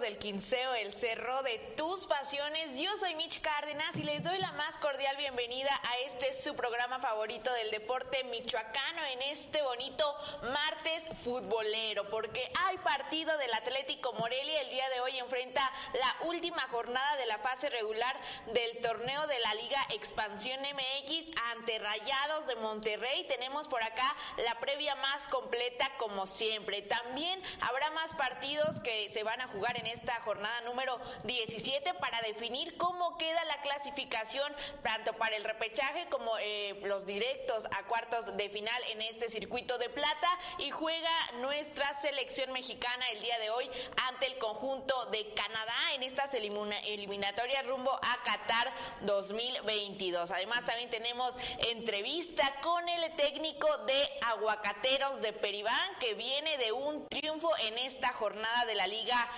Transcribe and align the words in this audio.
del 0.00 0.18
quinceo, 0.18 0.74
el 0.74 0.92
cerro 0.92 1.42
de 1.44 1.58
tus 1.76 2.04
pasiones. 2.06 2.76
Yo 2.76 2.90
soy 2.98 3.14
Mitch 3.14 3.40
Cárdenas 3.40 3.94
y 3.94 4.02
les 4.02 4.24
doy 4.24 4.38
la 4.38 4.50
más 4.52 4.76
cordial 4.78 5.16
bienvenida 5.16 5.70
a 5.84 5.98
este 5.98 6.42
su 6.42 6.56
programa 6.56 6.98
favorito 6.98 7.52
del 7.52 7.70
deporte 7.70 8.24
michoacano 8.24 9.04
en 9.12 9.22
este 9.22 9.62
bonito 9.62 10.04
martes 10.42 11.04
futbolero, 11.22 12.08
porque 12.10 12.50
hay 12.66 12.76
partido 12.78 13.38
del 13.38 13.54
Atlético 13.54 14.12
Morelia. 14.14 14.62
El 14.62 14.70
día 14.70 14.88
de 14.88 15.00
hoy 15.00 15.16
enfrenta 15.18 15.70
la 15.92 16.26
última 16.26 16.66
jornada 16.68 17.16
de 17.16 17.26
la 17.26 17.38
fase 17.38 17.70
regular 17.70 18.16
del 18.52 18.80
torneo 18.82 19.28
de 19.28 19.38
la 19.38 19.54
Liga 19.54 19.80
Expansión 19.90 20.60
MX 20.60 21.30
ante 21.52 21.78
Rayados 21.78 22.48
de 22.48 22.56
Monterrey. 22.56 23.26
Tenemos 23.28 23.68
por 23.68 23.82
acá 23.82 24.16
la 24.44 24.58
previa 24.58 24.96
más 24.96 25.28
completa 25.28 25.88
como 25.98 26.26
siempre. 26.26 26.82
También 26.82 27.40
habrá 27.60 27.90
más 27.90 28.12
partidos 28.14 28.80
que 28.80 29.08
se 29.10 29.22
van 29.22 29.40
a 29.40 29.48
jugar 29.48 29.76
en 29.76 29.83
esta 29.86 30.20
jornada 30.20 30.60
número 30.62 31.00
17 31.24 31.94
para 31.94 32.20
definir 32.22 32.76
cómo 32.76 33.16
queda 33.16 33.44
la 33.44 33.60
clasificación 33.62 34.54
tanto 34.82 35.12
para 35.14 35.36
el 35.36 35.44
repechaje 35.44 36.06
como 36.08 36.38
eh, 36.38 36.80
los 36.84 37.06
directos 37.06 37.64
a 37.70 37.84
cuartos 37.84 38.36
de 38.36 38.48
final 38.48 38.82
en 38.90 39.02
este 39.02 39.30
circuito 39.30 39.78
de 39.78 39.88
plata 39.88 40.28
y 40.58 40.70
juega 40.70 41.10
nuestra 41.40 42.00
selección 42.00 42.52
mexicana 42.52 43.08
el 43.10 43.22
día 43.22 43.38
de 43.38 43.50
hoy 43.50 43.70
ante 44.08 44.26
el 44.26 44.38
conjunto 44.38 45.06
de 45.06 45.32
Canadá 45.34 45.74
en 45.94 46.02
estas 46.02 46.32
eliminatorias 46.34 47.66
rumbo 47.66 47.92
a 48.02 48.22
Qatar 48.24 48.72
2022. 49.02 50.30
Además 50.30 50.64
también 50.64 50.90
tenemos 50.90 51.34
entrevista 51.58 52.54
con 52.62 52.88
el 52.88 53.14
técnico 53.16 53.66
de 53.86 54.08
Aguacateros 54.22 55.20
de 55.20 55.32
Peribán 55.32 55.98
que 56.00 56.14
viene 56.14 56.56
de 56.58 56.72
un 56.72 57.08
triunfo 57.08 57.50
en 57.58 57.78
esta 57.78 58.12
jornada 58.12 58.64
de 58.64 58.74
la 58.74 58.86
Liga 58.86 59.28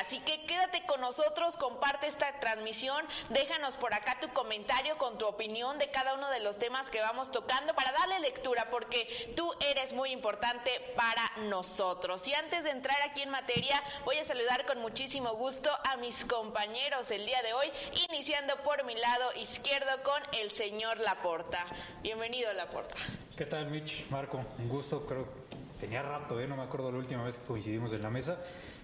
Así 0.00 0.20
que 0.20 0.44
quédate 0.46 0.84
con 0.86 1.00
nosotros, 1.00 1.56
comparte 1.56 2.06
esta 2.06 2.40
transmisión, 2.40 3.04
déjanos 3.28 3.74
por 3.74 3.92
acá 3.92 4.18
tu 4.18 4.28
comentario 4.32 4.96
con 4.96 5.18
tu 5.18 5.26
opinión 5.26 5.78
de 5.78 5.90
cada 5.90 6.14
uno 6.14 6.30
de 6.30 6.40
los 6.40 6.58
temas 6.58 6.88
que 6.88 7.00
vamos 7.00 7.30
tocando 7.30 7.74
para 7.74 7.92
darle 7.92 8.20
lectura, 8.20 8.70
porque 8.70 9.32
tú 9.36 9.52
eres 9.60 9.92
muy 9.92 10.10
importante 10.10 10.70
para 10.96 11.32
nosotros. 11.48 12.26
Y 12.26 12.34
antes 12.34 12.64
de 12.64 12.70
entrar 12.70 12.96
aquí 13.02 13.22
en 13.22 13.30
materia, 13.30 13.82
voy 14.04 14.18
a 14.18 14.24
saludar 14.24 14.64
con 14.64 14.78
muchísimo 14.78 15.34
gusto 15.34 15.70
a 15.84 15.96
mis 15.96 16.24
compañeros 16.24 17.10
el 17.10 17.26
día 17.26 17.42
de 17.42 17.52
hoy, 17.52 17.70
iniciando 18.08 18.56
por 18.62 18.84
mi 18.84 18.94
lado 18.94 19.32
izquierdo 19.34 20.02
con 20.02 20.22
el 20.32 20.50
señor 20.52 20.98
Laporta. 20.98 21.66
Bienvenido, 22.02 22.52
Laporta. 22.54 22.96
¿Qué 23.36 23.44
tal, 23.44 23.66
Mitch? 23.66 24.08
Marco, 24.08 24.44
un 24.58 24.68
gusto, 24.68 25.04
creo 25.04 25.42
tenía 25.82 26.00
rato, 26.00 26.40
¿eh? 26.40 26.46
no 26.46 26.56
me 26.56 26.62
acuerdo 26.62 26.92
la 26.92 26.98
última 26.98 27.24
vez 27.24 27.36
que 27.36 27.44
coincidimos 27.44 27.92
en 27.92 28.02
la 28.02 28.08
mesa. 28.08 28.38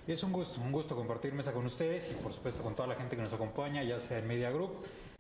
Es 0.09 0.23
un 0.23 0.33
gusto, 0.33 0.59
un 0.63 0.73
gusto 0.73 0.97
compartir 0.97 1.35
mesa 1.35 1.53
con 1.53 1.67
ustedes 1.67 2.11
y 2.11 2.15
por 2.15 2.33
supuesto 2.33 2.63
con 2.63 2.75
toda 2.75 2.89
la 2.89 2.95
gente 2.95 3.15
que 3.15 3.21
nos 3.21 3.35
acompaña, 3.35 3.83
ya 3.83 4.01
sea 4.01 4.19
en 4.19 4.27
Media 4.27 4.51
Group 4.51 4.71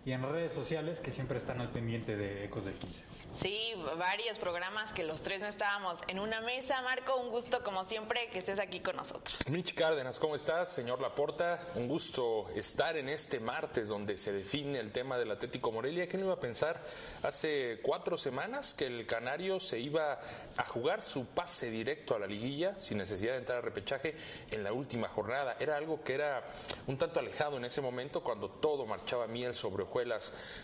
y 0.04 0.12
en 0.12 0.22
redes 0.22 0.52
sociales 0.52 1.00
que 1.00 1.10
siempre 1.10 1.38
están 1.38 1.60
al 1.60 1.70
pendiente 1.70 2.16
de 2.16 2.44
Ecos 2.44 2.64
del 2.64 2.74
15. 2.74 3.02
Sí, 3.40 3.74
varios 3.98 4.38
programas 4.38 4.92
que 4.92 5.04
los 5.04 5.22
tres 5.22 5.40
no 5.40 5.46
estábamos 5.46 5.98
en 6.08 6.18
una 6.18 6.40
mesa. 6.40 6.80
Marco, 6.82 7.16
un 7.16 7.28
gusto 7.30 7.62
como 7.62 7.84
siempre 7.84 8.30
que 8.30 8.38
estés 8.38 8.58
aquí 8.58 8.80
con 8.80 8.96
nosotros. 8.96 9.36
Mitch 9.50 9.74
Cárdenas, 9.74 10.18
¿cómo 10.18 10.34
estás? 10.34 10.70
Señor 10.72 11.00
Laporta, 11.00 11.60
un 11.74 11.88
gusto 11.88 12.48
estar 12.54 12.96
en 12.96 13.08
este 13.08 13.38
martes 13.38 13.88
donde 13.88 14.16
se 14.16 14.32
define 14.32 14.78
el 14.78 14.92
tema 14.92 15.18
del 15.18 15.30
Atlético 15.30 15.72
Morelia. 15.72 16.08
¿Quién 16.08 16.22
iba 16.22 16.32
a 16.32 16.40
pensar 16.40 16.80
hace 17.22 17.80
cuatro 17.82 18.16
semanas 18.16 18.74
que 18.74 18.86
el 18.86 19.04
Canario 19.04 19.60
se 19.60 19.78
iba 19.78 20.20
a 20.56 20.64
jugar 20.64 21.02
su 21.02 21.26
pase 21.26 21.70
directo 21.70 22.14
a 22.14 22.18
la 22.18 22.26
liguilla 22.26 22.78
sin 22.80 22.98
necesidad 22.98 23.32
de 23.32 23.38
entrar 23.38 23.58
a 23.58 23.62
repechaje 23.62 24.14
en 24.50 24.64
la 24.64 24.72
última 24.72 25.08
jornada? 25.08 25.56
Era 25.60 25.76
algo 25.76 26.02
que 26.02 26.14
era 26.14 26.44
un 26.86 26.96
tanto 26.96 27.20
alejado 27.20 27.56
en 27.56 27.66
ese 27.66 27.80
momento 27.80 28.22
cuando 28.22 28.48
todo 28.48 28.86
marchaba 28.86 29.26
miel 29.26 29.54
sobre 29.54 29.84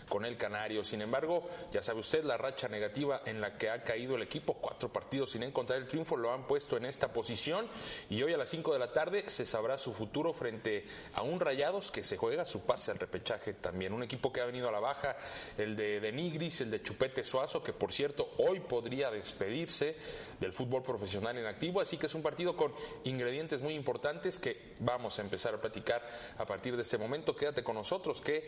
con 0.07 0.25
el 0.25 0.37
Canario. 0.37 0.83
Sin 0.83 1.01
embargo, 1.01 1.47
ya 1.71 1.81
sabe 1.81 1.99
usted, 1.99 2.23
la 2.23 2.37
racha 2.37 2.67
negativa 2.67 3.21
en 3.25 3.41
la 3.41 3.57
que 3.57 3.69
ha 3.69 3.83
caído 3.83 4.15
el 4.15 4.21
equipo, 4.21 4.53
cuatro 4.53 4.91
partidos 4.91 5.31
sin 5.31 5.43
encontrar 5.43 5.79
el 5.79 5.87
triunfo, 5.87 6.17
lo 6.17 6.31
han 6.31 6.47
puesto 6.47 6.77
en 6.77 6.85
esta 6.85 7.11
posición 7.11 7.67
y 8.09 8.21
hoy 8.23 8.33
a 8.33 8.37
las 8.37 8.49
5 8.49 8.73
de 8.73 8.79
la 8.79 8.91
tarde 8.91 9.29
se 9.29 9.45
sabrá 9.45 9.77
su 9.77 9.93
futuro 9.93 10.33
frente 10.33 10.85
a 11.13 11.21
un 11.21 11.39
Rayados 11.39 11.91
que 11.91 12.03
se 12.03 12.17
juega 12.17 12.45
su 12.45 12.61
pase 12.61 12.91
al 12.91 12.99
repechaje 12.99 13.53
también. 13.53 13.93
Un 13.93 14.03
equipo 14.03 14.31
que 14.31 14.41
ha 14.41 14.45
venido 14.45 14.69
a 14.69 14.71
la 14.71 14.79
baja, 14.79 15.15
el 15.57 15.75
de, 15.75 15.99
de 15.99 16.11
Nigris, 16.11 16.61
el 16.61 16.71
de 16.71 16.81
Chupete 16.81 17.23
Suazo, 17.23 17.61
que 17.61 17.73
por 17.73 17.93
cierto 17.93 18.29
hoy 18.37 18.59
podría 18.59 19.11
despedirse 19.11 19.95
del 20.39 20.53
fútbol 20.53 20.83
profesional 20.83 21.37
en 21.37 21.45
activo, 21.45 21.81
así 21.81 21.97
que 21.97 22.05
es 22.05 22.15
un 22.15 22.21
partido 22.21 22.55
con 22.55 22.73
ingredientes 23.03 23.61
muy 23.61 23.73
importantes 23.73 24.39
que 24.39 24.75
vamos 24.79 25.17
a 25.19 25.21
empezar 25.21 25.53
a 25.53 25.61
platicar 25.61 26.07
a 26.37 26.45
partir 26.45 26.75
de 26.75 26.83
este 26.83 26.97
momento. 26.97 27.35
Quédate 27.35 27.63
con 27.63 27.75
nosotros 27.75 28.21
que 28.21 28.47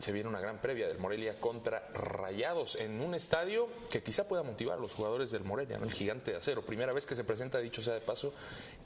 se 0.00 0.12
viene 0.12 0.28
una 0.28 0.40
gran 0.40 0.58
previa 0.58 0.88
del 0.88 0.98
Morelia 0.98 1.38
contra 1.38 1.88
Rayados 1.92 2.76
en 2.76 3.00
un 3.00 3.14
estadio 3.14 3.68
que 3.90 4.02
quizá 4.02 4.26
pueda 4.26 4.42
motivar 4.42 4.78
a 4.78 4.80
los 4.80 4.94
jugadores 4.94 5.30
del 5.30 5.44
Morelia, 5.44 5.76
el 5.76 5.92
gigante 5.92 6.32
de 6.32 6.38
acero. 6.38 6.62
Primera 6.62 6.92
vez 6.92 7.06
que 7.06 7.14
se 7.14 7.24
presenta, 7.24 7.58
dicho 7.58 7.82
sea 7.82 7.94
de 7.94 8.00
paso, 8.00 8.32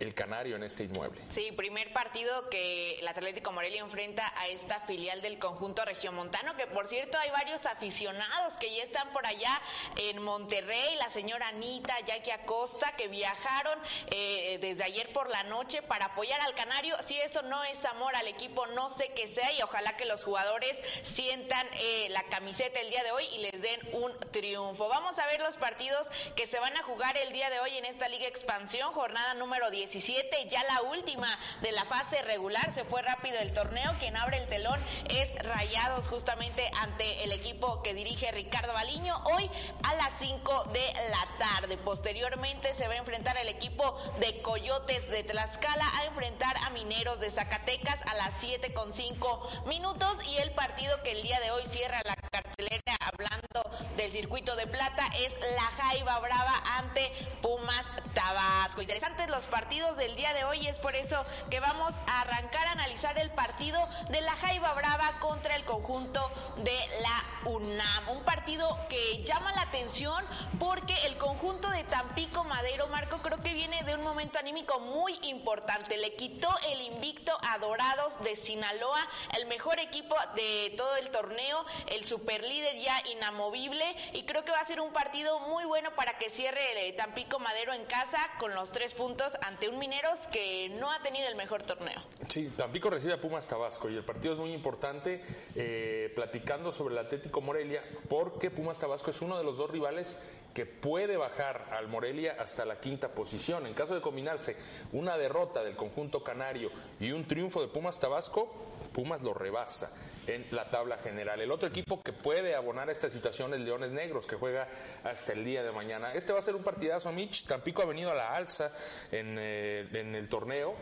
el 0.00 0.14
Canario 0.14 0.56
en 0.56 0.64
este 0.64 0.84
inmueble. 0.84 1.20
Sí, 1.28 1.52
primer 1.52 1.92
partido 1.92 2.48
que 2.48 2.98
el 2.98 3.06
Atlético 3.06 3.52
Morelia 3.52 3.82
enfrenta 3.82 4.32
a 4.36 4.48
esta 4.48 4.80
filial 4.80 5.22
del 5.22 5.38
conjunto 5.38 5.84
regiomontano, 5.84 6.56
que 6.56 6.66
por 6.66 6.88
cierto 6.88 7.18
hay 7.18 7.30
varios 7.30 7.64
aficionados 7.66 8.54
que 8.54 8.74
ya 8.74 8.82
están 8.82 9.12
por 9.12 9.26
allá 9.26 9.60
en 9.96 10.22
Monterrey, 10.22 10.96
la 10.96 11.10
señora 11.10 11.48
Anita, 11.48 11.94
Jackie 12.06 12.32
Acosta, 12.32 12.94
que 12.96 13.08
viajaron 13.08 13.78
eh, 14.10 14.58
desde 14.60 14.84
ayer 14.84 15.12
por 15.12 15.30
la 15.30 15.44
noche 15.44 15.82
para 15.82 16.06
apoyar 16.06 16.40
al 16.40 16.54
Canario. 16.54 16.96
Si 17.06 17.18
eso 17.18 17.42
no 17.42 17.62
es 17.64 17.84
amor 17.84 18.16
al 18.16 18.26
equipo, 18.26 18.66
no 18.66 18.88
sé 18.90 19.12
qué 19.14 19.28
sea 19.28 19.52
y 19.52 19.62
ojalá 19.62 19.96
que 19.96 20.04
los 20.06 20.24
jugadores 20.24 20.76
sientan 21.04 21.66
eh, 21.74 22.08
la 22.10 22.22
camiseta 22.24 22.80
el 22.80 22.90
día 22.90 23.02
de 23.02 23.12
hoy 23.12 23.24
y 23.34 23.38
les 23.38 23.60
den 23.60 23.80
un 23.92 24.12
triunfo. 24.30 24.88
Vamos 24.88 25.18
a 25.18 25.26
ver 25.26 25.40
los 25.40 25.56
partidos 25.56 26.06
que 26.34 26.46
se 26.46 26.58
van 26.58 26.76
a 26.76 26.82
jugar 26.82 27.16
el 27.16 27.32
día 27.32 27.50
de 27.50 27.60
hoy 27.60 27.76
en 27.76 27.84
esta 27.84 28.08
Liga 28.08 28.26
Expansión, 28.26 28.92
jornada 28.92 29.34
número 29.34 29.70
17, 29.70 30.48
ya 30.48 30.64
la 30.64 30.82
última 30.82 31.28
de 31.60 31.72
la 31.72 31.84
fase 31.84 32.22
regular. 32.22 32.74
Se 32.74 32.84
fue 32.84 33.02
rápido 33.02 33.38
el 33.38 33.52
torneo. 33.52 33.94
Quien 33.98 34.16
abre 34.16 34.38
el 34.38 34.48
telón 34.48 34.80
es 35.08 35.34
Rayados, 35.42 36.08
justamente 36.08 36.70
ante 36.80 37.24
el 37.24 37.32
equipo 37.32 37.82
que 37.82 37.94
dirige 37.94 38.30
Ricardo 38.32 38.72
Baliño, 38.72 39.22
hoy 39.24 39.50
a 39.82 39.94
las 39.94 40.10
5 40.18 40.64
de 40.72 40.92
la 41.10 41.28
tarde. 41.38 41.76
Posteriormente 41.76 42.74
se 42.74 42.88
va 42.88 42.94
a 42.94 42.98
enfrentar 42.98 43.36
el 43.36 43.48
equipo 43.48 43.98
de 44.20 44.40
Coyotes 44.42 45.08
de 45.08 45.22
Tlaxcala 45.22 45.86
a 45.98 46.04
enfrentar 46.06 46.56
a 46.58 46.70
Mineros 46.70 47.20
de 47.20 47.30
Zacatecas 47.30 47.98
a 48.06 48.14
las 48.14 48.30
7 48.40 48.72
con 48.72 48.92
5 48.92 49.64
minutos 49.66 50.16
y 50.26 50.38
el 50.38 50.52
partido 50.52 50.93
que 51.02 51.12
el 51.12 51.22
día 51.22 51.40
de 51.40 51.50
hoy 51.50 51.62
cierra 51.70 52.00
la 52.04 52.13
cartelera 52.34 52.96
hablando 52.98 53.70
del 53.96 54.10
circuito 54.10 54.56
de 54.56 54.66
plata 54.66 55.06
es 55.20 55.32
la 55.54 55.62
Jaiba 55.62 56.18
Brava 56.18 56.62
ante 56.78 57.12
Pumas 57.40 57.84
Tabasco. 58.12 58.82
Interesantes 58.82 59.28
los 59.28 59.44
partidos 59.44 59.96
del 59.96 60.16
día 60.16 60.32
de 60.32 60.42
hoy, 60.42 60.66
es 60.66 60.76
por 60.78 60.96
eso 60.96 61.22
que 61.48 61.60
vamos 61.60 61.94
a 62.08 62.22
arrancar 62.22 62.66
a 62.66 62.72
analizar 62.72 63.16
el 63.18 63.30
partido 63.30 63.78
de 64.10 64.20
la 64.20 64.32
Jaiba 64.32 64.74
Brava 64.74 65.12
contra 65.20 65.54
el 65.54 65.64
conjunto 65.64 66.28
de 66.56 66.76
la 67.02 67.50
UNAM. 67.50 68.08
Un 68.08 68.24
partido 68.24 68.78
que 68.88 69.22
llama 69.22 69.52
la 69.52 69.62
atención 69.62 70.24
porque 70.58 70.94
el 71.06 71.16
conjunto 71.16 71.70
de 71.70 71.84
Tampico 71.84 72.42
Madero, 72.42 72.88
Marco, 72.88 73.18
creo 73.18 73.40
que 73.42 73.54
viene 73.54 73.84
de 73.84 73.94
un 73.94 74.02
momento 74.02 74.40
anímico 74.40 74.80
muy 74.80 75.18
importante. 75.22 75.96
Le 75.98 76.14
quitó 76.14 76.48
el 76.68 76.80
invicto 76.80 77.36
a 77.42 77.58
Dorados 77.58 78.12
de 78.24 78.34
Sinaloa, 78.34 79.06
el 79.36 79.46
mejor 79.46 79.78
equipo 79.78 80.16
de 80.34 80.74
todo 80.76 80.96
el 80.96 81.10
torneo, 81.10 81.64
el 81.86 82.06
superlíder 82.24 82.78
ya 82.80 83.02
inamovible 83.12 83.84
y 84.14 84.24
creo 84.24 84.46
que 84.46 84.50
va 84.50 84.60
a 84.60 84.66
ser 84.66 84.80
un 84.80 84.94
partido 84.94 85.40
muy 85.40 85.66
bueno 85.66 85.94
para 85.94 86.16
que 86.16 86.30
cierre 86.30 86.88
el 86.88 86.96
Tampico 86.96 87.38
Madero 87.38 87.74
en 87.74 87.84
casa 87.84 88.18
con 88.40 88.54
los 88.54 88.72
tres 88.72 88.94
puntos 88.94 89.30
ante 89.42 89.68
un 89.68 89.78
Mineros 89.78 90.18
que 90.32 90.70
no 90.70 90.90
ha 90.90 91.02
tenido 91.02 91.28
el 91.28 91.36
mejor 91.36 91.64
torneo. 91.64 92.00
Sí, 92.28 92.50
Tampico 92.56 92.88
recibe 92.88 93.12
a 93.12 93.20
Pumas 93.20 93.46
Tabasco 93.46 93.90
y 93.90 93.96
el 93.96 94.04
partido 94.04 94.32
es 94.32 94.40
muy 94.40 94.54
importante 94.54 95.22
eh, 95.54 96.10
platicando 96.14 96.72
sobre 96.72 96.94
el 96.94 97.00
Atlético 97.00 97.42
Morelia 97.42 97.82
porque 98.08 98.50
Pumas 98.50 98.78
Tabasco 98.78 99.10
es 99.10 99.20
uno 99.20 99.36
de 99.36 99.44
los 99.44 99.58
dos 99.58 99.70
rivales 99.70 100.16
que 100.54 100.64
puede 100.64 101.18
bajar 101.18 101.66
al 101.72 101.88
Morelia 101.88 102.36
hasta 102.38 102.64
la 102.64 102.80
quinta 102.80 103.08
posición. 103.08 103.66
En 103.66 103.74
caso 103.74 103.94
de 103.94 104.00
combinarse 104.00 104.56
una 104.92 105.18
derrota 105.18 105.62
del 105.62 105.76
conjunto 105.76 106.24
canario 106.24 106.70
y 107.00 107.10
un 107.10 107.26
triunfo 107.26 107.60
de 107.60 107.68
Pumas 107.68 108.00
Tabasco, 108.00 108.50
Pumas 108.94 109.20
lo 109.22 109.34
rebasa 109.34 109.90
en 110.26 110.46
la 110.50 110.70
tabla 110.70 110.98
general. 110.98 111.40
El 111.40 111.50
otro 111.50 111.68
equipo 111.68 112.02
que 112.02 112.12
puede 112.12 112.54
abonar 112.54 112.90
esta 112.90 113.10
situación 113.10 113.54
es 113.54 113.60
Leones 113.60 113.90
Negros, 113.90 114.26
que 114.26 114.36
juega 114.36 114.68
hasta 115.02 115.32
el 115.32 115.44
día 115.44 115.62
de 115.62 115.72
mañana. 115.72 116.12
Este 116.14 116.32
va 116.32 116.38
a 116.38 116.42
ser 116.42 116.56
un 116.56 116.62
partidazo, 116.62 117.12
Mitch. 117.12 117.46
Tampico 117.46 117.82
ha 117.82 117.86
venido 117.86 118.10
a 118.10 118.14
la 118.14 118.34
alza 118.34 118.72
en, 119.10 119.36
eh, 119.38 119.88
en 119.92 120.14
el 120.14 120.28
torneo 120.28 120.74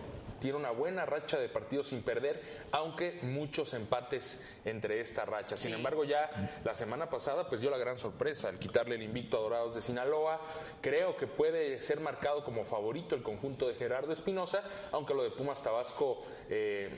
tiene 0.43 0.59
una 0.59 0.73
buena 0.73 1.07
racha 1.07 1.39
de 1.39 1.49
partidos 1.49 1.87
sin 1.87 2.03
perder, 2.03 2.43
aunque 2.73 3.21
muchos 3.23 3.75
empates 3.75 4.41
entre 4.65 5.01
esta 5.01 5.25
racha. 5.25 5.57
Sin 5.57 5.73
embargo, 5.73 6.03
ya 6.03 6.51
la 6.65 6.75
semana 6.75 7.09
pasada 7.09 7.49
pues 7.49 7.61
dio 7.61 7.71
la 7.71 7.79
gran 7.79 7.97
sorpresa 7.97 8.49
al 8.49 8.59
quitarle 8.59 8.97
el 8.97 9.05
invicto 9.05 9.39
a 9.39 9.41
Dorados 9.41 9.77
de 9.77 9.81
Sinaloa. 9.81 10.41
Creo 10.81 11.17
que 11.17 11.29
puede 11.29 11.81
ser 11.81 12.01
marcado 12.01 12.43
como 12.43 12.65
favorito 12.65 13.15
el 13.15 13.23
conjunto 13.23 13.69
de 13.69 13.75
Gerardo 13.75 14.13
Espinosa, 14.13 14.65
aunque 14.91 15.15
lo 15.15 15.23
de 15.23 15.31
Pumas 15.31 15.63
Tabasco 15.63 16.25
eh, 16.51 16.91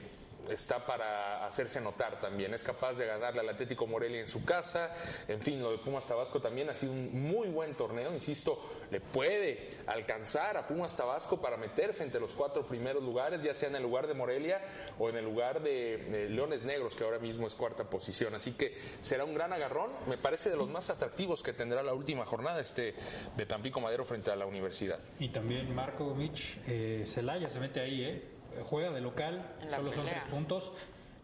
está 0.50 0.84
para 0.84 1.46
hacerse 1.46 1.80
notar 1.80 2.20
también. 2.20 2.54
Es 2.54 2.62
capaz 2.62 2.94
de 2.94 3.06
ganarle 3.06 3.40
al 3.40 3.48
Atlético 3.48 3.86
Morelia 3.86 4.20
en 4.20 4.28
su 4.28 4.44
casa. 4.44 4.92
En 5.28 5.40
fin, 5.40 5.62
lo 5.62 5.72
de 5.72 5.78
Pumas 5.78 6.06
Tabasco 6.06 6.40
también 6.40 6.70
ha 6.70 6.74
sido 6.74 6.92
un 6.92 7.22
muy 7.22 7.48
buen 7.48 7.74
torneo. 7.74 8.12
Insisto, 8.12 8.60
le 8.90 9.00
puede 9.00 9.78
alcanzar 9.86 10.56
a 10.56 10.66
Pumas 10.66 10.96
Tabasco 10.96 11.40
para 11.40 11.56
meterse 11.56 12.02
entre 12.02 12.20
los 12.20 12.34
cuatro 12.34 12.66
primeros 12.66 13.02
lugares, 13.02 13.42
ya 13.42 13.54
sea 13.54 13.68
en 13.68 13.76
el 13.76 13.82
lugar 13.82 14.06
de 14.06 14.14
Morelia 14.14 14.60
o 14.98 15.08
en 15.08 15.16
el 15.16 15.24
lugar 15.24 15.62
de, 15.62 16.28
Leones 16.30 16.62
Negros, 16.62 16.94
que 16.94 17.04
ahora 17.04 17.18
mismo 17.18 17.46
es 17.46 17.54
cuarta 17.54 17.84
posición. 17.84 18.34
Así 18.34 18.52
que 18.52 18.74
será 19.00 19.24
un 19.24 19.34
gran 19.34 19.52
agarrón. 19.52 19.90
Me 20.06 20.18
parece 20.18 20.50
de 20.50 20.56
los 20.56 20.68
más 20.68 20.90
atractivos 20.90 21.42
que 21.42 21.52
tendrá 21.52 21.82
la 21.82 21.94
última 21.94 22.24
jornada 22.24 22.60
este 22.60 22.94
de 23.36 23.46
Tampico 23.46 23.80
Madero 23.80 24.04
frente 24.04 24.30
a 24.30 24.36
la 24.36 24.46
universidad. 24.46 24.98
Y 25.18 25.28
también 25.28 25.74
Marco 25.74 26.14
Mitch, 26.14 26.58
eh, 26.66 27.04
Celaya 27.06 27.48
se 27.48 27.60
mete 27.60 27.80
ahí, 27.80 28.04
¿eh? 28.04 28.33
Juega 28.62 28.90
de 28.92 29.00
local, 29.00 29.56
solo 29.70 29.92
son 29.92 30.06
tres 30.06 30.22
puntos, 30.30 30.72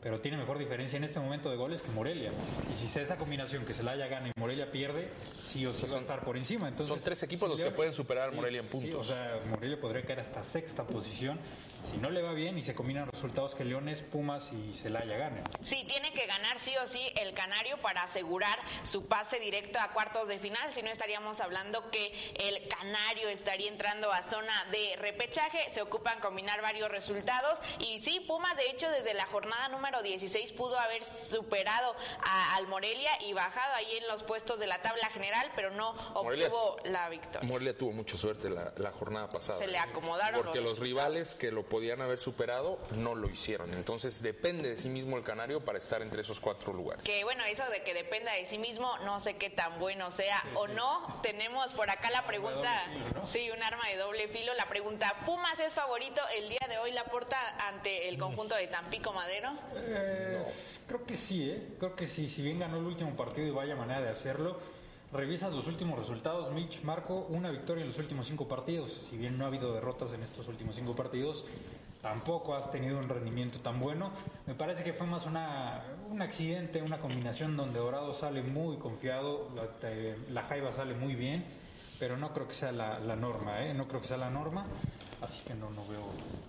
pero 0.03 0.21
tiene 0.21 0.39
mejor 0.39 0.59
diferencia 0.59 0.97
en 0.97 1.05
este 1.05 1.21
momento 1.21 1.51
de 1.51 1.57
goles 1.57 1.83
que 1.83 1.91
Morelia. 1.91 2.31
Y 2.71 2.75
si 2.75 2.99
esa 2.99 3.17
combinación 3.17 3.67
que 3.67 3.75
se 3.75 3.83
la 3.83 3.93
haya 3.93 4.07
gana 4.07 4.29
y 4.29 4.33
Morelia 4.39 4.71
pierde, 4.71 5.11
sí 5.45 5.67
o 5.67 5.73
sí 5.73 5.87
va 5.91 5.99
a 5.99 6.01
estar 6.01 6.25
por 6.25 6.37
encima. 6.37 6.69
Entonces, 6.69 6.89
son 6.95 7.01
tres 7.01 7.23
equipos 7.23 7.49
los 7.49 7.61
que 7.61 7.71
pueden 7.71 7.93
superar 7.93 8.31
a 8.31 8.33
Morelia 8.33 8.61
en 8.61 8.69
puntos. 8.69 9.11
o 9.11 9.15
sea, 9.15 9.41
Morelia 9.49 9.79
podría 9.81 10.03
caer 10.03 10.21
hasta 10.21 10.43
sexta 10.43 10.87
posición 10.87 11.39
si 11.85 11.97
no 11.97 12.11
le 12.11 12.23
va 12.23 12.33
bien 12.33 12.59
y 12.59 12.63
se 12.63 12.75
combinan 12.75 13.09
resultados 13.11 13.55
que 13.55 13.65
Leones, 13.65 14.03
Pumas 14.03 14.51
y 14.53 14.73
Celaya 14.75 15.17
ganen. 15.17 15.45
Sí, 15.63 15.85
tiene 15.87 16.13
que 16.13 16.27
ganar 16.27 16.59
sí 16.61 16.75
o 16.83 16.87
sí 16.87 17.01
el 17.17 17.35
Canario 17.35 17.79
para 17.81 18.03
asegurar 18.03 18.59
su 18.85 19.07
pase 19.07 19.39
directo 19.39 19.79
a 19.79 19.93
cuartos 19.93 20.29
de 20.29 20.39
final, 20.39 20.73
si 20.75 20.83
no 20.83 20.91
estaríamos 20.91 21.41
hablando 21.41 21.91
que 21.91 22.13
el 22.37 22.69
Canario 22.69 23.29
estaría 23.29 23.69
entrando 23.69 24.13
a 24.13 24.23
zona 24.25 24.65
de 24.71 24.97
repechaje, 24.97 25.71
se 25.73 25.83
ocupan 25.83 26.21
combinar 26.21 26.61
varios 26.61 26.91
resultados 26.91 27.59
y 27.79 28.01
sí, 28.01 28.21
Pumas 28.27 28.57
de 28.57 28.71
hecho 28.71 28.89
desde 28.91 29.15
la 29.15 29.27
jornada 29.27 29.69
número 29.69 29.90
16 29.99 30.53
pudo 30.53 30.79
haber 30.79 31.03
superado 31.05 31.95
al 32.23 32.67
Morelia 32.69 33.11
y 33.23 33.33
bajado 33.33 33.75
ahí 33.75 33.97
en 33.97 34.09
los 34.09 34.23
puestos 34.23 34.59
de 34.59 34.67
la 34.67 34.81
tabla 34.81 35.09
general, 35.11 35.51
pero 35.57 35.71
no 35.71 35.91
obtuvo 36.15 36.77
la 36.85 37.09
victoria. 37.09 37.49
Morelia 37.49 37.77
tuvo 37.77 37.93
mucha 37.93 38.17
suerte 38.17 38.49
la, 38.49 38.93
jornada 38.93 39.29
pasada. 39.29 39.59
Se 39.59 39.67
le 39.67 39.79
acomodaron. 39.79 40.43
Porque 40.43 40.61
los 40.61 40.79
rivales 40.79 41.35
que 41.35 41.51
lo 41.51 41.65
podían 41.69 42.01
haber 42.01 42.19
superado, 42.19 42.79
no 42.97 43.15
lo 43.15 43.29
hicieron. 43.29 43.73
Entonces 43.75 44.23
depende 44.23 44.71
de 44.71 44.77
sí 44.77 44.89
mismo 44.89 45.17
el 45.17 45.25
Canario 45.25 45.65
para 45.65 45.79
estar 45.79 46.03
entre 46.03 46.23
esos 46.23 46.41
cuatro 46.41 46.73
lugares. 46.73 47.05
Que 47.05 47.25
bueno, 47.25 47.45
eso 47.45 47.65
de 47.71 47.83
que 47.83 47.95
dependa 47.95 48.33
de 48.33 48.47
sí 48.47 48.59
mismo, 48.59 48.97
no 48.99 49.21
sé 49.21 49.37
qué 49.37 49.51
tan 49.51 49.79
bueno 49.79 50.11
sea 50.13 50.43
o 50.55 50.67
no. 50.69 51.21
Tenemos 51.23 51.73
por 51.73 51.91
acá 51.91 52.11
la 52.11 52.27
pregunta, 52.27 52.87
sí, 53.25 53.51
un 53.51 53.63
arma 53.63 53.89
de 53.89 53.97
doble 53.97 54.29
filo. 54.29 54.55
La 54.55 54.69
pregunta, 54.69 55.15
¿Pumas 55.25 55.59
es 55.61 55.73
favorito 55.73 56.21
el 56.35 56.49
día 56.49 56.67
de 56.69 56.79
hoy 56.79 56.93
la 56.93 57.05
porta 57.05 57.39
ante 57.67 58.09
el 58.09 58.19
conjunto 58.19 58.55
de 58.55 58.67
Tampico 58.67 59.13
Madero? 59.13 59.53
Eh, 59.89 60.43
creo 60.87 61.05
que 61.05 61.17
sí, 61.17 61.51
¿eh? 61.51 61.75
creo 61.79 61.95
que 61.95 62.07
sí. 62.07 62.29
Si 62.29 62.43
bien 62.43 62.59
ganó 62.59 62.79
el 62.79 62.85
último 62.85 63.17
partido 63.17 63.47
y 63.47 63.51
vaya 63.51 63.77
manera 63.77 64.01
de 64.01 64.11
hacerlo, 64.11 64.59
Revisas 65.13 65.53
los 65.53 65.67
últimos 65.67 65.99
resultados, 65.99 66.53
Mitch, 66.53 66.85
Marco, 66.85 67.27
una 67.31 67.51
victoria 67.51 67.83
en 67.83 67.89
los 67.89 67.99
últimos 67.99 68.27
cinco 68.27 68.47
partidos. 68.47 68.93
Si 69.11 69.17
bien 69.17 69.37
no 69.37 69.45
ha 69.45 69.49
habido 69.49 69.73
derrotas 69.73 70.13
en 70.13 70.23
estos 70.23 70.47
últimos 70.47 70.77
cinco 70.77 70.95
partidos, 70.95 71.45
tampoco 72.01 72.55
has 72.55 72.71
tenido 72.71 72.97
un 72.97 73.09
rendimiento 73.09 73.59
tan 73.59 73.81
bueno. 73.81 74.13
Me 74.47 74.55
parece 74.55 74.85
que 74.85 74.93
fue 74.93 75.09
más 75.09 75.27
una, 75.27 75.83
un 76.09 76.23
accidente, 76.23 76.81
una 76.81 76.99
combinación 76.99 77.57
donde 77.57 77.81
Dorado 77.81 78.15
sale 78.15 78.41
muy 78.43 78.77
confiado, 78.77 79.49
la, 80.29 80.43
Jaiba 80.45 80.73
sale 80.73 80.95
muy 80.95 81.17
bien, 81.17 81.45
pero 81.99 82.17
no 82.17 82.33
creo 82.33 82.47
que 82.47 82.55
sea 82.55 82.71
la, 82.71 83.17
norma, 83.17 83.67
¿eh? 83.67 83.75
no 83.75 83.89
creo 83.89 84.01
que 84.01 84.07
sea 84.07 84.17
la 84.17 84.31
norma. 84.31 84.65
Así 85.23 85.43
que 85.45 85.55
no, 85.55 85.71
no, 85.71 85.89
veo, 85.89 86.05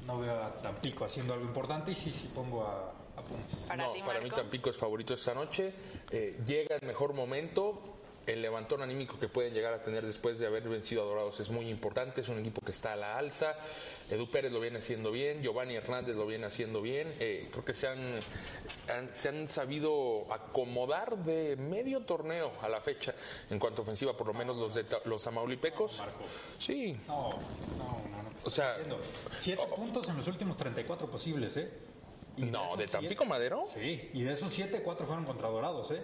no 0.06 0.20
veo 0.20 0.40
a 0.40 0.54
Tampico 0.62 1.04
haciendo 1.04 1.34
algo 1.34 1.46
importante 1.46 1.94
y 1.94 1.96
sí, 1.96 2.12
sí 2.12 2.30
pongo 2.32 2.64
a, 2.64 2.94
a 3.16 3.22
Pumas. 3.22 3.78
no, 3.78 4.06
para 4.06 4.22
mí 4.22 4.30
Tampico 4.30 4.70
es 4.70 4.78
favorito 4.78 5.14
esta 5.14 5.34
noche. 5.34 5.74
Eh, 6.12 6.40
llega 6.46 6.76
el 6.76 6.88
mejor 6.88 7.14
momento 7.14 7.92
el 8.28 8.42
levantón 8.42 8.82
anímico 8.82 9.18
que 9.18 9.28
pueden 9.28 9.54
llegar 9.54 9.74
a 9.74 9.82
tener 9.82 10.06
después 10.06 10.38
de 10.38 10.46
haber 10.46 10.68
vencido 10.68 11.02
a 11.02 11.06
Dorados 11.06 11.40
es 11.40 11.50
muy 11.50 11.70
importante. 11.70 12.22
Es 12.22 12.30
un 12.30 12.40
equipo 12.40 12.62
que 12.62 12.72
está 12.72 12.94
a 12.94 12.96
la 12.96 13.18
alza. 13.18 13.56
Edu 14.10 14.30
Pérez 14.30 14.52
lo 14.52 14.60
viene 14.60 14.80
haciendo 14.80 15.12
bien, 15.12 15.42
Giovanni 15.42 15.76
Hernández 15.76 16.16
lo 16.16 16.28
viene 16.28 16.46
haciendo 16.46 16.82
bien. 16.82 17.16
Eh, 17.20 17.48
creo 17.50 17.64
que 17.64 17.74
se 17.74 17.88
han, 17.88 18.20
se 19.14 19.30
han 19.30 19.48
sabido 19.48 20.32
acomodar 20.34 21.18
de 21.18 21.56
medio 21.56 22.02
torneo 22.02 22.52
a 22.62 22.68
la 22.68 22.82
fecha 22.82 23.16
en 23.50 23.58
cuanto 23.58 23.82
a 23.82 23.84
ofensiva, 23.84 24.16
por 24.16 24.28
lo 24.28 24.34
menos 24.34 24.58
los 24.58 24.74
de 24.74 24.86
los 25.06 25.24
tamaulipecos. 25.24 26.04
sí. 26.58 26.98
No, 27.08 27.30
no, 27.78 28.02
no. 28.10 28.32
o 28.44 28.50
sea, 28.50 28.76
siete 29.38 29.64
puntos 29.74 30.08
en 30.10 30.18
los 30.18 30.28
últimos 30.28 30.58
34 30.58 31.10
posibles, 31.10 31.56
¿eh? 31.56 31.91
No, 32.46 32.76
de, 32.78 32.88
Tampico 32.88 33.26
Madero. 33.26 33.66
Sí, 33.74 34.10
y 34.14 34.24
de 34.24 34.34
esos 34.34 34.52
siete, 34.52 34.82
cuatro 34.82 35.06
fueron 35.06 35.26
contra 35.26 35.50
Dorados, 35.50 35.92
¿eh? 35.92 36.02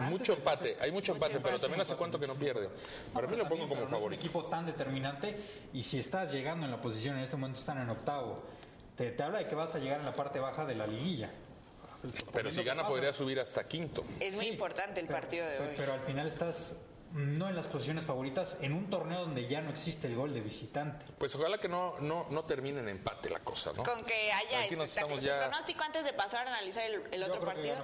mucho 0.00 0.32
empate, 0.32 0.76
hay 0.80 0.90
mucho 0.90 1.12
empate, 1.12 1.38
pero 1.40 1.58
también 1.58 1.80
hace 1.80 1.96
cuánto 1.96 2.18
que 2.18 2.26
no 2.26 2.34
pierde. 2.34 2.68
Para 3.12 3.26
mí 3.26 3.36
lo 3.36 3.48
pongo 3.48 3.68
como 3.68 3.82
favorito. 3.82 4.06
un 4.06 4.14
equipo 4.14 4.46
tan 4.46 4.64
determinante 4.64 5.36
y 5.72 5.82
si 5.82 5.98
estás 5.98 6.32
llegando 6.32 6.64
en 6.64 6.72
la 6.72 6.80
posición, 6.80 7.16
en 7.18 7.24
este 7.24 7.36
momento 7.36 7.60
están 7.60 7.78
en 7.78 7.90
octavo, 7.90 8.42
te, 8.96 9.10
te 9.10 9.22
habla 9.22 9.40
de 9.40 9.48
que 9.48 9.54
vas 9.54 9.74
a 9.74 9.78
llegar 9.78 10.00
en 10.00 10.06
la 10.06 10.14
parte 10.14 10.40
baja 10.40 10.64
de 10.64 10.74
la 10.74 10.86
liguilla. 10.86 11.30
Pero 12.32 12.50
si 12.50 12.62
gana 12.62 12.86
podría 12.86 13.12
subir 13.12 13.40
hasta 13.40 13.66
quinto. 13.66 14.04
Es 14.20 14.34
muy 14.34 14.46
importante 14.46 15.00
el 15.00 15.08
partido 15.08 15.46
de 15.46 15.58
hoy. 15.58 15.74
Pero 15.76 15.94
al 15.94 16.00
final 16.00 16.26
estás 16.28 16.76
no 17.16 17.48
en 17.48 17.56
las 17.56 17.66
posiciones 17.66 18.04
favoritas 18.04 18.58
en 18.60 18.72
un 18.72 18.90
torneo 18.90 19.22
donde 19.22 19.48
ya 19.48 19.62
no 19.62 19.70
existe 19.70 20.06
el 20.06 20.16
gol 20.16 20.34
de 20.34 20.40
visitante. 20.40 21.06
Pues 21.18 21.34
ojalá 21.34 21.58
que 21.58 21.68
no 21.68 21.98
no 22.00 22.26
no 22.30 22.44
termine 22.44 22.80
en 22.80 22.88
empate 22.88 23.30
la 23.30 23.40
cosa, 23.40 23.72
¿no? 23.74 23.82
Con 23.82 24.04
que 24.04 24.30
haya 24.30 24.66
espectáculo. 24.66 25.18
Ya... 25.18 25.48
pronóstico 25.48 25.82
antes 25.82 26.04
de 26.04 26.12
pasar 26.12 26.46
a 26.46 26.50
analizar 26.50 26.84
el, 26.84 27.22
otro 27.22 27.44
partido? 27.44 27.76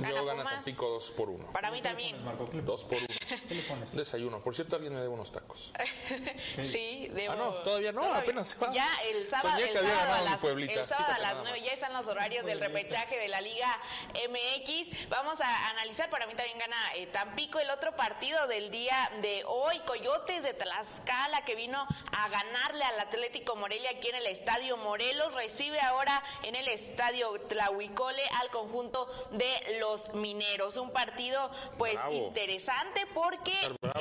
Gana 0.00 0.14
Yo 0.14 0.24
gana 0.24 0.44
Tampico 0.44 0.88
2 0.88 1.10
por 1.12 1.30
1. 1.30 1.52
Para 1.52 1.70
mí 1.70 1.80
también. 1.80 2.16
2 2.24 2.84
por 2.84 2.98
1. 2.98 3.06
¿Qué 3.48 3.54
le 3.54 3.62
pones? 3.62 3.92
Desayuno. 3.92 4.42
Por 4.42 4.54
cierto, 4.54 4.76
alguien 4.76 4.92
me 4.92 5.00
debe 5.00 5.12
unos 5.12 5.30
tacos. 5.30 5.72
sí, 6.56 7.08
debo. 7.12 7.34
Ah, 7.34 7.36
no, 7.36 7.52
todavía 7.62 7.92
no, 7.92 8.12
apenas 8.12 8.48
se 8.48 8.58
va. 8.58 8.72
Ya 8.72 8.88
el 9.04 9.30
sábado, 9.30 9.58
el 9.58 9.72
sábado, 9.72 10.12
a 10.14 10.20
las, 10.22 10.44
el 10.44 10.86
sábado 10.86 11.12
a 11.14 11.18
las 11.18 11.36
9 11.42 11.60
ya 11.60 11.72
están 11.72 11.92
los 11.92 12.08
horarios 12.08 12.44
del 12.44 12.60
repechaje 12.60 13.18
de 13.18 13.28
la 13.28 13.40
Liga 13.40 13.68
MX. 14.14 15.08
Vamos 15.08 15.40
a 15.40 15.70
analizar, 15.70 16.10
para 16.10 16.26
mí 16.26 16.34
también 16.34 16.58
gana 16.58 16.76
eh, 16.96 17.06
Tampico 17.06 17.60
el 17.60 17.70
otro 17.70 17.94
partido 17.94 18.46
del 18.48 18.70
día 18.70 18.79
de 19.20 19.44
hoy, 19.46 19.78
Coyotes 19.80 20.42
de 20.42 20.54
Tlaxcala, 20.54 21.44
que 21.44 21.54
vino 21.54 21.86
a 22.12 22.28
ganarle 22.30 22.82
al 22.84 22.98
Atlético 23.00 23.54
Morelia 23.54 23.90
aquí 23.90 24.08
en 24.08 24.14
el 24.14 24.26
Estadio 24.26 24.78
Morelos, 24.78 25.34
recibe 25.34 25.78
ahora 25.80 26.22
en 26.44 26.54
el 26.54 26.66
Estadio 26.66 27.38
Tlahuicole 27.48 28.22
al 28.40 28.48
conjunto 28.48 29.06
de 29.32 29.78
los 29.80 30.14
mineros. 30.14 30.78
Un 30.78 30.92
partido, 30.92 31.50
pues, 31.76 31.98
interesante 32.10 33.06
porque 33.12 33.52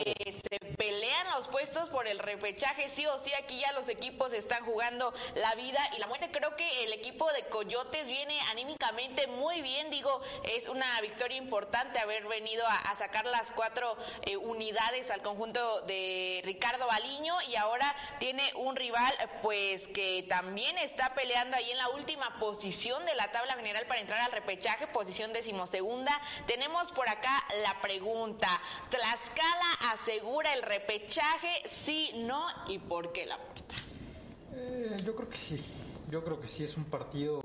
eh, 0.06 0.40
se 0.50 0.69
pelean 0.80 1.30
los 1.36 1.50
puestos 1.50 1.90
por 1.90 2.08
el 2.08 2.20
repechaje, 2.20 2.90
sí 2.96 3.06
o 3.06 3.20
sí, 3.20 3.34
aquí 3.34 3.60
ya 3.60 3.74
los 3.74 3.90
equipos 3.90 4.32
están 4.32 4.64
jugando 4.64 5.14
la 5.36 5.54
vida 5.56 5.78
y 5.94 6.00
la 6.00 6.08
muerte. 6.08 6.32
Creo 6.32 6.56
que 6.56 6.86
el 6.86 6.94
equipo 6.94 7.30
de 7.34 7.44
Coyotes 7.48 8.08
viene 8.08 8.40
anímicamente 8.50 9.28
muy 9.28 9.62
bien, 9.62 9.90
digo, 9.90 10.22
es 10.46 10.70
una 10.70 11.00
victoria 11.02 11.36
importante 11.36 12.00
haber 12.00 12.26
venido 12.28 12.66
a, 12.66 12.96
sacar 12.98 13.26
las 13.26 13.52
cuatro 13.52 13.98
eh, 14.24 14.36
unidades 14.36 15.10
al 15.12 15.22
conjunto 15.22 15.82
de 15.82 16.42
Ricardo 16.44 16.88
Baliño 16.88 17.42
y 17.44 17.56
ahora 17.56 17.96
tiene 18.20 18.44
un 18.56 18.76
rival 18.76 19.14
pues 19.42 19.88
que 19.88 20.26
también 20.28 20.78
está 20.78 21.14
peleando 21.14 21.56
ahí 21.56 21.72
en 21.72 21.78
la 21.78 21.90
última 21.90 22.40
posición 22.40 23.06
de 23.06 23.16
la 23.16 23.32
tabla 23.32 23.54
general 23.56 23.86
para 23.86 24.02
entrar 24.02 24.22
al 24.22 24.32
repechaje, 24.32 24.88
posición 24.88 25.34
decimosegunda. 25.34 26.20
Tenemos 26.48 26.92
por 26.94 27.08
acá 27.10 27.44
la 27.64 27.82
pregunta, 27.82 28.50
¿Tlaxcala 28.90 29.94
asegura 29.94 30.54
el 30.54 30.69
repechaje? 30.70 31.68
Sí, 31.84 32.12
no 32.16 32.46
y 32.68 32.78
por 32.78 33.12
qué 33.12 33.26
la 33.26 33.38
puerta? 33.38 33.76
Eh, 34.54 34.98
yo 35.04 35.16
creo 35.16 35.30
que 35.30 35.38
sí, 35.38 35.64
yo 36.10 36.24
creo 36.24 36.40
que 36.40 36.48
sí 36.48 36.64
es 36.64 36.78
un 36.78 36.86
partido 36.86 37.42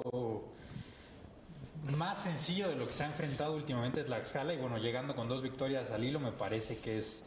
más 1.97 2.23
sencillo 2.23 2.69
de 2.69 2.77
lo 2.77 2.87
que 2.87 2.93
se 2.93 3.05
ha 3.05 3.07
enfrentado 3.07 3.55
últimamente 3.55 4.05
Tlaxcala 4.05 4.55
y 4.55 4.59
bueno, 4.59 4.79
llegando 4.79 5.15
con 5.15 5.29
dos 5.29 5.43
victorias 5.43 5.91
al 5.91 6.05
hilo 6.05 6.21
me 6.21 6.33
parece 6.33 6.79
que 6.79 6.99
es 6.99 7.25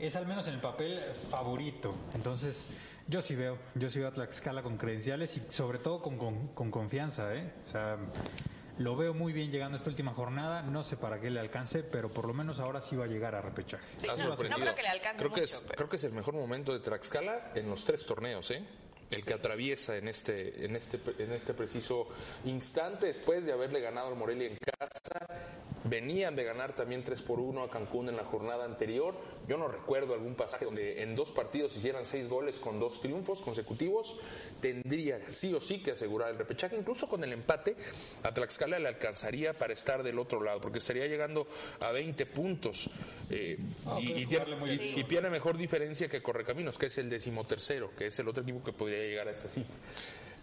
es 0.00 0.16
al 0.16 0.26
menos 0.26 0.48
en 0.48 0.54
el 0.54 0.60
papel 0.60 0.98
favorito. 1.30 1.94
Entonces, 2.14 2.66
yo 3.06 3.20
sí 3.20 3.36
veo, 3.36 3.58
yo 3.74 3.90
sí 3.90 3.98
veo 3.98 4.08
a 4.08 4.12
Tlaxcala 4.12 4.62
con 4.62 4.78
credenciales 4.78 5.36
y 5.36 5.42
sobre 5.50 5.78
todo 5.78 6.00
con, 6.00 6.16
con, 6.48 6.70
confianza, 6.70 7.34
¿eh? 7.34 7.52
O 7.66 7.70
sea, 7.70 7.98
Lo 8.80 8.96
veo 8.96 9.12
muy 9.12 9.34
bien 9.34 9.52
llegando 9.52 9.76
a 9.76 9.78
esta 9.78 9.90
última 9.90 10.14
jornada. 10.14 10.62
No 10.62 10.82
sé 10.82 10.96
para 10.96 11.20
qué 11.20 11.28
le 11.28 11.38
alcance, 11.38 11.82
pero 11.82 12.08
por 12.08 12.26
lo 12.26 12.32
menos 12.32 12.60
ahora 12.60 12.80
sí 12.80 12.96
va 12.96 13.04
a 13.04 13.08
llegar 13.08 13.34
a 13.34 13.42
repechaje. 13.42 13.84
Sí, 13.98 14.06
no, 14.06 14.34
creo 14.34 14.74
que 14.74 14.82
le 14.82 14.88
alcance 14.88 15.18
creo 15.18 15.32
que 15.34 15.40
mucho, 15.42 15.54
es, 15.54 15.60
pero- 15.60 15.74
creo 15.76 15.88
que 15.90 15.96
es 15.96 16.04
el 16.04 16.12
mejor 16.12 16.32
momento 16.34 16.72
de 16.72 16.80
Tlaxcala 16.80 17.52
en 17.54 17.68
los 17.68 17.84
tres 17.84 18.06
torneos, 18.06 18.50
¿eh? 18.50 18.64
El 19.10 19.22
que 19.22 19.34
atraviesa 19.34 19.96
en 19.98 20.08
este, 20.08 20.64
en 20.64 20.76
este, 20.76 20.98
en 21.18 21.30
este 21.32 21.52
preciso 21.52 22.08
instante, 22.46 23.04
después 23.06 23.44
de 23.44 23.52
haberle 23.52 23.80
ganado 23.82 24.08
al 24.08 24.16
Morelia 24.16 24.46
en 24.46 24.56
casa, 24.56 25.26
venían 25.84 26.36
de 26.36 26.44
ganar 26.44 26.74
también 26.74 27.02
3 27.02 27.22
por 27.22 27.40
1 27.40 27.62
a 27.62 27.70
Cancún 27.70 28.08
en 28.08 28.16
la 28.16 28.24
jornada 28.24 28.64
anterior. 28.64 29.14
Yo 29.48 29.56
no 29.56 29.66
recuerdo 29.68 30.14
algún 30.14 30.34
pasaje 30.34 30.64
donde 30.66 31.02
en 31.02 31.14
dos 31.16 31.32
partidos 31.32 31.76
hicieran 31.76 32.04
seis 32.04 32.28
goles 32.28 32.58
con 32.58 32.78
dos 32.78 33.00
triunfos 33.00 33.42
consecutivos. 33.42 34.16
Tendría 34.60 35.20
sí 35.30 35.52
o 35.54 35.60
sí 35.60 35.82
que 35.82 35.92
asegurar 35.92 36.30
el 36.30 36.38
repechaje. 36.38 36.76
Incluso 36.76 37.08
con 37.08 37.24
el 37.24 37.32
empate, 37.32 37.76
a 38.22 38.32
Tlaxcala 38.32 38.78
le 38.78 38.88
alcanzaría 38.88 39.54
para 39.56 39.72
estar 39.72 40.02
del 40.02 40.18
otro 40.18 40.42
lado, 40.42 40.60
porque 40.60 40.78
estaría 40.78 41.06
llegando 41.06 41.46
a 41.80 41.90
20 41.92 42.26
puntos. 42.26 42.90
Eh, 43.30 43.58
Ah, 43.86 43.98
y, 44.00 44.22
y 44.22 44.26
tiene- 44.26 44.74
y 44.96 45.04
tiene 45.04 45.30
mejor 45.30 45.56
diferencia 45.56 46.08
que 46.08 46.22
Correcaminos, 46.22 46.76
que 46.78 46.86
es 46.86 46.98
el 46.98 47.08
decimotercero, 47.10 47.90
que 47.96 48.06
es 48.06 48.18
el 48.18 48.28
otro 48.28 48.42
equipo 48.42 48.62
que 48.62 48.72
podría 48.72 48.98
llegar 48.98 49.28
a 49.28 49.30
esa 49.32 49.48
cifra. 49.48 49.74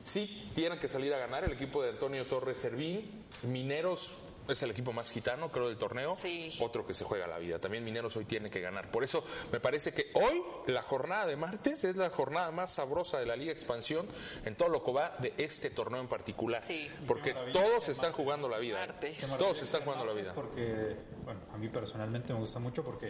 Sí, 0.02 0.50
tiene 0.56 0.80
que 0.80 0.88
salir 0.88 1.14
a 1.14 1.18
ganar 1.18 1.44
el 1.44 1.52
equipo 1.54 1.82
de 1.84 1.90
Antonio 1.90 2.26
Torres 2.26 2.58
Servín. 2.60 3.26
Mineros 3.44 4.14
es 4.48 4.62
el 4.64 4.72
equipo 4.72 4.94
más 4.94 5.12
gitano, 5.12 5.50
creo, 5.52 5.68
del 5.68 5.78
torneo. 5.78 6.16
Sí. 6.16 6.58
Otro 6.60 6.86
que 6.86 6.94
se 6.94 7.04
juega 7.04 7.28
la 7.28 7.38
vida. 7.38 7.60
También 7.60 7.84
Mineros 7.84 8.16
hoy 8.18 8.26
tiene 8.26 8.50
que 8.50 8.62
ganar. 8.62 8.90
Por 8.92 9.04
eso 9.04 9.24
me 9.52 9.60
parece 9.60 9.94
que 9.94 10.12
hoy, 10.14 10.42
la 10.68 10.82
jornada 10.82 11.26
de 11.26 11.36
martes, 11.36 11.84
es 11.84 11.96
la 11.96 12.10
jornada 12.10 12.52
más 12.52 12.74
sabrosa 12.74 13.20
de 13.20 13.26
la 13.26 13.36
Liga 13.36 13.52
Expansión 13.52 14.08
en 14.46 14.56
todo 14.56 14.70
lo 14.70 14.84
que 14.84 14.92
va 14.92 15.16
de 15.20 15.34
este 15.38 15.70
torneo 15.70 16.02
en 16.02 16.08
particular. 16.08 16.64
Sí. 16.66 16.88
Porque 17.08 17.34
todos 17.54 17.90
están 17.90 18.14
jugando 18.14 18.50
la 18.50 18.58
vida. 18.58 18.86
¿eh? 19.02 19.16
Todos 19.38 19.62
están 19.62 19.82
jugando 19.82 20.06
la 20.06 20.14
vida. 20.14 20.34
Porque, 20.34 20.96
bueno, 21.24 21.42
a 21.54 21.58
mí 21.58 21.70
personalmente 21.70 22.34
me 22.34 22.40
gusta 22.40 22.60
mucho 22.60 22.84
porque 22.84 23.08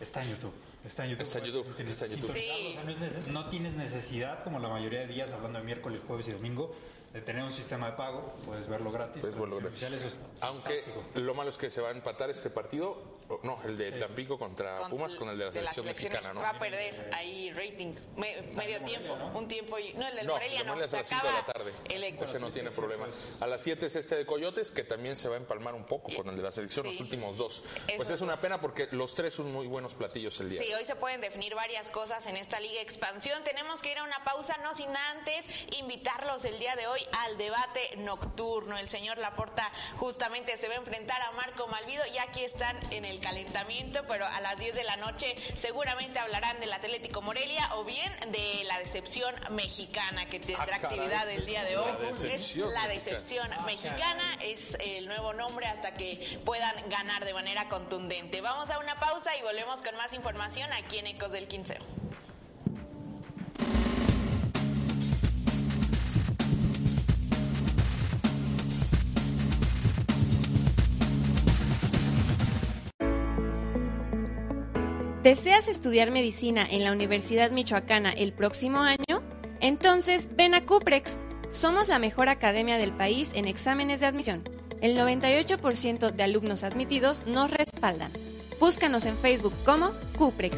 está 0.00 0.22
en 0.22 0.30
YouTube. 0.30 0.52
Está 0.84 1.04
en 1.04 1.10
YouTube. 1.10 1.22
Está 1.22 1.38
en 1.38 1.44
YouTube, 1.44 1.74
Tienes 1.76 1.94
está 1.94 2.06
en 2.06 2.10
que 2.12 2.16
YouTube. 2.20 2.36
sintonizarlo, 2.36 2.70
o 2.70 2.72
sea, 2.72 2.84
no, 2.84 3.06
es 3.06 3.28
no 3.28 3.50
tienes 3.50 3.72
necesidad, 3.74 4.42
como 4.42 4.58
la 4.58 4.68
mayoría 4.68 5.00
de 5.00 5.08
días, 5.08 5.32
hablando 5.32 5.58
de 5.58 5.64
miércoles, 5.66 6.00
jueves 6.06 6.28
y 6.28 6.32
domingo, 6.32 6.74
de 7.12 7.20
tener 7.22 7.42
un 7.42 7.52
sistema 7.52 7.90
de 7.90 7.96
pago. 7.96 8.34
Puedes 8.46 8.68
verlo 8.68 8.92
gratis. 8.92 9.20
Puedes 9.20 9.36
verlo 9.38 9.56
gratis. 9.56 9.82
oficial, 9.82 9.94
eso 9.94 10.06
es 10.08 10.16
Aunque 10.42 10.82
fantástico. 10.82 11.20
lo 11.20 11.34
malo 11.34 11.50
es 11.50 11.58
que 11.58 11.68
se 11.70 11.80
va 11.80 11.88
a 11.88 11.92
empatar 11.92 12.30
este 12.30 12.50
partido, 12.50 13.18
no, 13.44 13.60
el 13.64 13.76
de 13.78 13.92
Tampico 13.92 14.36
contra 14.38 14.78
Con- 14.78 14.90
Pumas 14.90 15.14
con 15.16 15.28
el 15.28 15.38
de 15.38 15.44
la 15.46 15.52
selección 15.52 15.86
mexicana, 15.86 16.32
¿no? 16.32 16.40
Va 16.40 16.50
a 16.50 16.58
perder 16.58 17.10
ahí 17.14 17.52
rating. 17.52 17.94
Me- 18.16 18.42
medio 18.54 18.82
tiempo, 18.82 19.14
un 19.34 19.46
tiempo. 19.48 19.78
Y, 19.78 19.92
no, 19.94 20.06
el 20.08 20.16
del 20.16 20.26
No, 20.26 20.32
Morelia 20.34 20.58
el 20.60 20.64
de 20.64 20.64
no. 20.66 20.74
Morelia 20.74 20.84
es 20.86 20.90
Se 20.90 20.96
a 20.96 21.00
las 21.00 21.08
5 21.08 21.22
de 21.22 21.28
acaba 21.28 21.46
la 21.46 21.52
tarde. 21.52 21.72
el 21.88 22.04
eco. 22.04 22.24
Ese 22.24 22.40
no 22.40 22.50
tiene 22.50 22.70
problema. 22.70 23.06
A 23.40 23.46
las 23.46 23.62
7 23.62 23.86
es 23.86 23.96
este 23.96 24.16
de 24.16 24.26
Coyotes, 24.26 24.70
que 24.72 24.82
también 24.84 25.16
se 25.16 25.28
va 25.28 25.34
a 25.34 25.38
empalmar 25.38 25.74
un 25.74 25.84
poco 25.84 26.12
con 26.14 26.28
el 26.28 26.36
de 26.36 26.42
la 26.42 26.50
selección, 26.52 26.86
Sí. 26.86 26.92
los 26.92 27.00
últimos 27.00 27.36
dos. 27.36 27.62
Pues 27.96 28.08
Eso 28.08 28.14
es 28.14 28.20
una 28.20 28.40
pena 28.40 28.60
porque 28.60 28.88
los 28.92 29.14
tres 29.14 29.34
son 29.34 29.52
muy 29.52 29.66
buenos 29.68 29.94
platillos 29.94 30.38
el 30.40 30.48
día. 30.50 30.60
Sí, 30.60 30.72
hoy 30.74 30.84
se 30.84 30.96
pueden 30.96 31.20
definir 31.20 31.54
varias 31.54 31.88
cosas 31.90 32.26
en 32.26 32.36
esta 32.36 32.58
Liga 32.60 32.80
Expansión. 32.80 33.42
Tenemos 33.44 33.80
que 33.80 33.92
ir 33.92 33.98
a 33.98 34.04
una 34.04 34.24
pausa, 34.24 34.56
no 34.58 34.74
sin 34.76 34.96
antes 34.96 35.44
invitarlos 35.78 36.44
el 36.44 36.58
día 36.58 36.74
de 36.76 36.86
hoy 36.88 36.99
al 37.12 37.36
debate 37.38 37.96
nocturno. 37.98 38.76
El 38.78 38.88
señor 38.88 39.18
Laporta 39.18 39.70
justamente 39.96 40.56
se 40.58 40.68
va 40.68 40.74
a 40.74 40.78
enfrentar 40.78 41.20
a 41.22 41.30
Marco 41.32 41.66
Malvido 41.68 42.02
y 42.06 42.18
aquí 42.18 42.42
están 42.44 42.78
en 42.92 43.04
el 43.04 43.20
calentamiento, 43.20 44.04
pero 44.08 44.26
a 44.26 44.40
las 44.40 44.56
10 44.58 44.74
de 44.74 44.84
la 44.84 44.96
noche 44.96 45.34
seguramente 45.58 46.18
hablarán 46.18 46.60
del 46.60 46.72
Atlético 46.72 47.22
Morelia 47.22 47.70
o 47.76 47.84
bien 47.84 48.12
de 48.32 48.64
la 48.64 48.78
decepción 48.78 49.34
mexicana 49.50 50.26
que 50.28 50.40
tendrá 50.40 50.60
Ah, 50.74 50.76
actividad 50.76 51.28
el 51.30 51.46
día 51.46 51.64
de 51.64 51.76
hoy. 51.78 51.90
La 52.00 52.08
es 52.10 52.20
decepción 52.22 52.72
la 52.72 52.86
mexicana. 52.86 53.16
decepción 53.16 53.64
mexicana, 53.66 54.38
es 54.42 54.60
el 54.80 55.06
nuevo 55.06 55.32
nombre 55.32 55.66
hasta 55.66 55.94
que 55.94 56.40
puedan 56.44 56.88
ganar 56.88 57.24
de 57.24 57.34
manera 57.34 57.68
contundente. 57.68 58.40
Vamos 58.40 58.70
a 58.70 58.78
una 58.78 58.98
pausa 59.00 59.36
y 59.36 59.42
volvemos 59.42 59.80
con 59.82 59.96
más 59.96 60.12
información 60.12 60.72
aquí 60.72 60.98
en 60.98 61.06
Ecos 61.08 61.30
del 61.32 61.48
Quinceo. 61.48 61.78
¿Deseas 75.22 75.68
estudiar 75.68 76.10
medicina 76.10 76.66
en 76.68 76.82
la 76.82 76.92
Universidad 76.92 77.50
Michoacana 77.50 78.10
el 78.10 78.32
próximo 78.32 78.78
año? 78.78 79.22
Entonces 79.60 80.30
ven 80.34 80.54
a 80.54 80.64
Cuprex. 80.64 81.14
Somos 81.50 81.88
la 81.88 81.98
mejor 81.98 82.30
academia 82.30 82.78
del 82.78 82.92
país 82.92 83.28
en 83.34 83.46
exámenes 83.46 84.00
de 84.00 84.06
admisión. 84.06 84.48
El 84.80 84.96
98% 84.96 86.12
de 86.12 86.22
alumnos 86.22 86.64
admitidos 86.64 87.22
nos 87.26 87.50
respaldan. 87.50 88.12
Búscanos 88.58 89.04
en 89.04 89.14
Facebook 89.18 89.52
como 89.66 89.90
Cuprex. 90.16 90.56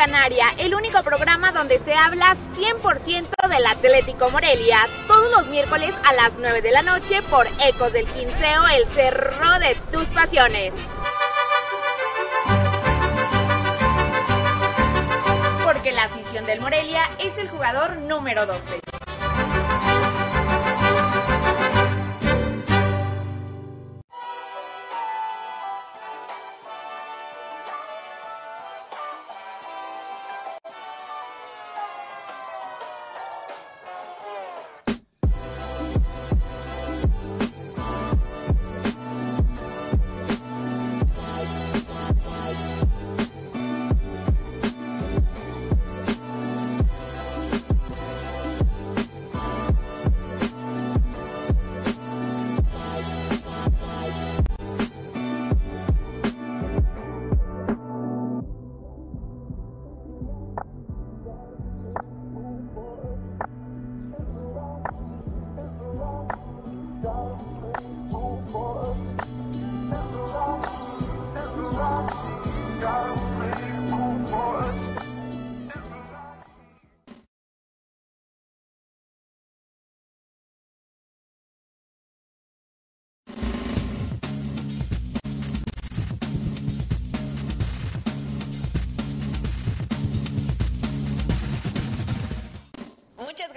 Canaria, 0.00 0.46
el 0.56 0.74
único 0.74 1.02
programa 1.02 1.52
donde 1.52 1.78
se 1.84 1.92
habla 1.92 2.34
100% 2.56 3.48
del 3.50 3.66
Atlético 3.66 4.30
Morelia, 4.30 4.78
todos 5.06 5.30
los 5.30 5.46
miércoles 5.48 5.94
a 6.08 6.14
las 6.14 6.32
9 6.38 6.62
de 6.62 6.70
la 6.70 6.80
noche 6.80 7.20
por 7.28 7.46
Ecos 7.62 7.92
del 7.92 8.06
Quinceo, 8.06 8.66
el 8.68 8.86
cerro 8.94 9.58
de 9.58 9.74
tus 9.92 10.06
pasiones. 10.06 10.72
Porque 15.62 15.92
la 15.92 16.04
afición 16.04 16.46
del 16.46 16.62
Morelia 16.62 17.02
es 17.18 17.36
el 17.36 17.50
jugador 17.50 17.98
número 17.98 18.46
12. 18.46 18.89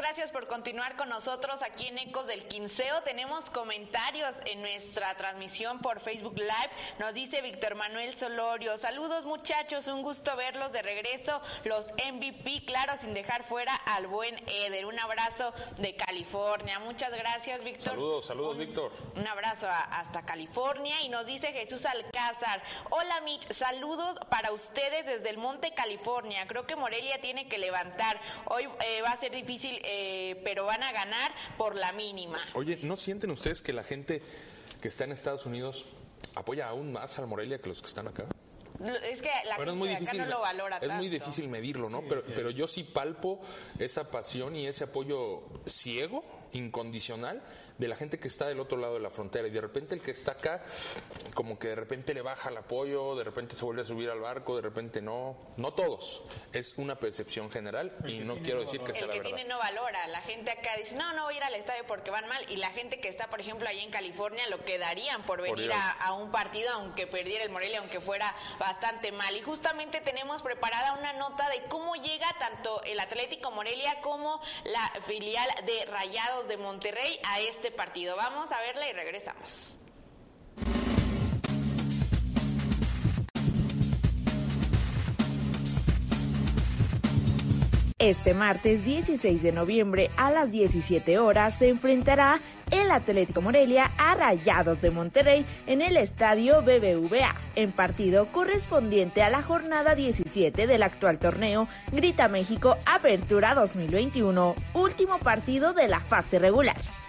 Gracias 0.03 0.31
por 0.31 0.47
continuar 0.47 0.97
con 0.97 1.07
nosotros 1.07 1.61
aquí 1.61 1.87
en 1.87 1.97
Ecos 1.97 2.27
del 2.27 2.45
Quinceo. 2.49 3.01
Tenemos 3.03 3.45
comentarios 3.49 4.35
en 4.45 4.61
nuestra 4.61 5.15
transmisión 5.15 5.79
por 5.79 6.01
Facebook 6.01 6.37
Live. 6.37 6.69
Nos 6.99 7.13
dice 7.13 7.41
Víctor 7.41 7.75
Manuel 7.75 8.13
Solorio. 8.17 8.77
Saludos 8.77 9.23
muchachos, 9.23 9.87
un 9.87 10.01
gusto 10.01 10.35
verlos 10.35 10.73
de 10.73 10.81
regreso. 10.81 11.41
Los 11.63 11.85
MVP, 12.11 12.65
claro, 12.65 12.93
sin 12.99 13.13
dejar 13.13 13.43
fuera 13.45 13.73
al 13.75 14.07
buen 14.07 14.37
Eder. 14.49 14.85
Un 14.85 14.99
abrazo 14.99 15.53
de 15.77 15.95
California. 15.95 16.79
Muchas 16.79 17.11
gracias, 17.13 17.63
Víctor. 17.63 17.83
Saludos, 17.93 18.25
saludos, 18.25 18.57
Víctor. 18.57 18.91
Un 19.15 19.25
abrazo 19.25 19.67
a- 19.69 19.83
hasta 20.01 20.25
California 20.25 20.99
y 21.01 21.07
nos 21.07 21.25
dice 21.25 21.53
Jesús 21.53 21.85
Alcázar. 21.85 22.61
Hola 22.89 23.21
Mitch, 23.21 23.49
saludos 23.53 24.19
para 24.29 24.51
ustedes 24.51 25.05
desde 25.05 25.29
el 25.29 25.37
Monte 25.37 25.73
California. 25.73 26.45
Creo 26.45 26.67
que 26.67 26.75
Morelia 26.75 27.21
tiene 27.21 27.47
que 27.47 27.57
levantar. 27.57 28.19
Hoy 28.47 28.67
eh, 28.85 29.01
va 29.01 29.11
a 29.11 29.17
ser 29.17 29.31
difícil, 29.31 29.79
eh, 29.85 29.92
pero 30.43 30.65
van 30.65 30.83
a 30.83 30.91
ganar 30.91 31.31
por 31.57 31.75
la 31.75 31.91
mínima. 31.91 32.41
Oye, 32.53 32.79
¿no 32.81 32.97
sienten 32.97 33.31
ustedes 33.31 33.61
que 33.61 33.73
la 33.73 33.83
gente 33.83 34.21
que 34.81 34.87
está 34.87 35.03
en 35.03 35.11
Estados 35.11 35.45
Unidos 35.45 35.85
apoya 36.35 36.67
aún 36.67 36.91
más 36.91 37.17
al 37.19 37.27
Morelia 37.27 37.59
que 37.59 37.69
los 37.69 37.81
que 37.81 37.87
están 37.87 38.07
acá? 38.07 38.25
Es 39.03 39.21
que 39.21 39.29
la 39.45 39.55
Bueno, 39.55 39.71
gente 39.71 39.71
es 39.71 39.75
muy 39.75 39.89
de 39.89 39.95
acá 39.95 40.13
no 40.13 40.25
lo 40.25 40.41
valora 40.41 40.77
es 40.79 40.91
muy 40.91 41.07
difícil 41.07 41.47
medirlo, 41.47 41.89
¿no? 41.89 42.01
Pero, 42.01 42.23
pero 42.35 42.49
yo 42.49 42.67
sí 42.67 42.83
palpo 42.83 43.39
esa 43.79 44.09
pasión 44.09 44.55
y 44.55 44.67
ese 44.67 44.85
apoyo 44.85 45.43
ciego, 45.65 46.23
incondicional, 46.51 47.41
de 47.77 47.87
la 47.87 47.95
gente 47.95 48.19
que 48.19 48.27
está 48.27 48.47
del 48.47 48.59
otro 48.59 48.77
lado 48.77 48.95
de 48.95 48.99
la 48.99 49.09
frontera. 49.09 49.47
Y 49.47 49.51
de 49.51 49.61
repente 49.61 49.95
el 49.95 50.01
que 50.01 50.11
está 50.11 50.33
acá, 50.33 50.63
como 51.33 51.57
que 51.57 51.69
de 51.69 51.75
repente 51.75 52.13
le 52.13 52.21
baja 52.21 52.49
el 52.49 52.57
apoyo, 52.57 53.15
de 53.15 53.23
repente 53.23 53.55
se 53.55 53.65
vuelve 53.65 53.81
a 53.81 53.85
subir 53.85 54.09
al 54.09 54.19
barco, 54.19 54.55
de 54.55 54.61
repente 54.61 55.01
no. 55.01 55.37
No 55.57 55.73
todos. 55.73 56.23
Es 56.51 56.75
una 56.77 56.95
percepción 56.95 57.51
general 57.51 57.95
y 58.05 58.19
no 58.19 58.37
quiero 58.37 58.61
decir 58.61 58.81
que 58.81 58.93
sea 58.93 59.03
El 59.03 59.07
la 59.07 59.13
que 59.13 59.19
verdad. 59.19 59.35
tiene 59.35 59.49
no 59.49 59.57
valora. 59.59 60.07
La 60.07 60.21
gente 60.21 60.51
acá 60.51 60.75
dice, 60.77 60.95
no, 60.95 61.13
no 61.13 61.25
voy 61.25 61.35
a 61.35 61.37
ir 61.37 61.43
al 61.43 61.55
estadio 61.55 61.83
porque 61.87 62.11
van 62.11 62.27
mal. 62.27 62.43
Y 62.49 62.57
la 62.57 62.69
gente 62.71 62.99
que 62.99 63.07
está, 63.09 63.27
por 63.29 63.39
ejemplo, 63.41 63.67
allá 63.67 63.81
en 63.81 63.91
California, 63.91 64.47
lo 64.49 64.63
que 64.63 64.77
darían 64.77 65.23
por 65.25 65.41
venir 65.41 65.65
ir 65.65 65.71
a, 65.71 65.91
a 65.91 66.13
un 66.13 66.31
partido, 66.31 66.71
aunque 66.73 67.07
perdiera 67.07 67.43
el 67.43 67.49
Morelia, 67.51 67.79
aunque 67.79 68.01
fuera 68.01 68.35
bastante 68.59 69.11
mal. 69.11 69.35
Y 69.35 69.41
justamente 69.41 70.01
tenemos 70.01 70.41
preparada 70.41 70.93
una 70.93 71.13
nota 71.13 71.47
de 71.49 71.63
cómo 71.69 71.95
llega 71.95 72.27
tanto 72.39 72.81
el 72.83 72.99
Atlético 72.99 73.51
Morelia 73.51 74.01
como 74.01 74.41
la 74.63 74.91
filial 75.05 75.47
de 75.65 75.85
Rayados 75.85 76.47
de 76.47 76.57
Monterrey 76.57 77.19
a 77.23 77.39
este 77.39 77.62
partido. 77.71 78.15
Vamos 78.15 78.51
a 78.51 78.59
verla 78.61 78.89
y 78.89 78.93
regresamos. 78.93 79.79
Este 88.03 88.33
martes 88.33 88.83
16 88.83 89.41
de 89.41 89.53
noviembre 89.53 90.11
a 90.17 90.29
las 90.29 90.51
17 90.51 91.19
horas 91.19 91.57
se 91.57 91.69
enfrentará 91.69 92.41
el 92.69 92.91
Atlético 92.91 93.39
Morelia 93.39 93.93
a 93.97 94.13
Rayados 94.13 94.81
de 94.81 94.91
Monterrey 94.91 95.45
en 95.67 95.81
el 95.81 95.95
estadio 95.95 96.61
BBVA, 96.63 97.33
en 97.55 97.71
partido 97.71 98.29
correspondiente 98.33 99.23
a 99.23 99.29
la 99.29 99.41
jornada 99.41 99.95
17 99.95 100.67
del 100.67 100.83
actual 100.83 101.17
torneo 101.17 101.69
Grita 101.93 102.27
México 102.27 102.77
Apertura 102.85 103.55
2021, 103.55 104.53
último 104.73 105.19
partido 105.19 105.71
de 105.71 105.87
la 105.87 106.01
fase 106.01 106.39
regular. 106.39 107.02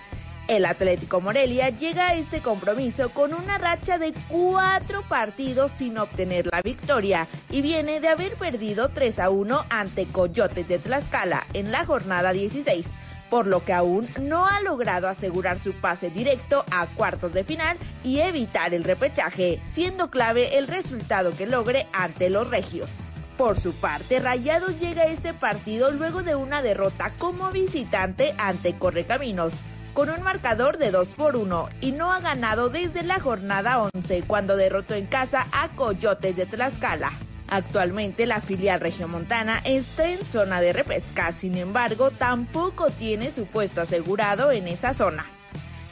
El 0.46 0.66
Atlético 0.66 1.22
Morelia 1.22 1.70
llega 1.70 2.08
a 2.08 2.14
este 2.14 2.40
compromiso 2.40 3.08
con 3.08 3.32
una 3.32 3.56
racha 3.56 3.96
de 3.96 4.12
cuatro 4.28 5.02
partidos 5.08 5.70
sin 5.70 5.96
obtener 5.96 6.48
la 6.52 6.60
victoria 6.60 7.26
y 7.50 7.62
viene 7.62 7.98
de 8.00 8.08
haber 8.08 8.34
perdido 8.34 8.90
3 8.90 9.20
a 9.20 9.30
1 9.30 9.64
ante 9.70 10.04
Coyotes 10.04 10.68
de 10.68 10.78
Tlaxcala 10.78 11.46
en 11.54 11.72
la 11.72 11.86
jornada 11.86 12.34
16, 12.34 12.90
por 13.30 13.46
lo 13.46 13.64
que 13.64 13.72
aún 13.72 14.06
no 14.20 14.46
ha 14.46 14.60
logrado 14.60 15.08
asegurar 15.08 15.58
su 15.58 15.72
pase 15.72 16.10
directo 16.10 16.66
a 16.70 16.86
cuartos 16.88 17.32
de 17.32 17.44
final 17.44 17.78
y 18.04 18.20
evitar 18.20 18.74
el 18.74 18.84
repechaje, 18.84 19.62
siendo 19.64 20.10
clave 20.10 20.58
el 20.58 20.68
resultado 20.68 21.34
que 21.34 21.46
logre 21.46 21.86
ante 21.94 22.28
los 22.28 22.50
regios. 22.50 22.90
Por 23.38 23.58
su 23.58 23.72
parte, 23.72 24.20
Rayados 24.20 24.78
llega 24.78 25.04
a 25.04 25.06
este 25.06 25.32
partido 25.32 25.90
luego 25.90 26.22
de 26.22 26.34
una 26.34 26.60
derrota 26.60 27.14
como 27.18 27.50
visitante 27.50 28.34
ante 28.38 28.78
Correcaminos, 28.78 29.54
con 29.94 30.10
un 30.10 30.22
marcador 30.22 30.76
de 30.76 30.90
2 30.90 31.08
por 31.10 31.36
1 31.36 31.68
y 31.80 31.92
no 31.92 32.12
ha 32.12 32.20
ganado 32.20 32.68
desde 32.68 33.04
la 33.04 33.20
jornada 33.20 33.88
11 33.94 34.24
cuando 34.26 34.56
derrotó 34.56 34.94
en 34.94 35.06
casa 35.06 35.46
a 35.52 35.68
Coyotes 35.68 36.36
de 36.36 36.46
Tlaxcala. 36.46 37.12
Actualmente 37.48 38.26
la 38.26 38.40
filial 38.40 38.80
regiomontana 38.80 39.62
está 39.64 40.10
en 40.10 40.24
zona 40.26 40.60
de 40.60 40.72
repesca, 40.72 41.30
sin 41.32 41.56
embargo 41.56 42.10
tampoco 42.10 42.90
tiene 42.90 43.30
su 43.30 43.46
puesto 43.46 43.80
asegurado 43.80 44.50
en 44.50 44.66
esa 44.66 44.94
zona. 44.94 45.24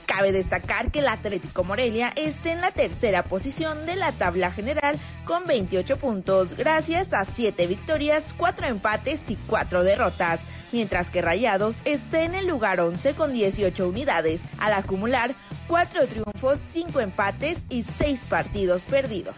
Cabe 0.06 0.32
destacar 0.32 0.90
que 0.90 1.00
el 1.00 1.08
Atlético 1.08 1.64
Morelia 1.64 2.12
está 2.16 2.52
en 2.52 2.60
la 2.60 2.70
tercera 2.70 3.24
posición 3.24 3.86
de 3.86 3.96
la 3.96 4.12
tabla 4.12 4.50
general 4.50 4.98
con 5.24 5.46
28 5.46 5.96
puntos, 5.96 6.56
gracias 6.56 7.12
a 7.12 7.24
7 7.24 7.66
victorias, 7.66 8.34
4 8.36 8.66
empates 8.66 9.30
y 9.30 9.36
4 9.46 9.84
derrotas, 9.84 10.40
mientras 10.72 11.10
que 11.10 11.22
Rayados 11.22 11.76
está 11.84 12.22
en 12.22 12.34
el 12.34 12.46
lugar 12.46 12.80
11 12.80 13.14
con 13.14 13.32
18 13.32 13.88
unidades, 13.88 14.40
al 14.58 14.74
acumular 14.74 15.34
4 15.68 16.06
triunfos, 16.06 16.58
5 16.70 17.00
empates 17.00 17.58
y 17.68 17.82
6 17.82 18.24
partidos 18.28 18.82
perdidos. 18.82 19.36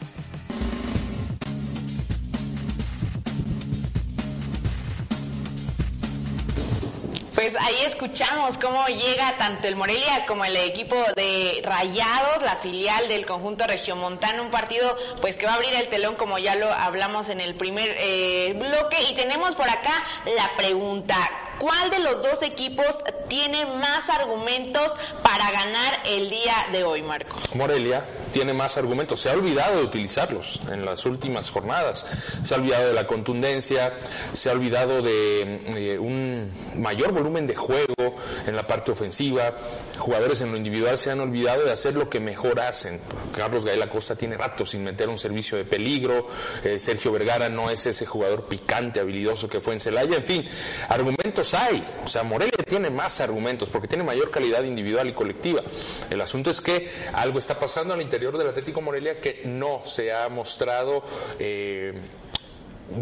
Pues 7.34 7.52
ahí 7.58 7.74
escuchamos 7.88 8.56
cómo 8.58 8.86
llega 8.86 9.36
tanto 9.36 9.66
el 9.66 9.74
Morelia 9.74 10.24
como 10.26 10.44
el 10.44 10.54
equipo 10.56 10.94
de 11.16 11.60
Rayados, 11.64 12.42
la 12.42 12.56
filial 12.56 13.08
del 13.08 13.26
conjunto 13.26 13.66
regiomontano, 13.66 14.44
un 14.44 14.50
partido 14.50 14.96
pues 15.20 15.34
que 15.34 15.44
va 15.44 15.52
a 15.52 15.54
abrir 15.56 15.74
el 15.74 15.88
telón 15.88 16.14
como 16.14 16.38
ya 16.38 16.54
lo 16.54 16.72
hablamos 16.72 17.28
en 17.30 17.40
el 17.40 17.56
primer 17.56 17.96
eh, 17.98 18.52
bloque 18.56 19.02
y 19.10 19.14
tenemos 19.14 19.56
por 19.56 19.68
acá 19.68 20.04
la 20.36 20.56
pregunta, 20.56 21.16
¿cuál 21.58 21.90
de 21.90 21.98
los 21.98 22.22
dos 22.22 22.40
equipos 22.42 22.86
tiene 23.28 23.66
más 23.66 24.08
argumentos 24.08 24.92
para 25.24 25.50
ganar 25.50 26.02
el 26.06 26.30
día 26.30 26.54
de 26.70 26.84
hoy, 26.84 27.02
Marco? 27.02 27.36
Morelia 27.54 28.04
tiene 28.34 28.52
más 28.52 28.76
argumentos. 28.76 29.20
Se 29.20 29.30
ha 29.30 29.34
olvidado 29.34 29.76
de 29.76 29.84
utilizarlos 29.84 30.60
en 30.68 30.84
las 30.84 31.06
últimas 31.06 31.50
jornadas. 31.50 32.04
Se 32.42 32.54
ha 32.54 32.56
olvidado 32.56 32.88
de 32.88 32.92
la 32.92 33.06
contundencia, 33.06 33.96
se 34.32 34.50
ha 34.50 34.52
olvidado 34.54 35.02
de 35.02 35.60
eh, 35.76 35.98
un 36.00 36.52
mayor 36.74 37.12
volumen 37.12 37.46
de 37.46 37.54
juego 37.54 38.16
en 38.44 38.56
la 38.56 38.66
parte 38.66 38.90
ofensiva. 38.90 39.56
Jugadores 39.98 40.40
en 40.40 40.50
lo 40.50 40.56
individual 40.56 40.98
se 40.98 41.12
han 41.12 41.20
olvidado 41.20 41.64
de 41.64 41.70
hacer 41.70 41.94
lo 41.94 42.10
que 42.10 42.18
mejor 42.18 42.58
hacen. 42.58 43.00
Carlos 43.36 43.64
Gael 43.64 43.80
Acosta 43.80 44.16
tiene 44.16 44.36
rato 44.36 44.66
sin 44.66 44.82
meter 44.82 45.08
un 45.08 45.16
servicio 45.16 45.56
de 45.56 45.64
peligro. 45.64 46.26
Eh, 46.64 46.80
Sergio 46.80 47.12
Vergara 47.12 47.48
no 47.48 47.70
es 47.70 47.86
ese 47.86 48.04
jugador 48.04 48.46
picante, 48.48 48.98
habilidoso 48.98 49.48
que 49.48 49.60
fue 49.60 49.74
en 49.74 49.80
Celaya. 49.80 50.16
En 50.16 50.24
fin, 50.24 50.44
argumentos 50.88 51.54
hay. 51.54 51.86
O 52.04 52.08
sea, 52.08 52.24
Morelia 52.24 52.64
tiene 52.66 52.90
más 52.90 53.20
argumentos 53.20 53.68
porque 53.68 53.86
tiene 53.86 54.02
mayor 54.02 54.32
calidad 54.32 54.64
individual 54.64 55.06
y 55.08 55.12
colectiva. 55.12 55.62
El 56.10 56.20
asunto 56.20 56.50
es 56.50 56.60
que 56.60 56.90
algo 57.12 57.38
está 57.38 57.60
pasando 57.60 57.94
al 57.94 58.02
interior 58.02 58.23
del 58.32 58.48
Atlético 58.48 58.80
Morelia 58.80 59.20
que 59.20 59.42
no 59.44 59.82
se 59.84 60.12
ha 60.12 60.28
mostrado 60.28 61.04
eh, 61.38 61.92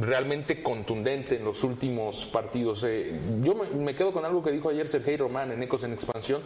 realmente 0.00 0.62
contundente 0.62 1.36
en 1.36 1.44
los 1.44 1.64
últimos 1.64 2.24
partidos. 2.26 2.84
Eh, 2.84 3.18
yo 3.42 3.54
me, 3.54 3.94
quedo 3.94 4.12
con 4.12 4.24
algo 4.24 4.42
que 4.42 4.50
dijo 4.50 4.68
ayer 4.68 4.88
Sergei 4.88 5.16
Román 5.16 5.50
en 5.52 5.62
Ecos 5.62 5.82
en 5.84 5.92
Expansión. 5.92 6.42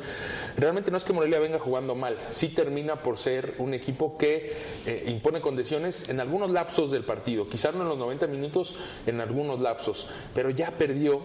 Realmente 0.57 0.91
no 0.91 0.97
es 0.97 1.05
que 1.05 1.13
Morelia 1.13 1.39
venga 1.39 1.59
jugando 1.59 1.95
mal, 1.95 2.17
sí 2.29 2.49
termina 2.49 3.03
por 3.03 3.19
ser 3.19 3.55
un 3.59 3.75
equipo 3.75 4.17
que 4.17 4.53
eh, 4.87 5.05
impone 5.09 5.41
condiciones 5.41 6.09
en 6.09 6.21
algunos 6.21 6.51
lapsos 6.51 6.91
del 6.91 7.05
partido, 7.05 7.49
quizás 7.49 7.75
no 7.75 7.83
en 7.83 7.89
los 7.89 7.99
90 7.99 8.27
minutos, 8.27 8.75
en 9.07 9.21
algunos 9.21 9.61
lapsos, 9.61 10.09
pero 10.35 10.51
ya 10.51 10.71
perdió 10.71 11.21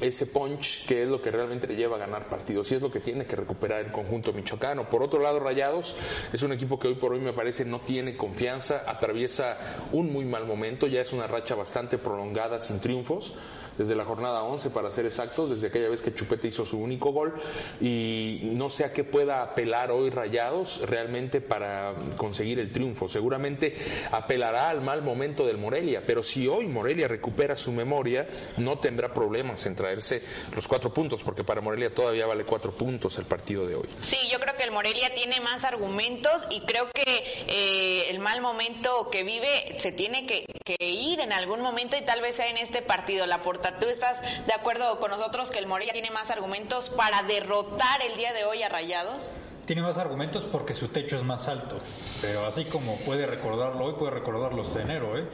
ese 0.00 0.26
punch 0.26 0.86
que 0.86 1.02
es 1.02 1.08
lo 1.08 1.22
que 1.22 1.30
realmente 1.30 1.66
le 1.66 1.76
lleva 1.76 1.96
a 1.96 1.98
ganar 1.98 2.28
partidos 2.28 2.70
y 2.70 2.74
es 2.74 2.82
lo 2.82 2.90
que 2.90 3.00
tiene 3.00 3.24
que 3.24 3.36
recuperar 3.36 3.80
el 3.80 3.90
conjunto 3.90 4.32
michoacano. 4.32 4.88
Por 4.88 5.02
otro 5.02 5.20
lado, 5.20 5.40
Rayados 5.40 5.94
es 6.32 6.42
un 6.42 6.52
equipo 6.52 6.78
que 6.78 6.88
hoy 6.88 6.94
por 6.94 7.12
hoy 7.12 7.20
me 7.20 7.32
parece 7.32 7.64
no 7.64 7.80
tiene 7.80 8.16
confianza, 8.16 8.84
atraviesa 8.86 9.56
un 9.92 10.12
muy 10.12 10.24
mal 10.24 10.46
momento, 10.46 10.86
ya 10.86 11.00
es 11.00 11.12
una 11.12 11.26
racha 11.26 11.54
bastante 11.54 11.65
prolongada 11.98 12.60
sin 12.60 12.80
triunfos 12.80 13.34
desde 13.78 13.94
la 13.94 14.04
jornada 14.04 14.42
11 14.42 14.70
para 14.70 14.90
ser 14.90 15.06
exactos, 15.06 15.50
desde 15.50 15.68
aquella 15.68 15.88
vez 15.88 16.00
que 16.00 16.14
Chupete 16.14 16.48
hizo 16.48 16.64
su 16.64 16.78
único 16.78 17.12
gol 17.12 17.34
y 17.80 18.40
no 18.42 18.70
sé 18.70 18.84
a 18.84 18.92
qué 18.92 19.04
pueda 19.04 19.42
apelar 19.42 19.90
hoy 19.90 20.10
Rayados 20.10 20.80
realmente 20.86 21.40
para 21.40 21.94
conseguir 22.16 22.58
el 22.58 22.72
triunfo. 22.72 23.08
Seguramente 23.08 23.74
apelará 24.10 24.70
al 24.70 24.80
mal 24.80 25.02
momento 25.02 25.46
del 25.46 25.58
Morelia, 25.58 26.02
pero 26.06 26.22
si 26.22 26.48
hoy 26.48 26.68
Morelia 26.68 27.08
recupera 27.08 27.56
su 27.56 27.72
memoria, 27.72 28.26
no 28.56 28.78
tendrá 28.78 29.12
problemas 29.12 29.66
en 29.66 29.74
traerse 29.74 30.22
los 30.54 30.66
cuatro 30.66 30.92
puntos, 30.92 31.22
porque 31.22 31.44
para 31.44 31.60
Morelia 31.60 31.94
todavía 31.94 32.26
vale 32.26 32.44
cuatro 32.44 32.72
puntos 32.72 33.18
el 33.18 33.24
partido 33.24 33.66
de 33.66 33.74
hoy. 33.74 33.86
Sí, 34.02 34.16
yo 34.30 34.38
creo 34.40 34.56
que 34.56 34.64
el 34.64 34.70
Morelia 34.70 35.14
tiene 35.14 35.40
más 35.40 35.64
argumentos 35.64 36.32
y 36.50 36.60
creo 36.62 36.90
que 36.92 37.44
eh, 37.46 38.10
el 38.10 38.18
mal 38.18 38.40
momento 38.40 39.10
que 39.10 39.22
vive 39.22 39.76
se 39.78 39.92
tiene 39.92 40.26
que, 40.26 40.46
que, 40.64 40.76
ir 40.80 41.20
en 41.20 41.32
algún 41.32 41.45
momento 41.46 41.96
y 41.96 42.04
tal 42.04 42.20
vez 42.20 42.36
sea 42.36 42.48
en 42.48 42.56
este 42.56 42.82
partido. 42.82 43.26
La 43.26 43.42
porta, 43.42 43.78
¿tú 43.78 43.86
estás 43.86 44.20
de 44.46 44.52
acuerdo 44.52 44.98
con 45.00 45.10
nosotros 45.10 45.50
que 45.50 45.58
el 45.58 45.66
Morelia 45.66 45.92
tiene 45.92 46.10
más 46.10 46.30
argumentos 46.30 46.88
para 46.90 47.22
derrotar 47.22 48.02
el 48.02 48.16
día 48.16 48.32
de 48.32 48.44
hoy 48.44 48.62
a 48.62 48.68
Rayados? 48.68 49.24
Tiene 49.66 49.82
más 49.82 49.98
argumentos 49.98 50.44
porque 50.44 50.74
su 50.74 50.88
techo 50.88 51.16
es 51.16 51.24
más 51.24 51.48
alto, 51.48 51.80
pero 52.20 52.46
así 52.46 52.64
como 52.64 52.96
puede 52.98 53.26
recordarlo 53.26 53.84
hoy, 53.84 53.94
puede 53.94 54.12
recordarlo 54.12 54.62
hasta 54.62 54.82
enero, 54.82 55.18
¿eh? 55.18 55.24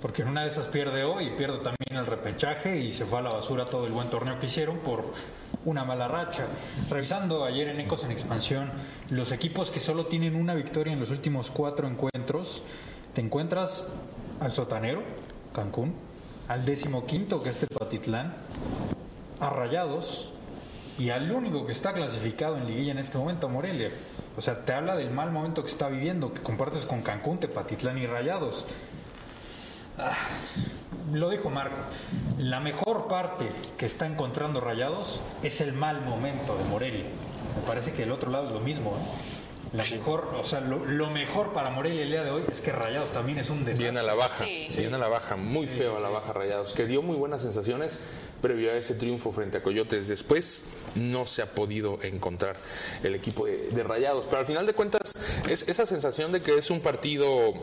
Porque 0.00 0.22
en 0.22 0.28
una 0.28 0.42
de 0.42 0.48
esas 0.48 0.66
pierde 0.66 1.04
hoy, 1.04 1.30
pierde 1.36 1.58
también 1.58 1.96
el 1.96 2.06
repechaje 2.06 2.76
y 2.76 2.92
se 2.92 3.06
fue 3.06 3.20
a 3.20 3.22
la 3.22 3.30
basura 3.30 3.64
todo 3.64 3.86
el 3.86 3.92
buen 3.92 4.10
torneo 4.10 4.38
que 4.38 4.46
hicieron 4.46 4.78
por 4.78 5.12
una 5.64 5.84
mala 5.84 6.08
racha. 6.08 6.46
Revisando 6.90 7.44
ayer 7.44 7.68
en 7.68 7.80
Ecos 7.80 8.04
en 8.04 8.10
Expansión, 8.10 8.72
los 9.10 9.30
equipos 9.30 9.70
que 9.70 9.80
solo 9.80 10.06
tienen 10.06 10.34
una 10.34 10.54
victoria 10.54 10.92
en 10.92 11.00
los 11.00 11.10
últimos 11.10 11.50
cuatro 11.50 11.86
encuentros, 11.86 12.62
te 13.14 13.20
encuentras 13.20 13.86
al 14.40 14.52
sotanero, 14.52 15.02
Cancún, 15.52 15.94
al 16.48 16.64
décimo 16.64 17.06
quinto, 17.06 17.42
que 17.42 17.50
es 17.50 17.58
Tepatitlán, 17.58 18.34
a 19.40 19.50
Rayados 19.50 20.30
y 20.98 21.10
al 21.10 21.30
único 21.32 21.66
que 21.66 21.72
está 21.72 21.92
clasificado 21.92 22.56
en 22.56 22.66
liguilla 22.66 22.92
en 22.92 22.98
este 22.98 23.18
momento, 23.18 23.48
Morelia. 23.48 23.90
O 24.36 24.40
sea, 24.40 24.64
te 24.64 24.72
habla 24.72 24.96
del 24.96 25.10
mal 25.10 25.30
momento 25.30 25.62
que 25.62 25.70
está 25.70 25.88
viviendo, 25.88 26.32
que 26.32 26.42
compartes 26.42 26.86
con 26.86 27.02
Cancún, 27.02 27.38
Tepatitlán 27.38 27.98
y 27.98 28.06
Rayados. 28.06 28.66
Ah, 29.98 30.16
lo 31.12 31.28
dijo 31.30 31.50
Marco, 31.50 31.76
la 32.38 32.60
mejor 32.60 33.08
parte 33.08 33.50
que 33.76 33.84
está 33.84 34.06
encontrando 34.06 34.60
Rayados 34.60 35.20
es 35.42 35.60
el 35.60 35.72
mal 35.72 36.00
momento 36.02 36.56
de 36.56 36.64
Morelia. 36.64 37.04
Me 37.56 37.66
parece 37.66 37.92
que 37.92 38.04
el 38.04 38.12
otro 38.12 38.30
lado 38.30 38.46
es 38.46 38.52
lo 38.52 38.60
mismo. 38.60 38.90
¿eh? 38.90 39.31
La 39.72 39.84
mejor, 39.84 40.34
o 40.38 40.44
sea, 40.44 40.60
lo, 40.60 40.84
lo, 40.84 41.08
mejor 41.08 41.54
para 41.54 41.70
Morelia 41.70 42.02
el 42.02 42.10
día 42.10 42.22
de 42.22 42.30
hoy 42.30 42.44
es 42.50 42.60
que 42.60 42.72
Rayados 42.72 43.10
también 43.10 43.38
es 43.38 43.48
un 43.48 43.64
desastre. 43.64 43.84
Viene 43.84 44.00
a 44.00 44.02
la 44.02 44.14
baja, 44.14 44.44
sí. 44.44 44.68
viene 44.76 44.96
a 44.96 44.98
la 44.98 45.08
baja, 45.08 45.36
muy 45.36 45.66
feo 45.66 45.96
a 45.96 46.00
la 46.00 46.10
baja 46.10 46.34
Rayados, 46.34 46.74
que 46.74 46.84
dio 46.84 47.00
muy 47.00 47.16
buenas 47.16 47.40
sensaciones 47.40 47.98
previo 48.42 48.72
a 48.72 48.74
ese 48.74 48.94
triunfo 48.94 49.32
frente 49.32 49.58
a 49.58 49.62
Coyotes. 49.62 50.08
Después 50.08 50.62
no 50.94 51.24
se 51.24 51.40
ha 51.40 51.54
podido 51.54 51.98
encontrar 52.02 52.58
el 53.02 53.14
equipo 53.14 53.46
de, 53.46 53.68
de 53.68 53.82
Rayados, 53.82 54.26
pero 54.26 54.40
al 54.40 54.46
final 54.46 54.66
de 54.66 54.74
cuentas 54.74 55.14
es 55.48 55.66
esa 55.68 55.86
sensación 55.86 56.32
de 56.32 56.42
que 56.42 56.58
es 56.58 56.70
un 56.70 56.80
partido 56.80 57.54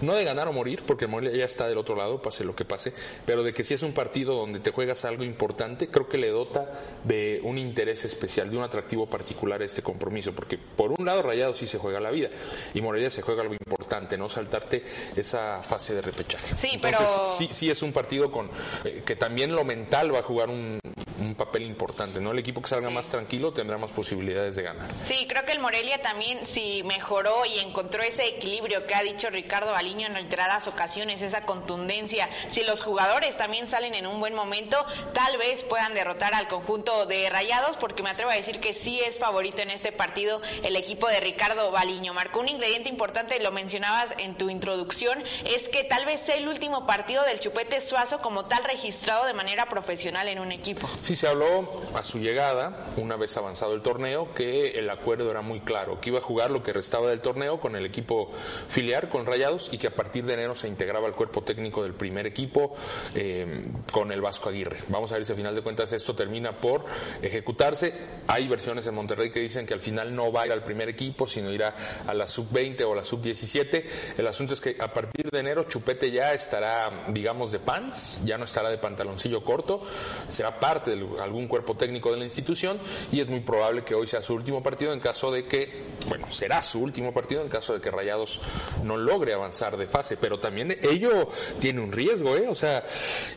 no 0.00 0.14
de 0.14 0.24
ganar 0.24 0.48
o 0.48 0.52
morir, 0.52 0.82
porque 0.86 1.06
Morelia 1.06 1.36
ya 1.36 1.44
está 1.44 1.66
del 1.66 1.78
otro 1.78 1.96
lado, 1.96 2.20
pase 2.20 2.44
lo 2.44 2.54
que 2.54 2.64
pase, 2.64 2.92
pero 3.24 3.42
de 3.42 3.52
que 3.52 3.64
si 3.64 3.74
es 3.74 3.82
un 3.82 3.92
partido 3.92 4.34
donde 4.34 4.60
te 4.60 4.70
juegas 4.70 5.04
algo 5.04 5.24
importante, 5.24 5.88
creo 5.88 6.08
que 6.08 6.18
le 6.18 6.28
dota 6.28 6.68
de 7.04 7.40
un 7.42 7.58
interés 7.58 8.04
especial, 8.04 8.50
de 8.50 8.56
un 8.56 8.62
atractivo 8.62 9.06
particular 9.06 9.62
a 9.62 9.64
este 9.64 9.82
compromiso, 9.82 10.34
porque 10.34 10.58
por 10.58 10.92
un 10.92 11.04
lado 11.04 11.22
Rayado 11.22 11.54
sí 11.54 11.66
se 11.66 11.78
juega 11.78 12.00
la 12.00 12.10
vida 12.10 12.28
y 12.72 12.80
Morelia 12.80 13.10
se 13.10 13.22
juega 13.22 13.42
algo 13.42 13.54
importante, 13.54 14.16
no 14.16 14.28
saltarte 14.28 14.84
esa 15.16 15.62
fase 15.62 15.94
de 15.94 16.02
repechaje. 16.02 16.56
Sí, 16.56 16.70
Entonces, 16.74 16.98
pero 16.98 17.26
sí, 17.26 17.48
sí 17.50 17.70
es 17.70 17.82
un 17.82 17.92
partido 17.92 18.30
con 18.30 18.50
eh, 18.84 19.02
que 19.04 19.16
también 19.16 19.52
lo 19.52 19.64
mental 19.74 20.12
va 20.14 20.20
a 20.20 20.22
jugar 20.22 20.48
un, 20.50 20.78
un 21.20 21.34
papel 21.34 21.62
importante, 21.62 22.20
¿no? 22.20 22.32
El 22.32 22.38
equipo 22.38 22.60
que 22.62 22.68
salga 22.68 22.88
Sí. 22.88 22.94
más 22.94 23.08
tranquilo 23.08 23.52
tendrá 23.52 23.78
más 23.78 23.90
posibilidades 23.90 24.56
de 24.56 24.62
ganar. 24.62 24.88
Sí, 25.02 25.26
creo 25.28 25.44
que 25.44 25.52
el 25.52 25.60
Morelia 25.60 26.02
también 26.02 26.44
si 26.46 26.82
mejoró 26.84 27.44
y 27.46 27.58
encontró 27.60 28.02
ese 28.02 28.26
equilibrio 28.26 28.86
que 28.86 28.94
ha 28.94 29.02
dicho 29.02 29.30
Ricardo 29.30 29.72
Baliño 29.72 30.06
en 30.06 30.14
reiteradas 30.14 30.66
ocasiones, 30.66 31.22
esa 31.22 31.46
contundencia. 31.46 32.28
Si 32.50 32.62
los 32.64 32.82
jugadores 32.82 33.36
también 33.36 33.68
salen 33.68 33.94
en 33.94 34.06
un 34.06 34.20
buen 34.20 34.34
momento, 34.34 34.84
tal 35.12 35.36
vez 35.38 35.62
puedan 35.62 35.94
derrotar 35.94 36.34
al 36.34 36.48
conjunto 36.48 37.06
de 37.06 37.30
Rayados, 37.30 37.76
porque 37.76 38.02
me 38.02 38.10
atrevo 38.10 38.30
a 38.30 38.34
decir 38.34 38.60
que 38.60 38.74
sí 38.74 39.00
es 39.00 39.18
favorito 39.18 39.62
en 39.62 39.70
este 39.70 39.92
partido 39.92 40.40
el 40.62 40.76
equipo 40.76 41.08
de 41.08 41.20
Ricardo 41.20 41.70
Baliño. 41.70 42.12
Marcó 42.14 42.40
un 42.40 42.48
ingrediente 42.48 42.88
importante, 42.88 43.38
lo 43.40 43.52
mencionabas 43.52 44.08
en 44.18 44.36
tu 44.36 44.50
introducción, 44.50 45.22
es 45.44 45.68
que 45.68 45.84
tal 45.84 46.04
vez 46.06 46.20
sea 46.26 46.36
el 46.36 46.48
último 46.48 46.86
partido 46.86 47.22
del 47.24 47.40
Chupete 47.40 47.80
Suazo 47.80 48.20
como 48.20 48.46
tal 48.46 48.64
registrado 48.64 49.26
de 49.26 49.32
manera 49.32 49.66
profesional 49.68 50.28
en 50.28 50.38
un 50.40 50.52
equipo. 50.52 50.88
Sí, 51.04 51.14
se 51.16 51.28
habló 51.28 51.68
a 51.94 52.02
su 52.02 52.18
llegada, 52.18 52.86
una 52.96 53.16
vez 53.16 53.36
avanzado 53.36 53.74
el 53.74 53.82
torneo, 53.82 54.32
que 54.32 54.70
el 54.78 54.88
acuerdo 54.88 55.30
era 55.30 55.42
muy 55.42 55.60
claro, 55.60 56.00
que 56.00 56.08
iba 56.08 56.18
a 56.18 56.22
jugar 56.22 56.50
lo 56.50 56.62
que 56.62 56.72
restaba 56.72 57.10
del 57.10 57.20
torneo 57.20 57.60
con 57.60 57.76
el 57.76 57.84
equipo 57.84 58.32
filial, 58.68 59.10
con 59.10 59.26
Rayados, 59.26 59.70
y 59.70 59.76
que 59.76 59.88
a 59.88 59.94
partir 59.94 60.24
de 60.24 60.32
enero 60.32 60.54
se 60.54 60.66
integraba 60.66 61.06
al 61.06 61.12
cuerpo 61.12 61.42
técnico 61.42 61.82
del 61.82 61.92
primer 61.92 62.26
equipo 62.26 62.74
eh, 63.14 63.66
con 63.92 64.12
el 64.12 64.22
Vasco 64.22 64.48
Aguirre. 64.48 64.78
Vamos 64.88 65.12
a 65.12 65.16
ver 65.16 65.26
si 65.26 65.32
al 65.32 65.36
final 65.36 65.54
de 65.54 65.60
cuentas 65.60 65.92
esto 65.92 66.14
termina 66.14 66.52
por 66.58 66.86
ejecutarse. 67.20 67.92
Hay 68.26 68.48
versiones 68.48 68.86
en 68.86 68.94
Monterrey 68.94 69.30
que 69.30 69.40
dicen 69.40 69.66
que 69.66 69.74
al 69.74 69.80
final 69.80 70.16
no 70.16 70.32
va 70.32 70.40
a 70.40 70.46
ir 70.46 70.52
al 70.52 70.64
primer 70.64 70.88
equipo, 70.88 71.28
sino 71.28 71.52
irá 71.52 71.74
a 72.06 72.14
la 72.14 72.26
sub-20 72.26 72.82
o 72.86 72.94
la 72.94 73.04
sub-17. 73.04 73.84
El 74.16 74.26
asunto 74.26 74.54
es 74.54 74.60
que 74.62 74.74
a 74.80 74.90
partir 74.90 75.28
de 75.30 75.38
enero 75.38 75.64
Chupete 75.64 76.10
ya 76.10 76.32
estará, 76.32 77.04
digamos, 77.08 77.52
de 77.52 77.58
pants, 77.58 78.20
ya 78.24 78.38
no 78.38 78.44
estará 78.44 78.70
de 78.70 78.78
pantaloncillo 78.78 79.44
corto, 79.44 79.82
será 80.30 80.58
parte 80.58 80.93
algún 81.20 81.48
cuerpo 81.48 81.76
técnico 81.76 82.10
de 82.10 82.18
la 82.18 82.24
institución 82.24 82.78
y 83.12 83.20
es 83.20 83.28
muy 83.28 83.40
probable 83.40 83.84
que 83.84 83.94
hoy 83.94 84.06
sea 84.06 84.22
su 84.22 84.34
último 84.34 84.62
partido 84.62 84.92
en 84.92 85.00
caso 85.00 85.30
de 85.30 85.46
que, 85.46 85.82
bueno, 86.08 86.30
será 86.30 86.62
su 86.62 86.80
último 86.80 87.12
partido 87.12 87.42
en 87.42 87.48
caso 87.48 87.74
de 87.74 87.80
que 87.80 87.90
Rayados 87.90 88.40
no 88.82 88.96
logre 88.96 89.32
avanzar 89.32 89.76
de 89.76 89.86
fase, 89.86 90.16
pero 90.16 90.38
también 90.38 90.76
ello 90.82 91.28
tiene 91.60 91.80
un 91.80 91.92
riesgo, 91.92 92.36
¿eh? 92.36 92.46
O 92.48 92.54
sea, 92.54 92.84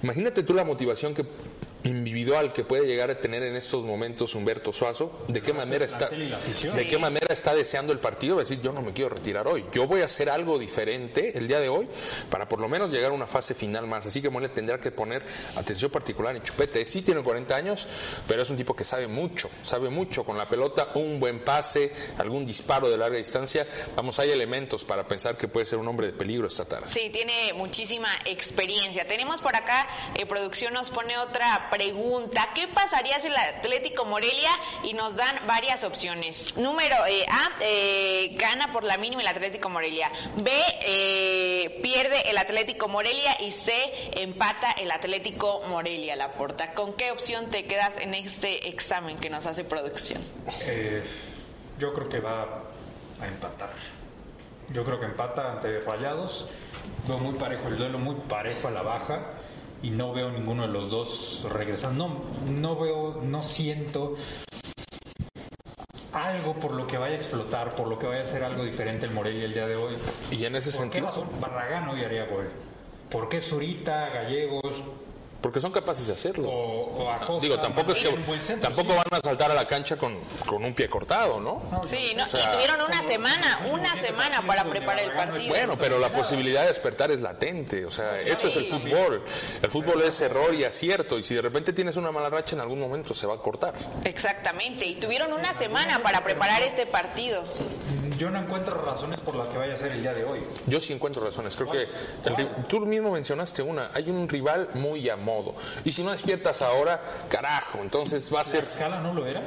imagínate 0.04 0.44
tú 0.44 0.54
la 0.54 0.64
motivación 0.64 1.14
que 1.14 1.26
individual 1.88 2.54
que 2.54 2.64
puede 2.64 2.86
llegar 2.86 3.12
a 3.12 3.20
tener 3.20 3.44
en 3.44 3.56
estos 3.56 3.84
momentos 3.84 4.36
Humberto 4.36 4.74
Suazo, 4.74 5.26
de 5.28 5.42
qué 5.42 5.54
manera 5.54 5.86
está 5.86 6.10
de 6.10 6.88
qué 6.88 6.98
manera 6.98 7.34
está 7.34 7.56
deseando 7.56 7.94
el 7.94 8.00
partido, 8.00 8.38
decir 8.38 8.62
yo 8.62 8.72
no 8.72 8.82
me 8.82 8.94
quiero 8.94 9.10
retirar 9.10 9.48
hoy, 9.48 9.66
yo 9.72 9.88
voy 9.88 10.02
a 10.02 10.06
hacer 10.06 10.30
algo 10.30 10.60
diferente 10.60 11.38
el 11.38 11.48
día 11.48 11.60
de 11.60 11.70
hoy 11.70 11.88
para 12.30 12.48
por 12.48 12.60
lo 12.60 12.70
menos 12.70 12.92
llegar 12.92 13.12
a 13.12 13.14
una 13.14 13.28
fase 13.28 13.54
final 13.54 13.88
más, 13.88 14.06
así 14.06 14.22
que 14.22 14.30
Morelia 14.30 14.54
tendrá 14.54 14.80
que 14.80 14.92
poner 14.92 15.24
atención 15.56 15.92
particular 15.92 16.36
en 16.36 16.44
Chupete, 16.44 16.86
sí 16.86 17.02
tiene 17.02 17.24
40 17.24 17.56
años, 17.56 17.88
pero 18.28 18.42
es 18.42 18.50
un 18.50 18.58
tipo 18.58 18.76
que 18.76 18.84
sabe 18.84 19.08
mucho, 19.08 19.50
sabe 19.62 19.90
mucho. 19.90 20.24
Con 20.24 20.38
la 20.38 20.48
pelota, 20.48 20.92
un 20.96 21.20
buen 21.20 21.44
pase, 21.44 21.92
algún 22.18 22.46
disparo 22.46 22.90
de 22.90 22.98
larga 22.98 23.18
distancia, 23.18 23.68
vamos, 23.96 24.20
hay 24.20 24.32
elementos 24.32 24.84
para 24.84 25.08
pensar 25.08 25.38
que 25.38 25.48
puede 25.48 25.66
ser 25.66 25.80
un 25.80 25.88
hombre 25.88 26.08
de 26.08 26.14
peligro 26.14 26.48
esta 26.48 26.66
tarde. 26.66 26.88
Sí, 26.92 27.10
tiene 27.12 27.54
muchísima 27.54 28.10
experiencia. 28.26 29.08
Tenemos 29.08 29.42
por 29.42 29.56
acá, 29.56 29.88
eh, 30.16 30.26
producción 30.26 30.74
nos 30.74 30.90
pone 30.90 31.18
otra 31.18 31.70
pregunta. 31.78 32.50
¿Qué 32.56 32.68
pasaría 32.68 33.20
si 33.22 33.28
el 33.28 33.38
Atlético 33.38 34.04
Morelia 34.04 34.50
y 34.84 34.94
nos 34.94 35.16
dan 35.16 35.46
varias 35.46 35.84
opciones? 35.84 36.58
Número 36.58 36.96
eh, 37.08 37.24
A, 37.30 37.52
eh, 37.62 38.36
gana 38.36 38.72
por 38.72 38.84
la 38.84 38.98
mínima 38.98 39.22
el 39.22 39.28
Atlético 39.28 39.70
Morelia. 39.70 40.12
B, 40.38 40.52
eh, 40.82 41.80
pierde 41.84 42.32
el 42.32 42.38
Atlético 42.38 42.88
Morelia. 42.88 43.38
Y 43.40 43.52
C, 43.52 43.72
empata 44.16 44.72
el 44.72 44.90
Atlético 44.90 45.62
Morelia, 45.68 46.16
la 46.16 46.34
porta. 46.34 46.74
¿Con 46.74 46.94
qué 46.94 47.12
opción 47.12 47.52
te 47.52 47.66
quedas 47.66 47.94
en 48.00 48.16
este 48.16 48.70
examen 48.70 49.18
que 49.18 49.30
nos 49.30 49.46
hace 49.46 49.64
producción? 49.64 50.24
Yo 51.78 51.94
creo 51.94 52.10
que 52.10 52.20
va 52.20 52.64
a 53.22 53.28
empatar. 53.28 53.70
Yo 54.70 54.84
creo 54.84 55.00
que 55.00 55.06
empata 55.06 55.52
ante 55.52 55.80
Rayados. 55.82 56.48
Veo 57.08 57.20
muy 57.20 57.36
parejo 57.36 57.68
el 57.68 57.78
duelo, 57.78 58.00
muy 58.00 58.16
parejo 58.28 58.68
a 58.68 58.72
la 58.72 58.82
baja. 58.82 59.37
Y 59.84 59.92
no 59.92 60.14
veo 60.14 60.32
ninguno 60.32 60.64
de 60.64 60.70
los 60.70 60.90
dos 60.90 61.48
regresando. 61.52 62.08
No, 62.08 62.22
no 62.52 62.80
veo, 62.80 63.22
no 63.24 63.44
siento 63.44 64.16
algo 66.14 66.56
por 66.56 66.72
lo 66.72 66.88
que 66.88 66.98
vaya 66.98 67.16
a 67.16 67.18
explotar, 67.18 67.76
por 67.76 67.88
lo 67.88 68.00
que 68.00 68.08
vaya 68.08 68.22
a 68.22 68.26
ser 68.26 68.44
algo 68.44 68.64
diferente 68.64 69.06
el 69.06 69.12
Morelia 69.12 69.46
el 69.46 69.54
día 69.54 69.68
de 69.68 69.76
hoy. 69.76 69.96
Y 70.32 70.46
en 70.46 70.56
ese 70.56 70.72
¿Por 70.72 70.90
qué 70.90 71.00
sentido, 71.00 71.06
razón 71.08 71.28
Barragán 71.40 71.90
hoy 71.90 72.04
haría 72.04 72.26
gol? 72.26 72.50
¿Por 73.10 73.30
qué 73.30 73.40
Zurita, 73.40 74.10
Gallegos 74.10 74.84
porque 75.48 75.62
son 75.62 75.72
capaces 75.72 76.06
de 76.06 76.12
hacerlo. 76.12 76.50
o, 76.50 77.06
o 77.06 77.10
Acosta? 77.10 77.42
Digo, 77.42 77.58
tampoco 77.58 77.94
es 77.94 78.00
que 78.00 78.08
centro, 78.42 78.68
tampoco 78.68 78.92
sí? 78.92 78.98
van 78.98 79.18
a 79.18 79.22
saltar 79.24 79.50
a 79.50 79.54
la 79.54 79.66
cancha 79.66 79.96
con, 79.96 80.20
con 80.46 80.62
un 80.62 80.74
pie 80.74 80.90
cortado, 80.90 81.40
¿no? 81.40 81.62
Sí, 81.90 82.14
no, 82.18 82.26
o 82.26 82.28
sea, 82.28 82.42
y 82.42 82.54
tuvieron 82.54 82.82
una 82.86 83.02
semana, 83.04 83.66
una 83.72 83.96
semana 84.02 84.42
para 84.42 84.66
preparar 84.66 85.06
el 85.06 85.12
partido. 85.12 85.48
Bueno, 85.48 85.78
pero 85.78 86.00
la 86.00 86.12
posibilidad 86.12 86.64
de 86.64 86.68
despertar 86.68 87.12
es 87.12 87.22
latente, 87.22 87.86
o 87.86 87.92
sea, 87.92 88.20
eso 88.20 88.50
es 88.50 88.58
el 88.58 88.66
fútbol. 88.66 89.24
El 89.62 89.72
fútbol 89.72 90.02
es 90.02 90.20
error 90.20 90.54
y 90.54 90.66
acierto, 90.66 91.18
y 91.18 91.24
si 91.24 91.36
de 91.36 91.42
repente 91.42 91.72
tienes 91.72 91.96
una 91.96 92.12
mala 92.12 92.30
racha 92.30 92.54
en 92.54 92.60
algún 92.60 92.82
momento 92.82 93.14
se 93.14 93.26
va 93.26 93.36
a 93.36 93.38
cortar. 93.38 93.74
Exactamente, 94.04 94.86
y 94.86 94.96
tuvieron 94.96 95.32
una 95.32 95.54
semana 95.54 96.04
para 96.04 96.26
preparar 96.26 96.62
este 96.62 96.86
partido. 96.86 97.46
Yo 98.18 98.32
no 98.32 98.40
encuentro 98.40 98.82
razones 98.84 99.20
por 99.20 99.36
las 99.36 99.48
que 99.50 99.58
vaya 99.60 99.76
a 99.76 99.78
ser 99.78 99.92
el 99.92 100.02
día 100.02 100.14
de 100.14 100.26
hoy. 100.26 100.40
Yo 100.66 100.82
sí 100.82 100.92
encuentro 100.92 101.24
razones. 101.24 101.56
Creo 101.56 101.70
que 101.70 101.88
el 102.26 102.66
tú 102.68 102.80
mismo 102.80 103.12
mencionaste 103.12 103.62
una. 103.62 103.92
Hay 103.94 104.10
un 104.10 104.28
rival 104.28 104.70
muy 104.74 105.08
a 105.10 105.16
modo. 105.38 105.56
Y 105.86 105.92
si 105.92 106.04
no 106.04 106.12
despiertas 106.12 106.62
ahora, 106.62 107.02
carajo, 107.30 107.80
entonces 107.82 108.34
va 108.34 108.42
a 108.42 108.44
¿La 108.44 108.50
ser. 108.50 108.64
escala 108.66 109.00
no 109.00 109.14
lo 109.14 109.26
era? 109.26 109.42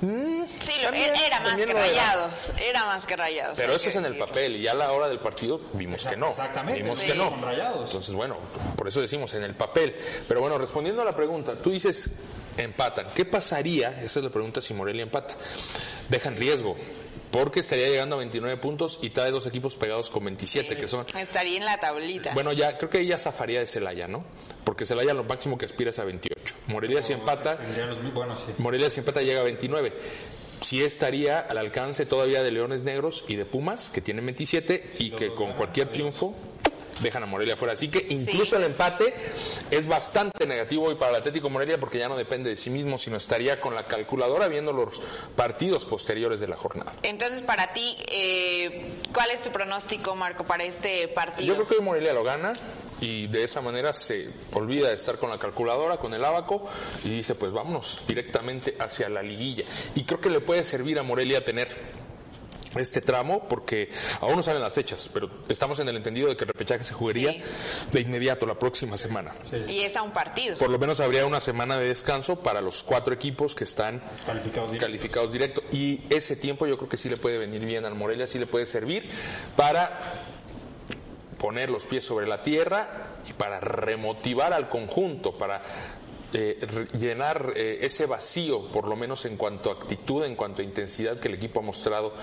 Sí, 0.00 0.06
lo- 0.78 0.84
También- 0.84 1.14
era 1.14 1.40
más 1.40 1.56
que 1.56 1.66
rayados, 1.66 2.32
era 2.58 2.84
más 2.86 3.04
que 3.04 3.16
rayados. 3.16 3.56
Pero 3.56 3.74
eso 3.74 3.88
es 3.90 3.96
en 3.96 4.06
el 4.06 4.16
papel 4.16 4.56
y 4.56 4.62
ya 4.62 4.72
a 4.72 4.74
la 4.74 4.92
hora 4.92 5.08
del 5.08 5.18
partido 5.20 5.60
vimos 5.74 6.04
que 6.06 6.16
no. 6.16 6.30
Exactamente. 6.30 6.82
Vimos 6.82 6.98
Sí. 7.00 7.06
que 7.08 7.14
no. 7.14 7.34
Entonces, 7.84 8.14
bueno, 8.14 8.38
por 8.76 8.88
eso 8.88 9.00
decimos 9.02 9.34
en 9.34 9.42
el 9.44 9.54
papel. 9.54 9.94
Pero 10.26 10.40
bueno, 10.40 10.56
respondiendo 10.56 11.02
a 11.02 11.04
la 11.04 11.14
pregunta, 11.14 11.56
tú 11.56 11.70
dices 11.70 12.08
empatan. 12.56 13.08
¿Qué 13.14 13.24
pasaría? 13.26 13.90
Esa 14.02 14.20
es 14.20 14.24
la 14.24 14.30
pregunta 14.30 14.60
si 14.62 14.72
Morelia 14.72 15.02
empata. 15.02 15.34
Dejan 16.08 16.36
riesgo. 16.36 16.76
Porque 17.30 17.60
estaría 17.60 17.88
llegando 17.88 18.16
a 18.16 18.18
29 18.18 18.56
puntos 18.56 18.98
y 19.02 19.10
trae 19.10 19.30
dos 19.30 19.46
equipos 19.46 19.76
pegados 19.76 20.10
con 20.10 20.24
27, 20.24 20.76
que 20.76 20.88
son 20.88 21.06
Estaría 21.16 21.58
en 21.58 21.64
la 21.64 21.78
tablita. 21.78 22.34
Bueno, 22.34 22.52
ya 22.52 22.76
creo 22.76 22.90
que 22.90 23.00
ella 23.00 23.18
zafaría 23.18 23.60
de 23.60 23.66
Celaya, 23.66 24.08
¿no? 24.08 24.24
Porque 24.64 24.84
Celaya 24.84 25.14
lo 25.14 25.24
máximo 25.24 25.56
que 25.56 25.64
aspira 25.64 25.90
es 25.90 25.98
a 25.98 26.04
28. 26.04 26.54
Morelia 26.66 27.02
si 27.02 27.12
empata, 27.12 27.58
los 27.88 28.12
Bueno, 28.12 28.36
sí. 28.36 28.46
Morelia 28.58 28.90
si 28.90 29.00
empata 29.00 29.22
llega 29.22 29.40
a 29.40 29.44
29. 29.44 29.92
Sí 30.60 30.84
estaría 30.84 31.40
al 31.40 31.56
alcance 31.56 32.04
todavía 32.04 32.42
de 32.42 32.52
Leones 32.52 32.82
Negros 32.82 33.24
y 33.28 33.36
de 33.36 33.46
Pumas, 33.46 33.88
que 33.88 34.00
tienen 34.00 34.26
27 34.26 34.92
y 34.98 35.10
que 35.12 35.34
con 35.34 35.54
cualquier 35.54 35.88
triunfo 35.88 36.34
dejan 37.00 37.22
a 37.22 37.26
Morelia 37.26 37.56
fuera. 37.56 37.74
Así 37.74 37.88
que 37.88 38.06
incluso 38.10 38.56
el 38.56 38.64
empate 38.64 39.14
es 39.70 39.86
bastante 39.86 40.46
negativo 40.46 40.86
hoy 40.86 40.94
para 40.94 41.10
el 41.12 41.16
Atlético 41.16 41.50
Morelia 41.50 41.78
porque 41.78 41.98
ya 41.98 42.08
no 42.08 42.16
depende 42.16 42.50
de 42.50 42.56
sí 42.56 42.70
mismo, 42.70 42.98
sino 42.98 43.16
estaría 43.16 43.60
con 43.60 43.74
la 43.74 43.86
calculadora 43.86 44.48
viendo 44.48 44.72
los 44.72 45.00
partidos 45.36 45.84
posteriores 45.84 46.40
de 46.40 46.48
la 46.48 46.56
jornada. 46.56 46.92
Entonces, 47.02 47.42
para 47.42 47.72
ti, 47.72 47.96
eh, 48.06 48.92
¿cuál 49.12 49.30
es 49.30 49.42
tu 49.42 49.50
pronóstico, 49.50 50.14
Marco, 50.14 50.44
para 50.44 50.64
este 50.64 51.08
partido? 51.08 51.46
Yo 51.46 51.54
creo 51.54 51.66
que 51.66 51.74
hoy 51.76 51.82
Morelia 51.82 52.12
lo 52.12 52.24
gana 52.24 52.54
y 53.00 53.26
de 53.28 53.44
esa 53.44 53.60
manera 53.60 53.92
se 53.92 54.30
olvida 54.52 54.88
de 54.88 54.94
estar 54.94 55.18
con 55.18 55.30
la 55.30 55.38
calculadora, 55.38 55.96
con 55.96 56.12
el 56.14 56.24
abaco 56.24 56.68
y 57.04 57.08
dice 57.08 57.34
pues 57.34 57.52
vámonos 57.52 58.02
directamente 58.06 58.76
hacia 58.78 59.08
la 59.08 59.22
liguilla. 59.22 59.64
Y 59.94 60.04
creo 60.04 60.20
que 60.20 60.28
le 60.28 60.40
puede 60.40 60.64
servir 60.64 60.98
a 60.98 61.02
Morelia 61.02 61.44
tener 61.44 61.99
este 62.76 63.00
tramo 63.00 63.48
porque 63.48 63.90
aún 64.20 64.36
no 64.36 64.42
saben 64.42 64.62
las 64.62 64.74
fechas, 64.74 65.10
pero 65.12 65.28
estamos 65.48 65.78
en 65.80 65.88
el 65.88 65.96
entendido 65.96 66.28
de 66.28 66.36
que 66.36 66.44
el 66.44 66.48
repechaje 66.48 66.84
se 66.84 66.94
jugaría 66.94 67.32
Sí. 67.32 67.40
de 67.92 68.00
inmediato 68.00 68.46
la 68.46 68.54
próxima 68.58 68.96
semana. 68.96 69.34
Y 69.68 69.80
es 69.80 69.96
a 69.96 70.02
un 70.02 70.12
partido. 70.12 70.56
Por 70.58 70.70
lo 70.70 70.78
menos 70.78 71.00
habría 71.00 71.26
una 71.26 71.40
semana 71.40 71.78
de 71.78 71.88
descanso 71.88 72.40
para 72.40 72.60
los 72.60 72.82
cuatro 72.82 73.12
equipos 73.12 73.54
que 73.54 73.64
están 73.64 74.00
Calificados 74.26 74.70
directos. 74.70 74.88
calificados 74.88 75.32
directo. 75.32 75.62
Y 75.72 76.02
ese 76.10 76.36
tiempo 76.36 76.66
yo 76.66 76.76
creo 76.76 76.88
que 76.88 76.96
sí 76.96 77.08
le 77.08 77.16
puede 77.16 77.38
venir 77.38 77.64
bien 77.64 77.84
al 77.84 77.94
Morelia, 77.94 78.26
sí 78.26 78.38
le 78.38 78.46
puede 78.46 78.66
servir 78.66 79.08
para 79.56 80.24
poner 81.38 81.70
los 81.70 81.84
pies 81.84 82.04
sobre 82.04 82.26
la 82.26 82.42
tierra 82.42 82.88
y 83.28 83.32
para 83.32 83.60
remotivar 83.60 84.52
al 84.52 84.68
conjunto, 84.68 85.36
para 85.38 85.62
eh, 86.32 86.58
llenar 86.98 87.52
eh, 87.56 87.78
ese 87.82 88.06
vacío, 88.06 88.68
por 88.70 88.86
lo 88.86 88.96
menos 88.96 89.24
en 89.24 89.36
cuanto 89.36 89.70
a 89.70 89.74
actitud, 89.74 90.24
en 90.24 90.36
cuanto 90.36 90.62
a 90.62 90.64
intensidad 90.64 91.18
que 91.18 91.28
el 91.28 91.34
equipo 91.34 91.60
ha 91.60 91.62
mostrado 91.62 92.14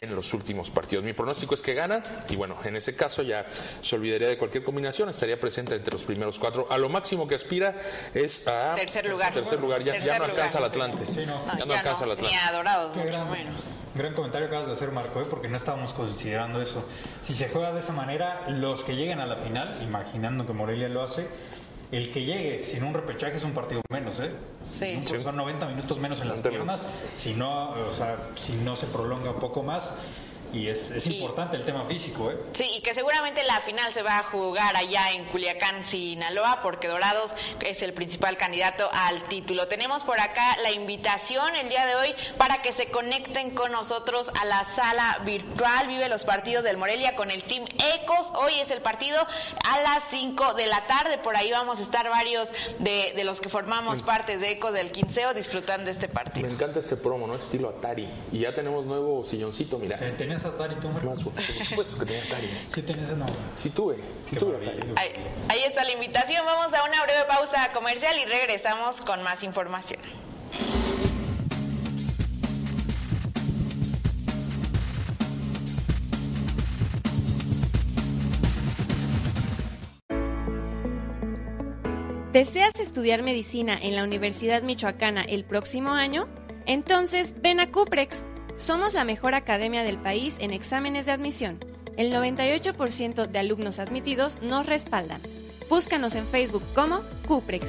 en 0.00 0.14
los 0.14 0.32
últimos 0.34 0.70
partidos. 0.70 1.04
Mi 1.04 1.12
pronóstico 1.12 1.54
es 1.54 1.62
que 1.62 1.74
ganan 1.74 2.02
y 2.28 2.36
bueno, 2.36 2.56
en 2.64 2.76
ese 2.76 2.94
caso 2.96 3.22
ya 3.22 3.46
se 3.80 3.96
olvidaría 3.96 4.28
de 4.28 4.38
cualquier 4.38 4.64
combinación, 4.64 5.08
estaría 5.08 5.38
presente 5.38 5.74
entre 5.74 5.92
los 5.92 6.02
primeros 6.02 6.38
cuatro. 6.38 6.66
A 6.70 6.78
lo 6.78 6.88
máximo 6.88 7.26
que 7.28 7.34
aspira 7.34 7.74
es 8.14 8.46
a 8.48 8.74
Tercer 8.76 9.06
lugar. 9.08 9.32
Tercer 9.32 9.60
lugar, 9.60 9.82
ya, 9.84 10.18
no 10.18 10.24
alcanza 10.24 10.58
al 10.58 10.64
lugar. 10.64 10.90
Atlante. 10.90 11.06
Sí, 11.12 11.26
no. 11.26 11.40
Ya 11.58 11.64
no 11.66 11.74
alcanza 11.74 12.04
al 12.04 12.08
Ni 12.08 12.12
Atlante. 12.14 12.36
a 12.36 12.52
Dorados, 12.52 12.92
Qué 12.92 12.98
mucho 13.00 13.10
gran, 13.12 13.30
menos. 13.30 13.54
gran 13.94 14.14
comentario 14.14 14.46
acabas 14.46 14.66
de 14.68 14.72
hacer, 14.72 14.90
Marco, 14.92 15.20
¿eh? 15.20 15.26
porque 15.28 15.48
no 15.48 15.56
estábamos 15.56 15.92
considerando 15.92 16.60
eso. 16.62 16.82
Si 17.22 17.34
se 17.34 17.48
juega 17.48 17.72
de 17.72 17.80
esa 17.80 17.92
manera, 17.92 18.48
los 18.48 18.84
que 18.84 18.94
lleguen 18.94 19.20
a 19.20 19.26
la 19.26 19.36
final, 19.36 19.80
imaginando 19.82 20.46
que 20.46 20.52
Morelia 20.52 20.88
lo 20.88 21.02
hace, 21.02 21.26
el 21.92 22.12
que 22.12 22.24
llegue 22.24 22.62
sin 22.62 22.84
un 22.84 22.94
repechaje 22.94 23.36
es 23.36 23.44
un 23.44 23.52
partido 23.52 23.82
menos, 23.90 24.20
¿eh? 24.20 24.30
Sí. 24.62 25.02
Son 25.20 25.36
90 25.36 25.66
minutos 25.66 25.98
menos 25.98 26.20
en 26.20 26.28
las 26.28 26.44
90 26.44 26.50
piernas, 26.50 26.86
si 27.14 27.34
no, 27.34 27.70
o 27.70 27.94
sea, 27.96 28.16
si 28.36 28.52
no 28.54 28.76
se 28.76 28.86
prolonga 28.86 29.30
un 29.30 29.40
poco 29.40 29.62
más. 29.62 29.94
Y 30.52 30.68
es, 30.68 30.90
es 30.90 31.06
Y- 31.06 31.16
importante 31.18 31.56
el 31.56 31.64
tema 31.64 31.84
físico, 31.86 32.30
¿eh? 32.30 32.36
Sí, 32.52 32.68
y 32.76 32.80
que 32.80 32.94
seguramente 32.94 33.42
la 33.44 33.60
final 33.60 33.92
se 33.92 34.02
va 34.02 34.18
a 34.18 34.22
jugar 34.24 34.76
allá 34.76 35.12
en 35.12 35.24
Culiacán, 35.26 35.84
Sinaloa, 35.84 36.60
porque 36.62 36.88
Dorados 36.88 37.30
es 37.64 37.82
el 37.82 37.92
principal 37.92 38.36
candidato 38.36 38.88
al 38.92 39.22
título. 39.28 39.68
Tenemos 39.68 40.02
por 40.02 40.20
acá 40.20 40.56
la 40.62 40.70
invitación 40.72 41.54
el 41.56 41.68
día 41.68 41.86
de 41.86 41.94
hoy 41.94 42.14
para 42.36 42.62
que 42.62 42.72
se 42.72 42.90
conecten 42.90 43.50
con 43.50 43.72
nosotros 43.72 44.28
a 44.40 44.44
la 44.44 44.64
sala 44.74 45.20
virtual. 45.24 45.86
Vive 45.86 46.08
los 46.08 46.24
partidos 46.24 46.64
del 46.64 46.76
Morelia 46.76 47.14
con 47.16 47.30
el 47.30 47.42
Team 47.42 47.64
Ecos. 47.96 48.26
Hoy 48.34 48.54
es 48.60 48.70
el 48.70 48.80
partido 48.80 49.18
a 49.64 49.80
las 49.80 50.02
5 50.10 50.54
de 50.54 50.66
la 50.66 50.84
tarde. 50.86 51.18
Por 51.18 51.36
ahí 51.36 51.50
vamos 51.50 51.78
a 51.78 51.82
estar 51.82 52.08
varios 52.10 52.48
de, 52.78 53.12
de 53.14 53.24
los 53.24 53.40
que 53.40 53.48
formamos 53.48 54.02
parte 54.02 54.36
de 54.38 54.50
Ecos 54.50 54.72
del 54.72 54.90
Quinceo 54.90 55.32
disfrutando 55.34 55.86
de 55.86 55.92
este 55.92 56.08
Me 56.08 56.14
partido. 56.14 56.48
encanta 56.48 56.80
este 56.80 56.96
promo, 56.96 57.26
¿no? 57.26 57.36
Estilo 57.36 57.68
Atari. 57.68 58.08
Y 58.32 58.40
ya 58.40 58.54
tenemos 58.54 58.84
nuevo 58.84 59.24
silloncito, 59.24 59.78
mira. 59.78 59.96
Eh, 60.00 60.12
¿Tenías 60.40 60.54
Atari 60.54 60.74
tú, 60.76 60.88
Marco? 60.88 61.08
Más, 61.08 61.22
por 61.22 61.66
supuesto 61.66 61.98
que 61.98 62.06
tenía 62.06 62.24
Atari. 62.24 62.50
Sí, 62.74 62.82
tenías 62.82 63.10
no. 63.10 63.26
Sí 63.52 63.70
tuve, 63.70 63.96
sí 64.24 64.30
Qué 64.34 64.36
tuve 64.36 64.52
maravilla. 64.52 64.92
Atari. 64.92 64.92
Ahí, 64.96 65.34
ahí 65.48 65.62
está 65.64 65.84
la 65.84 65.92
invitación. 65.92 66.46
Vamos 66.46 66.72
a 66.72 66.82
una 66.84 67.02
breve 67.02 67.24
pausa 67.28 67.72
comercial 67.72 68.16
y 68.18 68.24
regresamos 68.24 68.96
con 69.02 69.22
más 69.22 69.42
información. 69.42 70.00
¿Deseas 82.32 82.78
estudiar 82.78 83.22
medicina 83.22 83.76
en 83.76 83.96
la 83.96 84.04
Universidad 84.04 84.62
Michoacana 84.62 85.22
el 85.22 85.44
próximo 85.44 85.90
año? 85.90 86.28
Entonces, 86.64 87.34
ven 87.42 87.58
a 87.58 87.72
Cuprex. 87.72 88.22
Somos 88.64 88.92
la 88.92 89.04
mejor 89.04 89.34
academia 89.34 89.82
del 89.82 89.96
país 89.96 90.36
en 90.38 90.52
exámenes 90.52 91.06
de 91.06 91.12
admisión. 91.12 91.58
El 91.96 92.12
98% 92.12 93.26
de 93.26 93.38
alumnos 93.38 93.78
admitidos 93.78 94.40
nos 94.42 94.66
respaldan. 94.66 95.22
Búscanos 95.70 96.14
en 96.14 96.26
Facebook 96.26 96.62
como 96.74 97.00
Cuprex. 97.26 97.66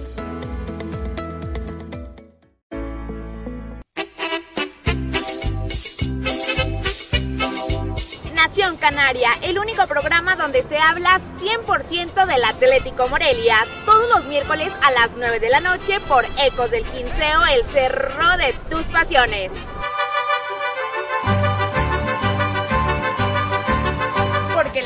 Nación 8.35 8.75
Canaria, 8.75 9.29
el 9.43 9.59
único 9.59 9.87
programa 9.87 10.35
donde 10.35 10.63
se 10.63 10.77
habla 10.77 11.21
100% 11.39 12.25
del 12.25 12.43
Atlético 12.43 13.07
Morelia, 13.07 13.55
todos 13.85 14.09
los 14.09 14.25
miércoles 14.25 14.73
a 14.83 14.91
las 14.91 15.09
9 15.15 15.39
de 15.39 15.49
la 15.49 15.61
noche 15.61 16.01
por 16.01 16.25
Ecos 16.43 16.69
del 16.69 16.83
Quinceo, 16.83 17.45
el 17.53 17.63
cerro 17.71 18.37
de 18.37 18.53
tus 18.69 18.83
pasiones. 18.87 19.51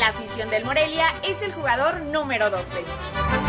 La 0.05 0.11
afición 0.11 0.51
del 0.51 0.63
Morelia 0.63 1.07
es 1.23 1.41
el 1.41 1.51
jugador 1.51 1.99
número 2.01 2.51
12. 2.51 3.44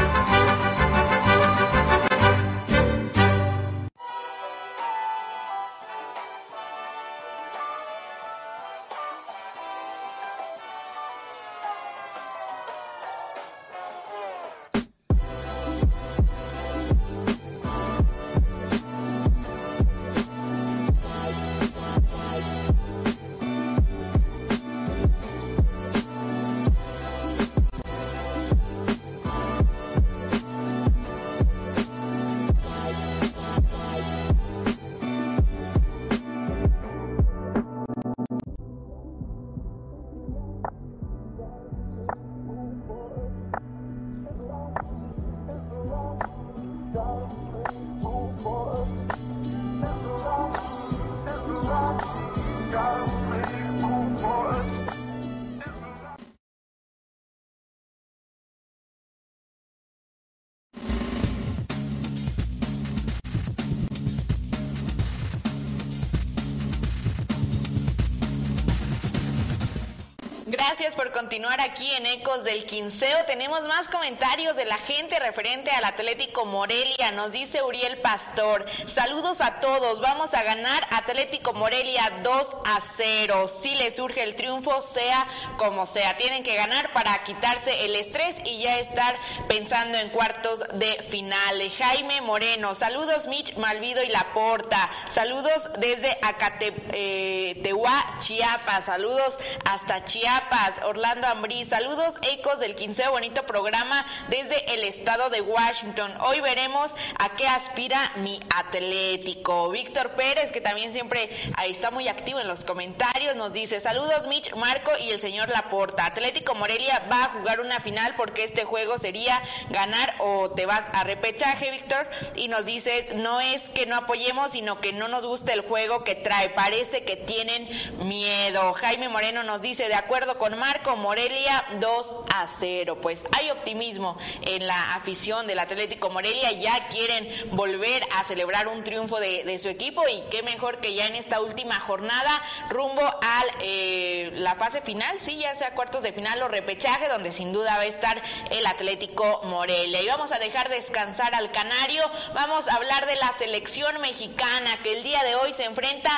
Gracias 70.79 70.95
por 70.95 71.11
continuar 71.11 71.59
aquí 71.63 71.91
en 71.93 72.05
Ecos 72.05 72.45
del 72.45 72.67
Quinceo. 72.67 73.25
Tenemos 73.25 73.63
más 73.63 73.89
comentarios 73.89 74.57
de 74.57 74.67
la 74.67 74.77
gente 74.77 75.19
referente 75.19 75.71
al 75.71 75.85
Atlético 75.85 76.45
Morelia. 76.45 77.13
Nos 77.13 77.33
dice 77.33 77.63
Uriel 77.63 77.97
Pastor. 78.03 78.67
Saludos 78.87 79.41
a 79.41 79.59
todos. 79.61 80.03
Vamos 80.03 80.35
a 80.35 80.43
ganar 80.43 80.87
Atlético 80.91 81.55
Morelia 81.55 82.21
2 82.23 82.49
a 82.67 82.83
0. 82.95 83.51
Si 83.63 83.75
les 83.77 83.97
surge 83.97 84.23
el 84.23 84.37
triunfo, 84.37 84.83
sea 84.83 85.27
como 85.57 85.87
sea. 85.87 86.19
Tienen 86.19 86.43
que 86.43 86.57
ganar 86.57 86.93
para 86.93 87.25
quitarse 87.25 87.87
el 87.87 87.97
estrés 87.97 88.37
y 88.45 88.59
ya 88.59 88.79
estar 88.79 89.17
pensando 89.49 89.97
en 89.97 90.11
cuartos 90.11 90.61
de 90.75 91.03
final. 91.05 91.73
Jaime 91.79 92.21
Moreno. 92.21 92.75
Saludos 92.75 93.29
Mitch 93.29 93.57
Malvido 93.57 94.03
y 94.03 94.09
Laporta. 94.09 94.91
Saludos 95.09 95.63
desde 95.79 96.19
Acatehuá, 96.21 98.19
Chiapas. 98.21 98.85
Saludos 98.85 99.39
hasta 99.65 100.05
Chiapas. 100.05 100.66
Orlando 100.85 101.29
Ambrí. 101.29 101.65
Saludos 101.65 102.15
Ecos 102.23 102.59
del 102.59 102.75
Quinceo. 102.75 103.13
Bonito 103.13 103.47
programa 103.47 104.05
desde 104.29 104.75
el 104.75 104.83
estado 104.83 105.31
de 105.31 105.41
Washington. 105.41 106.13
Hoy 106.21 106.41
veremos 106.41 106.91
a 107.19 107.37
qué 107.37 107.47
aspira 107.47 108.13
mi 108.17 108.41
Atlético. 108.55 109.71
Víctor 109.71 110.11
Pérez, 110.11 110.51
que 110.51 110.61
también 110.61 110.93
siempre 110.93 111.31
ahí 111.57 111.71
está 111.71 111.91
muy 111.91 112.09
activo 112.09 112.41
en 112.41 112.49
los 112.49 112.65
comentarios, 112.65 113.37
nos 113.37 113.53
dice 113.53 113.81
saludos 113.81 114.27
Mitch, 114.27 114.55
Marco 114.55 114.91
y 114.99 115.11
el 115.11 115.21
señor 115.21 115.49
Laporta. 115.51 116.07
Atlético 116.07 116.55
Morelia 116.55 117.07
va 117.11 117.25
a 117.25 117.29
jugar 117.31 117.61
una 117.61 117.79
final 117.81 118.15
porque 118.17 118.43
este 118.43 118.65
juego 118.65 118.99
sería 118.99 119.41
ganar 119.71 120.17
o 120.19 120.51
te 120.51 120.67
vas 120.67 120.83
a 120.93 121.05
repechaje, 121.05 121.71
Víctor. 121.71 122.09
Y 122.35 122.49
nos 122.49 122.65
dice, 122.65 123.11
no 123.15 123.41
es 123.41 123.63
que 123.71 123.87
no 123.87 123.97
apoyemos, 123.97 124.51
sino 124.51 124.81
que 124.81 124.93
no 124.93 125.07
nos 125.07 125.25
gusta 125.25 125.53
el 125.53 125.61
juego 125.61 126.03
que 126.03 126.17
trae. 126.17 126.49
Parece 126.51 127.05
que 127.05 127.17
tienen 127.17 127.69
miedo. 128.05 128.73
Jaime 128.73 129.09
Moreno 129.09 129.45
nos 129.45 129.63
dice, 129.63 129.87
de 129.89 129.95
acuerdo 129.95 130.17
acuerdo 130.17 130.39
Marco, 130.57 130.97
Morelia 130.97 131.65
2 131.81 132.07
a 132.29 132.49
0. 132.59 132.99
Pues 133.01 133.25
hay 133.33 133.51
optimismo 133.51 134.19
en 134.43 134.67
la 134.67 134.95
afición 134.95 135.47
del 135.47 135.59
Atlético 135.59 136.11
Morelia, 136.11 136.53
ya 136.53 136.89
quieren 136.89 137.29
volver 137.53 138.03
a 138.17 138.25
celebrar 138.25 138.69
un 138.69 138.85
triunfo 138.85 139.21
de, 139.21 139.59
su 139.63 139.69
equipo 139.69 140.03
y 140.09 140.23
qué 140.31 140.43
mejor 140.43 140.81
que 140.81 140.95
ya 140.95 141.07
en 141.07 141.15
esta 141.15 141.41
última 141.41 141.81
jornada 141.81 142.43
rumbo 142.69 143.03
a 143.03 143.45
eh, 143.61 144.31
la 144.35 144.55
fase 144.57 144.81
final, 144.81 145.19
sí, 145.21 145.39
ya 145.39 145.55
sea 145.55 145.75
cuartos 145.75 146.03
de 146.03 146.13
final 146.13 146.43
o 146.43 146.49
repechaje, 146.49 147.09
donde 147.09 147.33
sin 147.33 147.53
duda 147.53 147.77
va 147.77 147.83
a 147.83 147.87
estar 147.87 148.23
el 148.51 148.67
Atlético 148.67 149.43
Morelia. 149.45 150.03
Y 150.03 150.07
vamos 150.07 150.33
a 150.33 150.39
dejar 150.39 150.69
descansar 150.69 151.35
al 151.35 151.51
Canario, 151.53 152.03
vamos 152.35 152.67
a 152.69 152.75
hablar 152.75 153.07
de 153.07 153.17
la 153.17 153.33
selección 153.39 154.01
mexicana 154.01 154.83
que 154.83 154.95
el 154.95 155.03
día 155.03 155.23
de 155.23 155.35
hoy 155.37 155.53
se 155.53 155.65
enfrenta 155.65 156.11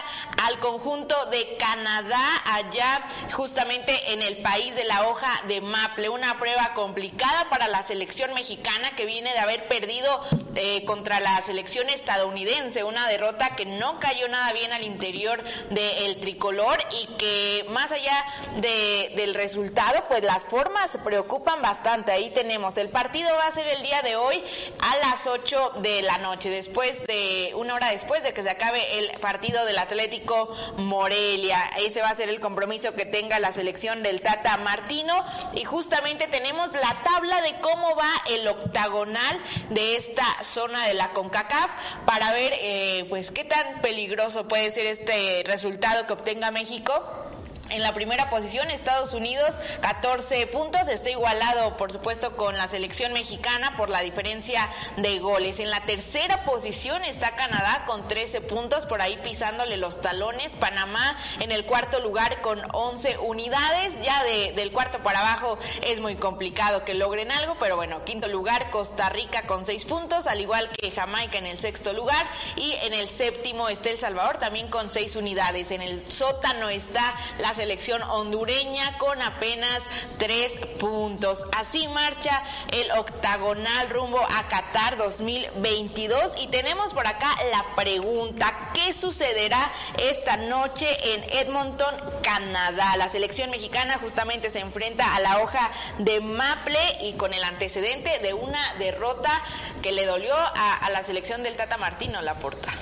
al 0.43 0.59
conjunto 0.59 1.27
de 1.27 1.57
Canadá 1.57 2.43
allá 2.45 3.07
justamente 3.33 4.13
en 4.13 4.23
el 4.23 4.28
país 4.37 4.75
de 4.75 4.85
la 4.85 5.09
hoja 5.09 5.43
de 5.49 5.61
Maple, 5.61 6.11
una 6.11 6.39
prueba 6.39 6.75
complicada 6.75 7.49
para 7.51 7.69
la 7.69 7.87
selección 7.87 8.35
mexicana 8.35 8.95
que 8.95 9.07
viene 9.07 9.33
de 9.33 9.39
haber 9.39 9.67
perdido 9.69 10.23
eh, 10.55 10.85
contra 10.85 11.21
la 11.21 11.43
selección 11.47 11.89
estadounidense, 11.89 12.85
una 12.85 13.09
derrota 13.09 13.57
que 13.57 13.65
no 13.65 13.99
cayó 13.99 14.29
nada 14.29 14.53
bien 14.53 14.73
al 14.73 14.83
interior 14.83 15.43
del 15.71 16.21
tricolor 16.21 16.77
y 17.01 17.07
que 17.17 17.65
más 17.71 17.91
allá 17.91 18.25
de, 18.57 19.13
del 19.17 19.35
resultado, 19.35 20.05
pues 20.09 20.23
las 20.23 20.45
formas 20.45 20.99
preocupan 21.05 21.63
bastante. 21.63 22.13
Ahí 22.13 22.31
tenemos, 22.31 22.77
el 22.77 22.91
partido 22.91 23.31
va 23.35 23.47
a 23.47 23.55
ser 23.55 23.67
el 23.69 23.83
día 23.83 24.03
de 24.03 24.17
hoy 24.17 24.43
a 24.79 24.97
las 24.99 25.27
8 25.27 25.73
de 25.77 26.03
la 26.03 26.19
noche, 26.19 26.51
después 26.51 26.93
de, 27.07 27.53
una 27.55 27.75
hora 27.75 27.91
después 27.91 28.23
de 28.23 28.33
que 28.33 28.43
se 28.43 28.51
acabe 28.51 28.99
el 28.99 29.11
partido 29.21 29.65
del 29.65 29.79
Atlético 29.79 30.55
Morelia. 30.77 31.59
Ese 31.79 32.01
va 32.01 32.11
a 32.11 32.15
ser 32.15 32.29
el 32.29 32.41
compromiso 32.41 32.95
que 32.95 33.07
tenga 33.07 33.39
la 33.39 33.53
selección 33.53 34.03
del 34.03 34.18
Tata 34.21 34.57
Martino 34.59 35.25
y 35.55 35.65
justamente 35.65 36.27
tenemos 36.27 36.71
la 36.73 37.03
tabla 37.05 37.41
de 37.43 37.61
cómo 37.61 37.95
va 37.97 38.11
el 38.31 38.47
octagonal 38.49 39.41
de 39.71 39.97
esta 39.97 40.25
zona 40.45 40.87
de 40.87 40.95
la 40.95 41.13
CONCACAF 41.13 41.71
para 42.05 42.33
ver 42.33 42.53
eh, 42.57 43.07
pues 43.09 43.31
qué 43.31 43.45
tan 43.45 43.81
peligroso 43.81 44.49
puede 44.49 44.73
ser 44.73 44.87
este 44.87 45.43
resultado 45.47 46.07
que 46.07 46.13
obtenga 46.13 46.51
México 46.51 47.28
en 47.71 47.83
la 47.83 47.93
primera 47.93 48.31
posición, 48.31 48.71
Estados 48.71 49.13
Unidos, 49.13 49.55
14 49.81 50.47
puntos. 50.47 50.89
Está 50.89 51.11
igualado, 51.11 51.77
por 51.77 51.93
supuesto, 51.93 52.37
con 52.37 52.57
la 52.57 52.69
selección 52.69 53.13
mexicana 53.13 53.77
por 53.77 53.89
la 53.89 54.01
diferencia 54.01 54.69
de 54.97 55.19
goles. 55.19 55.61
En 55.61 55.71
la 55.71 55.81
tercera 55.81 56.45
posición 56.45 57.05
está 57.05 57.37
Canadá 57.37 57.85
con 57.87 58.09
13 58.09 58.41
puntos, 58.41 58.87
por 58.87 59.01
ahí 59.01 59.19
pisándole 59.23 59.77
los 59.77 60.01
talones. 60.01 60.53
Panamá 60.53 61.17
en 61.41 61.53
el 61.53 61.65
cuarto 61.65 62.01
lugar 62.01 62.41
con 62.41 62.63
11 62.73 63.19
unidades. 63.19 63.93
Ya 64.03 64.23
de, 64.25 64.53
del 64.53 64.73
cuarto 64.73 65.03
para 65.03 65.21
abajo 65.21 65.59
es 65.83 66.01
muy 66.01 66.17
complicado 66.17 66.85
que 66.85 66.95
logren 66.95 67.31
algo, 67.31 67.57
pero 67.61 67.77
bueno, 67.77 68.05
quinto 68.05 68.29
lugar, 68.29 68.71
Costa 68.71 69.09
Rica 69.11 69.47
con 69.47 69.67
6 69.67 69.85
puntos, 69.85 70.27
al 70.27 70.41
igual 70.41 70.71
que 70.71 70.91
Jamaica 70.91 71.39
en 71.39 71.47
el 71.47 71.59
sexto 71.59 71.93
lugar. 71.93 72.29
Y 72.57 72.73
en 72.83 72.95
el 72.95 73.11
séptimo 73.11 73.69
está 73.69 73.91
El 73.91 73.99
Salvador 73.99 74.39
también 74.39 74.69
con 74.69 74.91
6 74.91 75.17
unidades. 75.17 75.71
En 75.71 75.83
el 75.83 76.11
sótano 76.11 76.69
está 76.69 77.15
la 77.39 77.55
selección 77.59 78.03
hondureña 78.05 78.97
con 78.99 79.21
apenas 79.21 79.81
tres 80.17 80.53
puntos. 80.79 81.41
Así 81.57 81.89
marcha 81.89 82.41
el 82.71 82.89
octagonal 82.93 83.91
rumbo 83.91 84.21
a 84.21 84.49
Qatar 84.49 84.97
2022 84.97 86.35
y 86.41 86.47
tenemos 86.47 86.95
por 86.95 87.05
acá 87.09 87.35
la 87.51 87.75
pregunta, 87.75 88.71
¿qué 88.75 88.93
sucederá 88.93 89.73
esta 89.99 90.37
noche 90.37 90.87
en 91.15 91.25
Edmonton, 91.31 91.97
Canadá? 92.23 92.97
La 92.97 93.09
selección 93.09 93.51
mexicana 93.51 93.99
justamente 93.99 94.53
se 94.53 94.61
enfrenta 94.61 95.17
a 95.17 95.21
la 95.21 95.43
hoja 95.43 95.73
de 95.99 96.21
Maple 96.21 96.79
y 97.03 97.15
con 97.15 97.35
el 97.35 97.43
antecedente 97.43 98.21
de 98.21 98.35
una 98.35 98.75
derrota 98.79 99.43
que 99.83 99.91
le 99.91 100.07
dolió 100.07 100.35
a, 100.37 100.89
la 100.93 101.03
selección 101.05 101.43
del 101.43 101.57
Tata 101.57 101.77
Martino, 101.77 102.23
la 102.23 102.35
porta. 102.35 102.73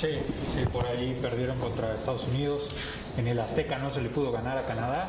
Sí, 0.00 0.18
sí, 0.54 0.64
por 0.72 0.86
ahí 0.86 1.14
perdieron 1.20 1.58
contra 1.58 1.94
Estados 1.94 2.24
Unidos. 2.24 2.70
En 3.16 3.26
el 3.26 3.40
Azteca 3.40 3.78
no 3.78 3.90
se 3.90 4.02
le 4.02 4.08
pudo 4.08 4.30
ganar 4.30 4.58
a 4.58 4.62
Canadá. 4.62 5.08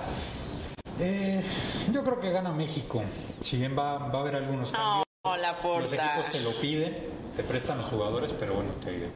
Eh, 0.99 1.43
yo 1.91 2.03
creo 2.03 2.19
que 2.19 2.31
gana 2.31 2.51
México. 2.51 3.03
Si 3.41 3.57
bien 3.57 3.77
va, 3.77 3.97
va 3.97 4.19
a 4.19 4.21
haber 4.21 4.35
algunos 4.35 4.71
cambios. 4.71 5.05
la 5.23 5.57
Los 5.61 5.93
equipos 5.93 6.31
te 6.31 6.39
lo 6.39 6.59
piden, 6.59 6.97
te 7.35 7.43
prestan 7.43 7.77
los 7.77 7.87
jugadores, 7.87 8.31
pero 8.39 8.55
bueno, 8.55 8.71
te, 8.83 9.09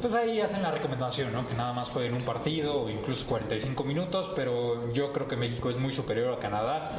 pues 0.00 0.14
ahí 0.14 0.40
hacen 0.40 0.62
la 0.62 0.70
recomendación, 0.70 1.32
¿no? 1.32 1.48
Que 1.48 1.54
nada 1.54 1.72
más 1.72 1.88
jueguen 1.88 2.14
un 2.14 2.22
partido 2.22 2.82
o 2.82 2.90
incluso 2.90 3.26
45 3.26 3.82
minutos, 3.82 4.30
pero 4.36 4.92
yo 4.92 5.12
creo 5.12 5.26
que 5.26 5.36
México 5.36 5.70
es 5.70 5.78
muy 5.78 5.90
superior 5.90 6.34
a 6.34 6.38
Canadá. 6.38 6.92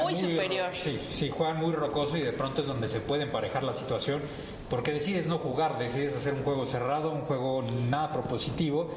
muy, 0.00 0.14
superior. 0.14 0.70
Sí, 0.72 1.00
sí, 1.12 1.30
juegan 1.30 1.56
muy 1.56 1.72
rocoso 1.72 2.16
y 2.16 2.22
de 2.22 2.32
pronto 2.32 2.60
es 2.60 2.68
donde 2.68 2.86
se 2.86 3.00
puede 3.00 3.24
emparejar 3.24 3.64
la 3.64 3.74
situación, 3.74 4.22
porque 4.70 4.92
decides 4.92 5.26
no 5.26 5.38
jugar, 5.38 5.78
decides 5.78 6.14
hacer 6.14 6.34
un 6.34 6.44
juego 6.44 6.64
cerrado, 6.64 7.10
un 7.10 7.22
juego 7.22 7.62
nada 7.62 8.12
propositivo 8.12 8.88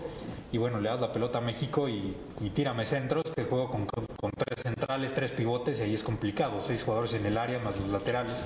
y 0.52 0.58
bueno, 0.58 0.80
le 0.80 0.90
das 0.90 1.00
la 1.00 1.14
pelota 1.14 1.38
a 1.38 1.42
México 1.42 1.88
y, 1.88 2.14
tírame 2.54 2.86
centros, 2.86 3.24
que 3.34 3.46
juego 3.46 3.70
con, 3.70 4.32
tres 4.38 4.64
centrales, 4.64 5.14
tres 5.14 5.32
pivotes 5.32 5.80
y 5.80 5.84
ahí 5.84 5.94
es 5.94 6.04
complicado, 6.04 6.60
seis 6.60 6.84
jugadores 6.84 7.14
en 7.14 7.26
el 7.26 7.38
área 7.38 7.60
más 7.60 7.80
los 7.80 7.90
laterales. 7.90 8.46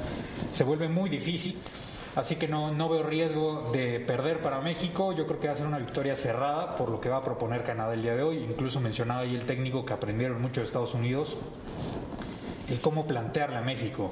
Se 0.52 0.64
vuelve 0.64 0.88
muy 0.88 1.10
difícil, 1.10 1.58
así 2.16 2.36
que 2.36 2.48
no, 2.48 2.72
no 2.72 2.90
veo 2.90 3.02
riesgo 3.02 3.72
de 3.74 4.00
perder 4.00 4.42
para 4.42 4.62
México, 4.62 5.14
yo 5.14 5.26
creo 5.26 5.40
que 5.40 5.48
va 5.48 5.54
a 5.54 5.58
ser 5.58 5.66
una 5.66 5.80
victoria 5.80 6.16
cerrada 6.16 6.76
por 6.76 6.90
lo 6.90 7.02
que 7.02 7.10
va 7.10 7.18
a 7.18 7.24
proponer 7.24 7.64
Canadá 7.64 7.94
el 7.96 8.04
día 8.04 8.16
de 8.16 8.22
hoy, 8.22 8.38
incluso 8.38 8.80
mencionaba 8.80 9.22
ahí 9.22 9.34
el 9.34 9.46
técnico 9.46 9.84
que 9.84 9.94
aprendieron 9.94 10.40
mucho 10.40 10.62
de 10.62 10.68
Estados 10.68 10.94
Unidos, 10.94 11.38
el 12.70 12.80
cómo 12.82 13.08
plantearle 13.08 13.58
a 13.58 13.62
México. 13.62 14.12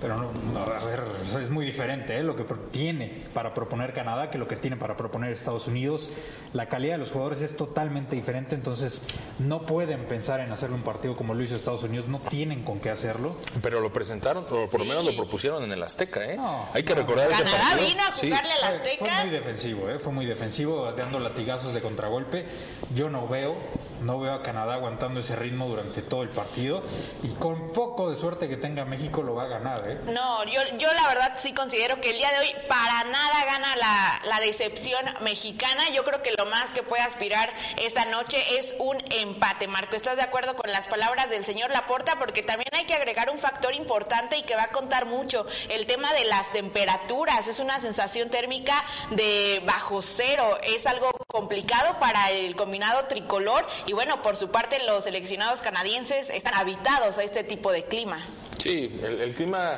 Pero 0.00 0.16
no, 0.16 0.60
a 0.60 0.84
ver, 0.84 1.02
es 1.40 1.50
muy 1.50 1.66
diferente 1.66 2.16
¿eh? 2.16 2.22
lo 2.22 2.36
que 2.36 2.44
tiene 2.70 3.26
para 3.34 3.52
proponer 3.52 3.92
Canadá 3.92 4.30
que 4.30 4.38
lo 4.38 4.46
que 4.46 4.56
tiene 4.56 4.76
para 4.76 4.96
proponer 4.96 5.32
Estados 5.32 5.66
Unidos. 5.66 6.10
La 6.52 6.68
calidad 6.68 6.94
de 6.94 6.98
los 6.98 7.10
jugadores 7.10 7.40
es 7.40 7.56
totalmente 7.56 8.14
diferente, 8.14 8.54
entonces 8.54 9.02
no 9.38 9.62
pueden 9.66 10.04
pensar 10.04 10.40
en 10.40 10.52
hacer 10.52 10.70
un 10.70 10.82
partido 10.82 11.16
como 11.16 11.34
lo 11.34 11.42
hizo 11.42 11.56
Estados 11.56 11.82
Unidos, 11.82 12.06
no 12.06 12.20
tienen 12.20 12.62
con 12.62 12.78
qué 12.78 12.90
hacerlo. 12.90 13.34
Pero 13.60 13.80
lo 13.80 13.92
presentaron, 13.92 14.44
o 14.50 14.70
por 14.70 14.80
lo 14.80 14.86
menos 14.86 15.04
lo 15.04 15.16
propusieron 15.16 15.64
en 15.64 15.72
el 15.72 15.82
Azteca, 15.82 16.24
¿eh? 16.24 16.38
Hay 16.72 16.84
que 16.84 16.94
recordar 16.94 17.30
ese 17.30 17.42
Canadá 17.42 17.76
vino 17.76 18.02
a 18.02 18.12
jugarle 18.12 18.52
al 18.52 18.74
Azteca. 18.74 19.04
Fue, 19.04 19.24
muy 19.24 19.30
defensivo, 19.30 19.90
¿eh? 19.90 19.98
Fue 19.98 20.12
muy 20.12 20.26
defensivo, 20.26 20.92
dando 20.92 21.18
latigazos 21.18 21.74
de 21.74 21.80
contragolpe. 21.80 22.46
Yo 22.94 23.10
no 23.10 23.26
veo 23.26 23.56
no 24.02 24.20
veo 24.20 24.34
a 24.34 24.42
Canadá 24.42 24.74
aguantando 24.74 25.20
ese 25.20 25.36
ritmo 25.36 25.68
durante 25.68 26.02
todo 26.02 26.22
el 26.22 26.28
partido 26.28 26.82
y 27.22 27.28
con 27.30 27.72
poco 27.72 28.10
de 28.10 28.16
suerte 28.16 28.48
que 28.48 28.56
tenga 28.56 28.84
México 28.84 29.22
lo 29.22 29.34
va 29.34 29.44
a 29.44 29.48
ganar. 29.48 29.87
¿Eh? 29.88 29.98
No, 30.12 30.44
yo, 30.44 30.60
yo 30.78 30.92
la 30.92 31.08
verdad 31.08 31.38
sí 31.40 31.52
considero 31.52 32.00
que 32.00 32.10
el 32.10 32.18
día 32.18 32.30
de 32.30 32.38
hoy 32.38 32.54
para 32.68 33.04
nada 33.04 33.44
gana 33.44 33.76
la, 33.76 34.20
la 34.24 34.40
decepción 34.40 35.04
mexicana. 35.20 35.90
Yo 35.90 36.04
creo 36.04 36.22
que 36.22 36.32
lo 36.36 36.46
más 36.46 36.70
que 36.70 36.82
puede 36.82 37.02
aspirar 37.02 37.52
esta 37.76 38.04
noche 38.06 38.36
es 38.58 38.74
un 38.78 39.02
empate. 39.10 39.68
Marco, 39.68 39.96
¿estás 39.96 40.16
de 40.16 40.22
acuerdo 40.22 40.56
con 40.56 40.70
las 40.70 40.86
palabras 40.86 41.30
del 41.30 41.44
señor 41.44 41.70
Laporta? 41.70 42.18
Porque 42.18 42.42
también 42.42 42.70
hay 42.72 42.84
que 42.84 42.94
agregar 42.94 43.30
un 43.30 43.38
factor 43.38 43.74
importante 43.74 44.36
y 44.36 44.42
que 44.42 44.56
va 44.56 44.64
a 44.64 44.70
contar 44.70 45.06
mucho, 45.06 45.46
el 45.68 45.86
tema 45.86 46.12
de 46.14 46.24
las 46.24 46.50
temperaturas. 46.52 47.46
Es 47.48 47.60
una 47.60 47.80
sensación 47.80 48.30
térmica 48.30 48.84
de 49.10 49.62
bajo 49.64 50.02
cero. 50.02 50.58
Es 50.62 50.86
algo 50.86 51.10
complicado 51.26 51.98
para 51.98 52.30
el 52.30 52.56
combinado 52.56 53.06
tricolor 53.06 53.66
y 53.86 53.92
bueno, 53.92 54.22
por 54.22 54.36
su 54.36 54.50
parte 54.50 54.82
los 54.84 55.04
seleccionados 55.04 55.60
canadienses 55.60 56.30
están 56.30 56.54
habitados 56.54 57.18
a 57.18 57.22
este 57.22 57.44
tipo 57.44 57.72
de 57.72 57.84
climas. 57.84 58.30
Sí, 58.58 58.98
el, 59.02 59.34
clima 59.34 59.77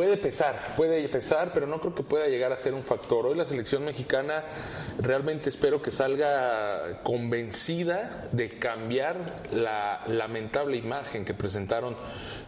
puede 0.00 0.16
pesar, 0.16 0.76
puede 0.78 1.06
pesar, 1.10 1.52
pero 1.52 1.66
no 1.66 1.78
creo 1.78 1.94
que 1.94 2.02
pueda 2.02 2.26
llegar 2.26 2.52
a 2.52 2.56
ser 2.56 2.72
un 2.72 2.84
factor. 2.84 3.26
Hoy 3.26 3.36
la 3.36 3.44
selección 3.44 3.84
mexicana 3.84 4.44
realmente 4.98 5.50
espero 5.50 5.82
que 5.82 5.90
salga 5.90 7.02
convencida 7.02 8.30
de 8.32 8.48
cambiar 8.58 9.42
la 9.52 10.02
lamentable 10.06 10.78
imagen 10.78 11.26
que 11.26 11.34
presentaron 11.34 11.98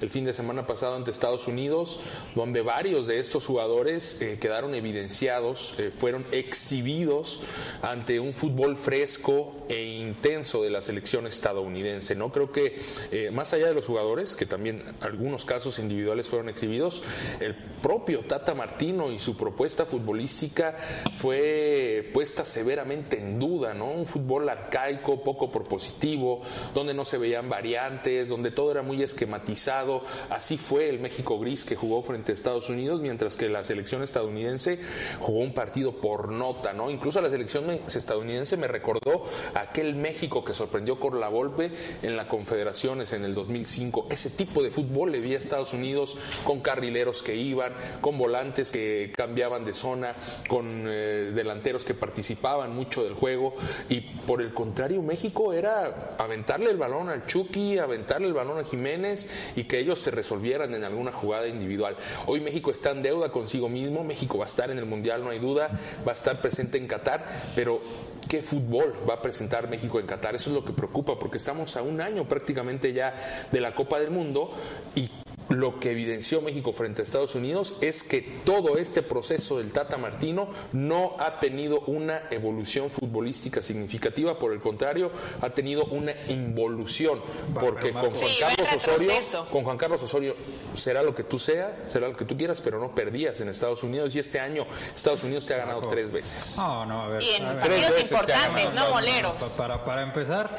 el 0.01 0.09
fin 0.09 0.25
de 0.25 0.33
semana 0.33 0.67
pasado 0.67 0.97
ante 0.97 1.11
Estados 1.11 1.47
Unidos, 1.47 2.01
donde 2.35 2.63
varios 2.63 3.07
de 3.07 3.21
estos 3.21 3.47
jugadores 3.47 4.21
eh, 4.21 4.39
quedaron 4.41 4.75
evidenciados, 4.75 5.75
eh, 5.79 5.91
fueron 5.91 6.27
exhibidos 6.33 7.41
ante 7.83 8.19
un 8.19 8.33
fútbol 8.35 8.77
fresco 8.77 9.55
e 9.69 9.85
intenso 9.85 10.63
de 10.63 10.71
la 10.71 10.83
selección 10.83 11.27
estadounidense. 11.27 12.17
No 12.17 12.33
creo 12.33 12.51
que, 12.51 12.81
eh, 13.13 13.31
más 13.31 13.53
allá 13.53 13.69
de 13.69 13.75
los 13.75 13.87
jugadores, 13.87 14.35
que 14.35 14.47
también 14.47 14.83
algunos 15.01 15.45
casos 15.45 15.79
individuales 15.79 16.29
fueron 16.29 16.49
exhibidos, 16.49 17.03
el 17.43 17.55
propio 17.55 18.21
Tata 18.21 18.55
Martino 18.55 19.11
y 19.11 19.19
su 19.19 19.37
propuesta 19.37 19.87
futbolística 19.87 20.77
fue 21.19 22.11
puesta 22.13 22.45
severamente 22.45 23.19
en 23.19 23.39
duda, 23.39 23.75
¿no? 23.75 23.91
Un 23.91 24.07
fútbol 24.07 24.49
arcaico, 24.49 25.23
poco 25.23 25.51
propositivo, 25.51 26.41
donde 26.75 26.95
no 26.95 27.05
se 27.05 27.19
veían 27.19 27.49
variantes, 27.49 28.29
donde 28.29 28.51
todo 28.51 28.71
era 28.71 28.83
muy 28.83 29.03
esquematizado. 29.03 30.03
Así 30.31 30.57
fue 30.57 30.89
el 30.89 31.01
México 31.01 31.39
gris 31.39 31.65
que 31.65 31.77
jugó 31.77 32.03
frente 32.03 32.33
a 32.33 32.35
Estados 32.35 32.69
Unidos, 32.69 33.01
mientras 33.01 33.37
que 33.37 33.49
la 33.49 33.65
selección 33.65 34.03
estadounidense 34.03 34.79
jugó 35.21 35.41
un 35.41 35.55
partido 35.55 35.93
por 36.01 36.31
nota, 36.31 36.73
¿no? 36.73 36.91
Incluso 36.91 37.21
la 37.21 37.31
selección 37.31 37.71
estadounidense 37.71 38.57
me 38.57 38.69
recordó 38.69 39.25
aquel 39.55 39.95
México 39.95 40.45
que 40.45 40.55
sorprendió 40.55 40.99
con 40.99 41.21
la 41.21 41.29
golpe 41.29 41.71
en 42.03 42.17
la 42.17 42.29
Confederaciones 42.29 43.13
en 43.13 43.25
el 43.25 43.35
2005. 43.35 44.07
Ese 44.11 44.31
tipo 44.31 44.63
de 44.63 44.71
fútbol 44.71 45.13
le 45.13 45.21
vi 45.21 45.35
a 45.35 45.39
Estados 45.39 45.73
Unidos 45.73 46.17
con 46.45 46.61
carrileros 46.61 47.22
que 47.23 47.35
iban, 47.35 47.73
con 48.01 48.19
volantes 48.19 48.71
que 48.71 49.13
cambiaban 49.15 49.65
de 49.65 49.75
zona, 49.75 50.15
con 50.49 50.85
eh, 50.87 51.33
delanteros 51.35 51.85
que 51.85 51.95
participaban 51.95 52.75
mucho 52.75 53.05
del 53.05 53.15
juego 53.15 53.55
y 53.89 54.01
por 54.01 54.43
el 54.43 54.53
contrario 54.53 55.03
México 55.03 55.53
era 55.53 56.15
aventarle 56.19 56.71
el 56.71 56.77
balón 56.77 57.09
al 57.09 57.27
Chucky, 57.27 57.79
aventarle 57.79 58.29
el 58.29 58.35
balón 58.35 58.59
a 58.59 58.65
Jiménez 58.65 59.29
y 59.57 59.65
que 59.65 59.79
ellos 59.79 59.99
se 59.99 60.11
resolvieran 60.11 60.75
en 60.75 60.85
alguna 60.85 61.13
jugada 61.13 61.49
individual. 61.49 61.97
Hoy 62.27 62.41
México 62.41 62.71
está 62.71 62.91
en 62.91 63.03
deuda 63.03 63.31
consigo 63.31 63.69
mismo, 63.69 64.05
México 64.05 64.39
va 64.39 64.45
a 64.45 64.47
estar 64.47 64.71
en 64.71 64.79
el 64.79 64.87
Mundial, 64.87 65.25
no 65.25 65.31
hay 65.31 65.39
duda, 65.39 65.71
va 66.07 66.13
a 66.13 66.15
estar 66.15 66.41
presente 66.41 66.79
en 66.79 66.87
Qatar, 66.87 67.53
pero 67.55 67.81
qué 68.29 68.43
fútbol 68.43 68.95
va 69.09 69.15
a 69.15 69.23
presentar 69.23 69.69
México 69.69 70.01
en 70.01 70.07
Qatar. 70.07 70.35
Eso 70.35 70.51
es 70.51 70.55
lo 70.57 70.65
que 70.65 70.73
preocupa, 70.73 71.19
porque 71.19 71.39
estamos 71.39 71.77
a 71.77 71.83
un 71.83 72.01
año 72.01 72.27
prácticamente 72.27 72.93
ya 72.93 73.49
de 73.51 73.61
la 73.61 73.75
Copa 73.75 74.01
del 74.01 74.11
Mundo 74.11 74.53
y 74.95 75.11
lo 75.53 75.79
que 75.79 75.93
evidenció 75.93 76.41
México 76.41 76.73
frente 76.73 77.03
a 77.03 77.05
Estados 77.05 77.35
Unidos 77.35 77.75
es 77.81 78.03
que 78.03 78.23
todo 78.45 78.79
este 78.79 79.03
proceso 79.03 79.59
del 79.59 79.73
Tata 79.73 79.99
Martino 79.99 80.49
no 80.73 81.17
ha 81.19 81.41
tenido 81.41 81.81
una 81.81 82.23
evolución 82.31 82.91
futbolística 82.91 83.61
significativa, 83.63 84.39
por 84.39 84.53
el 84.53 84.61
contrario, 84.61 85.11
ha 85.41 85.51
tenido 85.51 85.85
una 85.87 86.13
involución, 86.29 87.21
porque 87.55 87.93
con 87.93 88.15
Juan 88.15 88.31
Carlos 88.41 88.69
Osorio, 88.77 89.13
con 89.51 89.65
Juan 89.65 89.79
Carlos 89.79 90.03
Osorio 90.03 90.37
será 90.75 91.03
lo 91.03 91.15
que 91.15 91.25
tú 91.25 91.39
sea, 91.39 91.85
será 91.87 92.09
lo 92.09 92.17
que 92.17 92.25
tú 92.25 92.37
quieras, 92.37 92.61
pero 92.61 92.81
no 92.81 92.95
perdías 92.95 93.41
en 93.41 93.49
Estados 93.49 93.83
Unidos 93.83 94.15
y 94.17 94.19
este 94.19 94.41
año 94.41 94.67
Estados 94.95 95.23
Unidos 95.23 95.47
te 95.47 95.55
ha 95.55 95.59
ganado 95.59 95.83
tres 95.83 96.11
veces. 96.11 96.57
No, 96.57 96.87
no, 96.87 97.03
a 97.03 97.09
ver. 97.09 97.23
Y 97.23 97.31
en 97.35 97.47
partidos 97.47 98.11
importantes, 98.11 98.75
no 98.75 98.91
moleros. 98.91 99.33
Para, 99.57 99.85
para 99.85 100.03
empezar, 100.03 100.59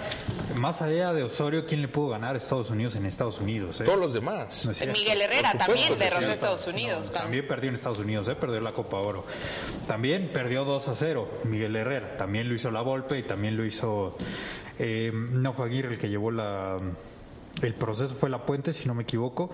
más 0.56 0.82
allá 0.82 1.14
de 1.14 1.24
Osorio, 1.24 1.66
¿quién 1.66 1.82
le 1.82 1.88
pudo 1.88 2.10
ganar 2.10 2.36
a 2.36 2.38
Estados 2.38 2.70
Unidos 2.70 2.96
en 2.96 3.06
Estados 3.06 3.40
Unidos? 3.40 3.82
Eh? 3.82 3.86
Todos 3.86 4.00
los 4.00 4.14
demás. 4.14 4.70
Miguel 4.92 5.22
Herrera 5.22 5.54
también 5.54 5.98
derrotó 5.98 6.26
a 6.26 6.34
Estados 6.34 6.68
Unidos. 6.68 7.12
también 7.12 7.48
perdió 7.48 7.70
en 7.70 7.76
Estados 7.76 8.00
Unidos, 8.00 8.28
¿eh? 8.28 8.36
perdió 8.36 8.60
la 8.60 8.74
Copa 8.74 8.98
Oro. 8.98 9.26
También 9.88 10.32
perdió 10.34 10.66
2 10.66 10.88
a 10.88 10.96
0 10.96 11.42
Miguel 11.46 11.76
Herrera. 11.76 12.18
También 12.18 12.50
lo 12.50 12.56
hizo 12.56 12.72
la 12.72 12.82
Volpe 12.82 13.18
y 13.18 13.24
también 13.24 13.56
lo 13.58 13.66
hizo. 13.66 14.18
Eh, 14.80 15.12
no 15.14 15.54
fue 15.54 15.68
Aguirre 15.68 15.94
el 15.94 16.00
que 16.00 16.10
llevó 16.10 16.32
la. 16.32 16.78
El 17.62 17.76
proceso 17.76 18.16
fue 18.16 18.30
la 18.30 18.46
Puente, 18.46 18.74
si 18.74 18.88
no 18.88 18.96
me 18.96 19.04
equivoco. 19.04 19.52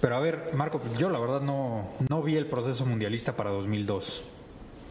Pero 0.00 0.16
a 0.16 0.20
ver, 0.20 0.50
Marco, 0.54 0.80
yo 0.98 1.10
la 1.10 1.18
verdad 1.18 1.40
no, 1.40 1.90
no 2.08 2.22
vi 2.22 2.36
el 2.36 2.46
proceso 2.46 2.86
mundialista 2.86 3.36
para 3.36 3.50
2002 3.50 4.22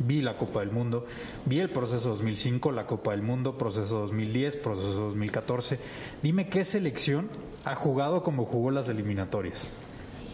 vi 0.05 0.21
la 0.21 0.37
Copa 0.37 0.59
del 0.61 0.71
Mundo, 0.71 1.05
vi 1.45 1.59
el 1.59 1.69
proceso 1.69 2.09
2005, 2.09 2.71
la 2.71 2.85
Copa 2.85 3.11
del 3.11 3.21
Mundo, 3.21 3.57
proceso 3.57 3.99
2010, 3.99 4.57
proceso 4.57 4.93
2014. 4.93 5.79
Dime 6.21 6.49
qué 6.49 6.63
selección 6.63 7.29
ha 7.65 7.75
jugado 7.75 8.23
como 8.23 8.45
jugó 8.45 8.71
las 8.71 8.89
eliminatorias. 8.89 9.75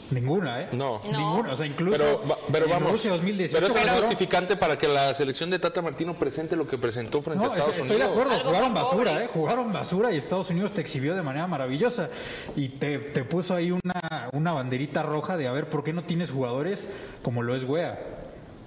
Ninguna, 0.09 0.61
¿eh? 0.61 0.69
No. 0.71 1.01
Ninguna. 1.03 1.51
O 1.51 1.55
sea, 1.57 1.65
incluso 1.65 1.97
pero, 1.97 2.37
pero 2.51 2.69
vamos, 2.69 2.91
Rusia 2.91 3.11
2018. 3.11 3.67
Pero 3.67 3.79
eso 3.79 3.95
es 3.97 4.05
justificante 4.05 4.55
para 4.55 4.77
que 4.77 4.87
la 4.87 5.13
selección 5.13 5.49
de 5.49 5.59
Tata 5.59 5.81
Martino 5.81 6.13
presente 6.13 6.55
lo 6.55 6.65
que 6.65 6.77
presentó 6.77 7.21
frente 7.21 7.43
a 7.43 7.49
Estados 7.49 7.77
estoy 7.77 7.91
Unidos. 7.91 8.09
Estoy 8.09 8.15
de 8.15 8.21
acuerdo. 8.21 8.45
Jugaron 8.45 8.73
basura, 8.73 9.23
¿eh? 9.23 9.29
Jugaron 9.33 9.73
basura 9.73 10.13
y 10.13 10.17
Estados 10.17 10.49
Unidos 10.49 10.73
te 10.73 10.81
exhibió 10.81 11.13
de 11.15 11.23
manera 11.23 11.47
maravillosa. 11.47 12.09
Y 12.55 12.69
te, 12.69 12.99
te 12.99 13.25
puso 13.25 13.53
ahí 13.53 13.71
una, 13.71 14.29
una 14.31 14.53
banderita 14.53 15.03
roja 15.03 15.35
de 15.35 15.47
a 15.47 15.51
ver 15.51 15.69
por 15.69 15.83
qué 15.83 15.91
no 15.91 16.03
tienes 16.03 16.31
jugadores 16.31 16.89
como 17.21 17.43
lo 17.43 17.55
es 17.55 17.65
Wea. 17.65 18.16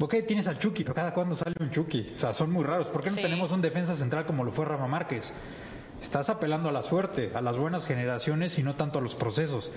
¿Por 0.01 0.09
qué 0.09 0.23
tienes 0.23 0.49
al 0.49 0.59
Chucky? 0.59 0.83
Pero 0.83 0.95
cada 0.95 1.13
cuando 1.13 1.37
sale 1.37 1.55
un 1.61 1.71
Chucky. 1.71 2.13
O 2.17 2.19
sea, 2.19 2.33
son 2.33 2.51
muy 2.51 2.65
raros. 2.65 2.89
¿Por 2.89 3.03
qué 3.03 3.11
no 3.11 3.17
tenemos 3.17 3.53
un 3.53 3.61
defensa 3.61 3.95
central 3.95 4.25
como 4.25 4.45
lo 4.45 4.51
fue 4.51 4.65
Rafa 4.65 4.87
Márquez? 4.87 5.35
Estás 6.03 6.31
apelando 6.31 6.71
a 6.71 6.73
la 6.73 6.83
suerte, 6.83 7.31
a 7.35 7.43
las 7.43 7.59
buenas 7.59 7.85
generaciones 7.85 8.59
y 8.59 8.63
no 8.63 8.77
tanto 8.77 8.99
a 8.99 9.03
los 9.03 9.15
procesos. 9.15 9.71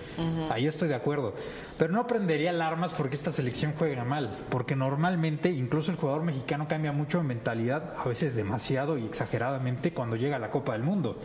Ahí 0.49 0.65
estoy 0.65 0.87
de 0.87 0.95
acuerdo. 0.95 1.33
Pero 1.77 1.91
no 1.91 2.07
prendería 2.07 2.51
alarmas 2.51 2.93
porque 2.93 3.15
esta 3.15 3.31
selección 3.31 3.73
juega 3.77 4.05
mal. 4.05 4.45
Porque 4.49 4.77
normalmente, 4.77 5.49
incluso 5.49 5.91
el 5.91 5.97
jugador 5.97 6.23
mexicano 6.23 6.69
cambia 6.69 6.93
mucho 6.93 7.17
de 7.17 7.25
mentalidad, 7.25 7.93
a 7.97 8.07
veces 8.07 8.33
demasiado 8.33 8.97
y 8.97 9.05
exageradamente, 9.05 9.91
cuando 9.91 10.15
llega 10.15 10.37
a 10.37 10.39
la 10.39 10.51
Copa 10.51 10.71
del 10.71 10.83
Mundo. 10.83 11.17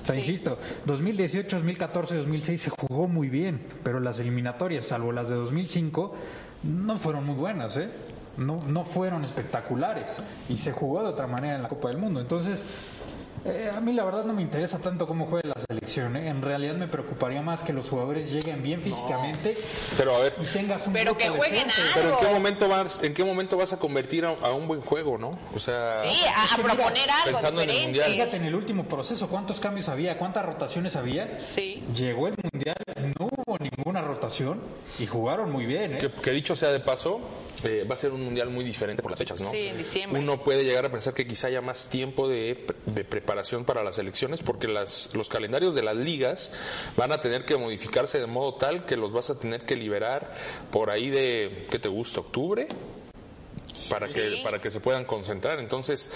O 0.00 0.06
sea, 0.06 0.14
insisto, 0.14 0.60
2018, 0.84 1.56
2014, 1.56 2.14
2006 2.18 2.62
se 2.62 2.70
jugó 2.70 3.08
muy 3.08 3.28
bien, 3.28 3.66
pero 3.82 3.98
las 3.98 4.20
eliminatorias, 4.20 4.86
salvo 4.86 5.10
las 5.10 5.28
de 5.28 5.34
2005, 5.34 6.14
no 6.66 6.96
fueron 6.96 7.24
muy 7.24 7.36
buenas, 7.36 7.76
¿eh? 7.76 7.90
No, 8.36 8.60
no 8.66 8.84
fueron 8.84 9.24
espectaculares 9.24 10.20
y 10.48 10.58
se 10.58 10.72
jugó 10.72 11.02
de 11.02 11.08
otra 11.08 11.26
manera 11.26 11.56
en 11.56 11.62
la 11.62 11.68
Copa 11.68 11.88
del 11.88 11.96
Mundo. 11.96 12.20
Entonces, 12.20 12.66
eh, 13.44 13.70
a 13.74 13.80
mí 13.80 13.92
la 13.92 14.04
verdad 14.04 14.24
no 14.24 14.32
me 14.32 14.42
interesa 14.42 14.78
tanto 14.78 15.06
cómo 15.06 15.26
juega 15.26 15.50
la 15.54 15.60
selección. 15.68 16.16
¿eh? 16.16 16.28
En 16.28 16.42
realidad 16.42 16.74
me 16.74 16.88
preocuparía 16.88 17.42
más 17.42 17.62
que 17.62 17.72
los 17.72 17.88
jugadores 17.88 18.30
lleguen 18.30 18.62
bien 18.62 18.80
físicamente 18.80 19.56
pero 19.96 20.16
a 20.16 20.20
ver, 20.20 20.34
y 20.40 20.44
tengas 20.46 20.86
un 20.86 20.92
pero 20.92 21.16
que 21.16 21.28
jueguen 21.28 21.68
algo. 21.70 21.90
Pero 21.94 22.08
en 22.10 22.16
qué 22.18 22.32
momento 22.32 22.68
vas, 22.68 23.02
en 23.02 23.14
qué 23.14 23.24
momento 23.24 23.56
vas 23.56 23.72
a 23.72 23.78
convertir 23.78 24.24
a, 24.24 24.50
un 24.52 24.66
buen 24.66 24.80
juego, 24.80 25.18
¿no? 25.18 25.38
O 25.54 25.58
sea, 25.58 26.02
sí, 26.02 26.20
a, 26.34 26.56
proponer 26.56 27.10
algo 27.10 27.32
pensando 27.32 27.60
diferente. 27.60 27.72
en 27.72 27.78
el 27.78 27.84
mundial. 27.84 28.10
Fíjate 28.12 28.36
en 28.36 28.44
el 28.44 28.54
último 28.54 28.84
proceso 28.84 29.28
cuántos 29.28 29.60
cambios 29.60 29.88
había, 29.88 30.16
cuántas 30.18 30.44
rotaciones 30.44 30.96
había. 30.96 31.38
Sí. 31.40 31.84
Llegó 31.94 32.28
el 32.28 32.34
mundial, 32.52 32.76
no 33.18 33.26
hubo 33.26 33.58
ninguna 33.58 34.02
rotación 34.02 34.60
y 34.98 35.06
jugaron 35.06 35.50
muy 35.50 35.66
bien. 35.66 35.94
¿eh? 35.94 35.98
Que, 35.98 36.10
que 36.10 36.30
dicho 36.30 36.56
sea 36.56 36.70
de 36.70 36.80
paso, 36.80 37.20
eh, 37.64 37.86
va 37.88 37.94
a 37.94 37.98
ser 37.98 38.12
un 38.12 38.24
mundial 38.24 38.50
muy 38.50 38.64
diferente 38.64 39.02
por 39.02 39.12
las 39.12 39.18
fechas, 39.18 39.40
¿no? 39.40 39.50
Sí, 39.50 39.68
en 39.68 39.78
diciembre. 39.78 40.20
Uno 40.20 40.42
puede 40.42 40.64
llegar 40.64 40.84
a 40.86 40.90
pensar 40.90 41.14
que 41.14 41.26
quizá 41.26 41.48
haya 41.48 41.60
más 41.60 41.88
tiempo 41.88 42.28
de, 42.28 42.66
de 42.86 43.04
preparación 43.04 43.35
para 43.64 43.82
las 43.82 43.98
elecciones 43.98 44.42
porque 44.42 44.68
las, 44.68 45.10
los 45.12 45.28
calendarios 45.28 45.74
de 45.74 45.82
las 45.82 45.96
ligas 45.96 46.52
van 46.96 47.12
a 47.12 47.20
tener 47.20 47.44
que 47.44 47.56
modificarse 47.56 48.18
de 48.18 48.26
modo 48.26 48.54
tal 48.54 48.84
que 48.84 48.96
los 48.96 49.12
vas 49.12 49.30
a 49.30 49.38
tener 49.38 49.64
que 49.64 49.76
liberar 49.76 50.34
por 50.70 50.90
ahí 50.90 51.10
de, 51.10 51.66
¿qué 51.70 51.78
te 51.78 51.88
gusta? 51.88 52.20
¿Octubre? 52.20 52.68
Para 53.88 54.08
que 54.08 54.40
para 54.42 54.60
que 54.60 54.70
se 54.70 54.80
puedan 54.80 55.04
concentrar. 55.04 55.58
Entonces, 55.58 56.08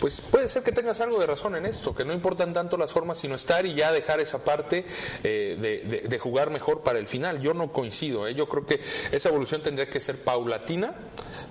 pues 0.00 0.20
puede 0.20 0.48
ser 0.48 0.62
que 0.62 0.72
tengas 0.72 1.00
algo 1.00 1.18
de 1.20 1.26
razón 1.26 1.56
en 1.56 1.66
esto, 1.66 1.94
que 1.94 2.04
no 2.04 2.12
importan 2.12 2.52
tanto 2.52 2.76
las 2.76 2.92
formas 2.92 3.18
sino 3.18 3.34
estar 3.34 3.66
y 3.66 3.74
ya 3.74 3.92
dejar 3.92 4.20
esa 4.20 4.44
parte 4.44 4.84
eh, 5.22 6.02
de, 6.08 6.18
jugar 6.18 6.50
mejor 6.50 6.82
para 6.82 6.98
el 6.98 7.06
final. 7.06 7.40
Yo 7.40 7.54
no 7.54 7.72
coincido, 7.72 8.26
¿eh? 8.26 8.34
yo 8.34 8.48
creo 8.48 8.64
que 8.64 8.80
esa 9.10 9.28
evolución 9.28 9.62
tendría 9.62 9.88
que 9.88 10.00
ser 10.00 10.22
paulatina 10.22 10.94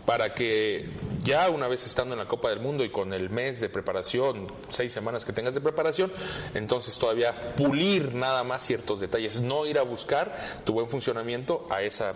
para 0.05 0.33
que 0.33 0.89
ya 1.23 1.49
una 1.49 1.67
vez 1.67 1.85
estando 1.85 2.13
en 2.13 2.19
la 2.19 2.27
Copa 2.27 2.49
del 2.49 2.59
Mundo 2.59 2.83
y 2.83 2.89
con 2.89 3.13
el 3.13 3.29
mes 3.29 3.59
de 3.59 3.69
preparación, 3.69 4.51
seis 4.69 4.91
semanas 4.91 5.25
que 5.25 5.33
tengas 5.33 5.53
de 5.53 5.61
preparación, 5.61 6.11
entonces 6.53 6.97
todavía 6.97 7.55
pulir 7.55 8.13
nada 8.15 8.43
más 8.43 8.65
ciertos 8.65 8.99
detalles, 8.99 9.39
no 9.39 9.65
ir 9.65 9.77
a 9.77 9.83
buscar 9.83 10.35
tu 10.65 10.73
buen 10.73 10.87
funcionamiento 10.87 11.67
a 11.69 11.81
esa 11.81 12.13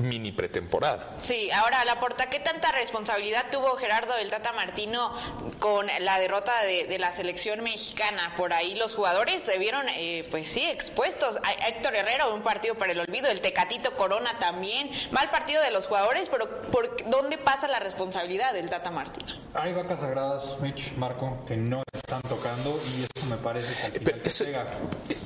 mini 0.00 0.32
pretemporada. 0.32 1.16
Sí, 1.20 1.50
ahora 1.50 1.84
la 1.84 2.00
porta, 2.00 2.28
¿qué 2.30 2.40
tanta 2.40 2.72
responsabilidad 2.78 3.46
tuvo 3.50 3.76
Gerardo 3.76 4.14
del 4.14 4.30
Tata 4.30 4.52
Martino 4.52 5.12
con 5.58 5.88
la 6.00 6.18
derrota 6.18 6.52
de, 6.62 6.98
la 6.98 7.12
selección 7.12 7.62
mexicana? 7.62 8.34
Por 8.36 8.52
ahí 8.52 8.74
los 8.74 8.94
jugadores 8.94 9.42
se 9.44 9.58
vieron, 9.58 9.86
eh, 9.88 10.26
pues 10.30 10.48
sí, 10.48 10.64
expuestos. 10.64 11.36
A 11.42 11.68
Héctor 11.68 11.94
Herrera, 11.94 12.28
un 12.28 12.42
partido 12.42 12.76
para 12.76 12.92
el 12.92 13.00
olvido, 13.00 13.28
el 13.28 13.40
Tecatito 13.40 13.94
Corona 13.96 14.38
también, 14.38 14.90
mal 15.10 15.30
partido 15.30 15.62
de 15.62 15.70
los 15.70 15.86
jugadores, 15.86 16.28
pero 16.28 16.62
¿por 16.70 17.08
dónde 17.10 17.38
pasa 17.38 17.68
la 17.68 17.80
responsabilidad 17.80 18.52
del 18.52 18.70
Tata 18.70 18.90
Martino? 18.90 19.34
Hay 19.60 19.72
vacas 19.72 20.00
sagradas, 20.00 20.56
Mitch, 20.60 20.94
Marco, 20.96 21.38
que 21.46 21.56
no 21.56 21.82
están 21.92 22.22
tocando 22.22 22.70
y 22.70 23.02
eso 23.02 23.26
me 23.28 23.36
parece 23.36 23.92
que 23.92 24.00
pero, 24.00 24.18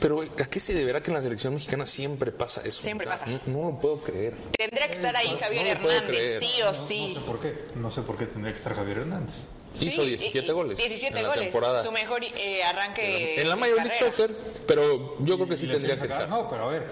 pero 0.01 0.23
¿a 0.23 0.45
qué 0.49 0.59
se 0.59 0.73
deberá 0.73 1.03
que 1.03 1.11
en 1.11 1.17
la 1.17 1.23
selección 1.23 1.55
mexicana 1.55 1.85
siempre 1.85 2.33
pasa 2.33 2.63
eso? 2.65 2.83
Siempre 2.83 3.07
pasa. 3.07 3.27
No, 3.47 3.71
lo 3.71 3.79
puedo 3.79 4.03
creer. 4.03 4.35
Tendría 4.57 4.89
que 4.89 4.95
estar 4.95 5.15
ahí 5.15 5.37
Javier 5.39 5.67
Hernández, 5.67 6.41
sí 6.41 6.63
o 6.63 6.89
sí. 6.89 7.15
No, 7.15 7.21
sé 7.21 7.27
por 7.27 7.41
qué, 7.41 7.65
no 7.75 7.91
sé 7.91 8.03
por 8.03 8.19
qué 8.19 8.27
tendría 8.27 8.53
que 8.53 8.59
estar 8.59 8.75
Javier 8.75 8.99
Hernández. 8.99 9.35
Hizo 9.81 10.03
17 10.03 10.53
goles. 10.53 10.79
17 10.79 11.19
en 11.19 11.27
goles. 11.27 11.37
La 11.37 11.43
temporada. 11.45 11.83
Su 11.83 11.93
mejor 11.93 12.23
eh, 12.25 12.63
arranque. 12.65 13.41
En 13.41 13.49
la 13.49 13.57
Major 13.57 13.77
League 13.77 13.95
Soccer, 13.99 14.35
pero 14.67 15.19
yo 15.25 15.37
creo 15.37 15.49
que 15.49 15.57
sí 15.57 15.67
tendría 15.67 15.97
que 15.97 16.07
estar. 16.07 16.29
No, 16.29 16.49
pero 16.49 16.69
a 16.69 16.73
ver, 16.73 16.87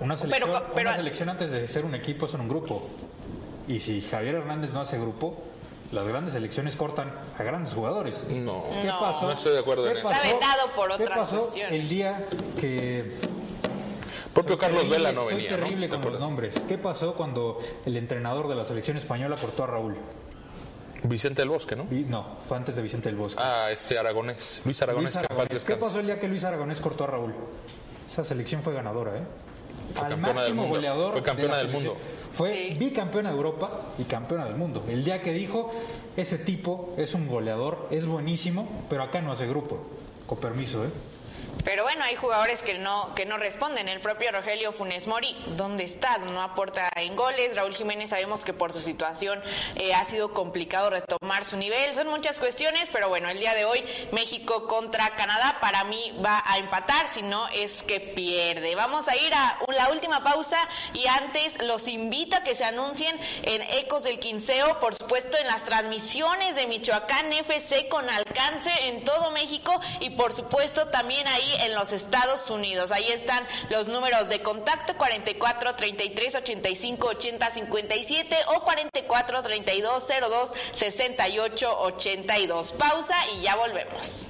una 0.00 0.16
selección, 0.16 0.50
una 0.74 0.96
selección 0.96 1.28
antes 1.30 1.50
de 1.50 1.66
ser 1.66 1.84
un 1.84 1.94
equipo 1.94 2.26
es 2.26 2.34
un 2.34 2.48
grupo. 2.48 2.88
Y 3.66 3.80
si 3.80 4.00
Javier 4.00 4.36
Hernández 4.36 4.72
no 4.72 4.80
hace 4.80 4.98
grupo, 4.98 5.47
las 5.92 6.06
grandes 6.06 6.34
selecciones 6.34 6.76
cortan 6.76 7.12
a 7.38 7.42
grandes 7.42 7.72
jugadores. 7.74 8.24
No, 8.28 8.64
¿Qué 8.82 8.88
pasó? 8.88 9.26
no 9.26 9.32
estoy 9.32 9.52
de 9.54 9.58
acuerdo 9.60 9.90
en 9.90 9.96
eso. 9.98 10.10
Está 10.10 10.22
vetado 10.22 10.68
por 10.76 10.90
otras 10.92 11.08
¿Qué 11.08 11.14
pasó 11.14 11.38
cuestiones. 11.40 11.80
el 11.80 11.88
día 11.88 12.26
que 12.60 13.12
Propio 14.34 14.54
Soy 14.54 14.60
Carlos 14.60 14.82
terrible- 14.82 14.96
Vela 14.98 15.12
no 15.12 15.24
soy 15.24 15.34
venía, 15.34 15.50
¿no? 15.50 15.56
terrible 15.56 15.88
¿Te 15.88 15.98
con 16.00 16.12
los 16.12 16.20
nombres. 16.20 16.62
¿Qué 16.68 16.78
pasó 16.78 17.14
cuando 17.14 17.58
el 17.84 17.96
entrenador 17.96 18.48
de 18.48 18.54
la 18.54 18.64
selección 18.64 18.96
española 18.96 19.36
cortó 19.40 19.64
a 19.64 19.66
Raúl? 19.66 19.96
Vicente 21.04 21.42
del 21.42 21.48
Bosque, 21.48 21.74
¿no? 21.76 21.84
Vi- 21.84 22.04
No, 22.04 22.38
fue 22.46 22.56
antes 22.56 22.74
de 22.76 22.82
Vicente 22.82 23.08
del 23.08 23.16
Bosque. 23.16 23.40
Ah, 23.42 23.68
este 23.70 23.98
Aragonés, 23.98 24.62
Luis 24.64 24.80
Aragonés, 24.82 25.14
Luis 25.14 25.16
que 25.16 25.20
en 25.20 25.22
paz 25.22 25.30
Aragonés. 25.30 25.48
¿Qué 25.48 25.54
descanse. 25.54 25.80
pasó 25.80 26.00
el 26.00 26.06
día 26.06 26.20
que 26.20 26.28
Luis 26.28 26.44
Aragonés 26.44 26.80
cortó 26.80 27.04
a 27.04 27.06
Raúl? 27.06 27.34
Esa 28.10 28.24
selección 28.24 28.62
fue 28.62 28.74
ganadora, 28.74 29.16
¿eh? 29.16 29.22
Fue 29.94 30.04
Al 30.04 30.10
campeona 30.10 30.26
del 30.26 30.34
máximo 30.34 30.62
mundo. 30.62 30.76
goleador. 30.76 31.12
Fue 31.12 31.22
campeona 31.22 31.56
de 31.56 31.62
la 31.64 31.68
del 31.70 31.80
selección. 31.80 31.96
mundo. 31.98 32.17
Fue 32.38 32.68
Sí. 32.68 32.74
bicampeona 32.78 33.30
de 33.30 33.36
Europa 33.36 33.94
y 33.98 34.04
campeona 34.04 34.44
del 34.44 34.54
mundo. 34.54 34.84
El 34.88 35.02
día 35.04 35.20
que 35.22 35.32
dijo, 35.32 35.72
ese 36.16 36.38
tipo 36.38 36.94
es 36.96 37.14
un 37.14 37.26
goleador, 37.26 37.88
es 37.90 38.06
buenísimo, 38.06 38.68
pero 38.88 39.02
acá 39.02 39.20
no 39.20 39.32
hace 39.32 39.48
grupo. 39.48 39.80
Con 40.24 40.38
permiso, 40.38 40.84
¿eh? 40.84 40.88
Pero 41.64 41.82
bueno, 41.82 42.04
hay 42.04 42.16
jugadores 42.16 42.60
que 42.60 42.78
no 42.78 43.14
que 43.14 43.26
no 43.26 43.36
responden. 43.36 43.88
El 43.88 44.00
propio 44.00 44.32
Rogelio 44.32 44.72
Funes 44.72 45.06
Mori, 45.06 45.36
¿dónde 45.56 45.84
está? 45.84 46.18
No 46.18 46.42
aporta 46.42 46.88
en 46.96 47.16
goles. 47.16 47.54
Raúl 47.54 47.74
Jiménez 47.74 48.10
sabemos 48.10 48.44
que 48.44 48.52
por 48.52 48.72
su 48.72 48.80
situación 48.80 49.42
eh, 49.74 49.94
ha 49.94 50.04
sido 50.06 50.32
complicado 50.32 50.90
retomar 50.90 51.44
su 51.44 51.56
nivel. 51.56 51.94
Son 51.94 52.08
muchas 52.08 52.38
cuestiones, 52.38 52.88
pero 52.92 53.08
bueno, 53.08 53.28
el 53.28 53.38
día 53.38 53.54
de 53.54 53.64
hoy 53.64 53.84
México 54.12 54.66
contra 54.66 55.16
Canadá 55.16 55.58
para 55.60 55.84
mí 55.84 56.18
va 56.24 56.42
a 56.46 56.58
empatar, 56.58 57.06
si 57.12 57.22
no 57.22 57.48
es 57.48 57.72
que 57.82 58.00
pierde. 58.00 58.74
Vamos 58.74 59.08
a 59.08 59.16
ir 59.16 59.32
a 59.34 59.58
la 59.68 59.90
última 59.90 60.22
pausa 60.22 60.56
y 60.94 61.06
antes 61.06 61.62
los 61.62 61.88
invito 61.88 62.36
a 62.36 62.42
que 62.42 62.54
se 62.54 62.64
anuncien 62.64 63.18
en 63.42 63.62
Ecos 63.62 64.04
del 64.04 64.18
Quinceo, 64.18 64.80
por 64.80 64.94
supuesto 64.94 65.36
en 65.38 65.46
las 65.46 65.64
transmisiones 65.64 66.54
de 66.54 66.66
Michoacán 66.66 67.32
FC 67.32 67.88
con 67.88 68.08
alcance 68.08 68.70
en 68.88 69.04
todo 69.04 69.30
México 69.30 69.80
y 70.00 70.10
por 70.10 70.34
supuesto 70.34 70.88
también 70.88 71.26
ahí 71.28 71.47
en 71.60 71.74
los 71.74 71.92
Estados 71.92 72.50
Unidos. 72.50 72.90
Ahí 72.90 73.08
están 73.08 73.46
los 73.70 73.88
números 73.88 74.28
de 74.28 74.42
contacto 74.42 74.96
44 74.96 75.74
33 75.74 76.34
85 76.36 77.08
80 77.08 77.50
57 77.54 78.36
o 78.56 78.62
44 78.62 79.42
32 79.42 80.04
02 80.08 80.50
68 80.74 81.80
82. 81.80 82.72
Pausa 82.72 83.16
y 83.34 83.42
ya 83.42 83.56
volvemos. 83.56 84.28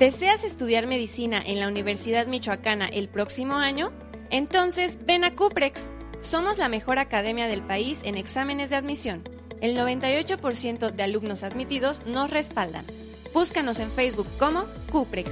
¿Deseas 0.00 0.44
estudiar 0.44 0.86
medicina 0.86 1.42
en 1.44 1.60
la 1.60 1.68
Universidad 1.68 2.26
Michoacana 2.26 2.88
el 2.88 3.10
próximo 3.10 3.56
año? 3.56 3.92
Entonces 4.30 4.98
ven 5.04 5.24
a 5.24 5.34
Cuprex. 5.34 5.82
Somos 6.20 6.58
la 6.58 6.68
mejor 6.68 6.98
academia 6.98 7.48
del 7.48 7.62
país 7.62 7.98
en 8.04 8.16
exámenes 8.16 8.70
de 8.70 8.76
admisión. 8.76 9.28
El 9.60 9.76
98% 9.76 10.92
de 10.92 11.02
alumnos 11.02 11.42
admitidos 11.42 12.06
nos 12.06 12.30
respaldan. 12.30 12.86
Búscanos 13.34 13.78
en 13.80 13.90
Facebook 13.90 14.28
como 14.38 14.64
Cuprex. 14.90 15.30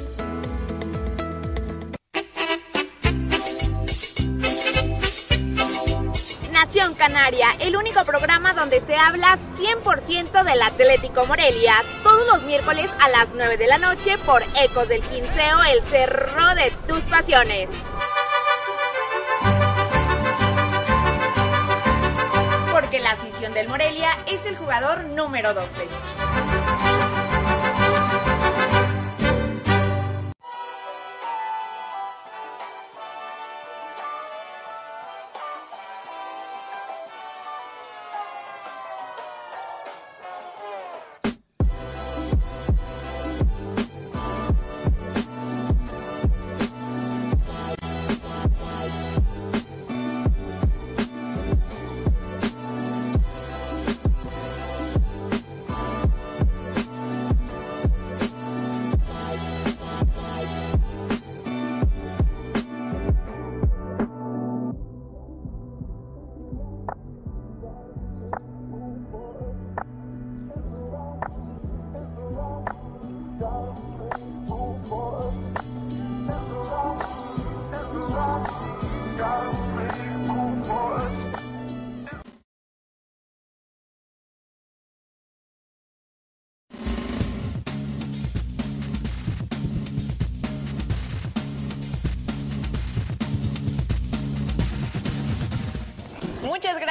Nación 6.53 6.95
Canaria, 6.95 7.47
el 7.61 7.77
único 7.77 8.05
programa 8.05 8.53
donde 8.53 8.81
se 8.81 8.97
habla 8.97 9.39
100% 9.57 10.43
del 10.45 10.61
Atlético 10.61 11.25
Morelia, 11.25 11.75
todos 12.03 12.27
los 12.27 12.43
miércoles 12.43 12.91
a 13.01 13.09
las 13.09 13.29
9 13.33 13.57
de 13.57 13.67
la 13.69 13.79
noche 13.79 14.19
por 14.27 14.43
Ecos 14.61 14.89
del 14.89 15.01
Quinceo, 15.03 15.63
el 15.73 15.83
cerro 15.85 16.55
de 16.57 16.73
tus 16.87 17.01
pasiones. 17.03 17.69
Porque 22.89 23.01
la 23.01 23.11
afición 23.11 23.53
del 23.53 23.69
Morelia 23.69 24.09
es 24.27 24.41
el 24.47 24.57
jugador 24.57 25.05
número 25.09 25.53
12. 25.53 26.58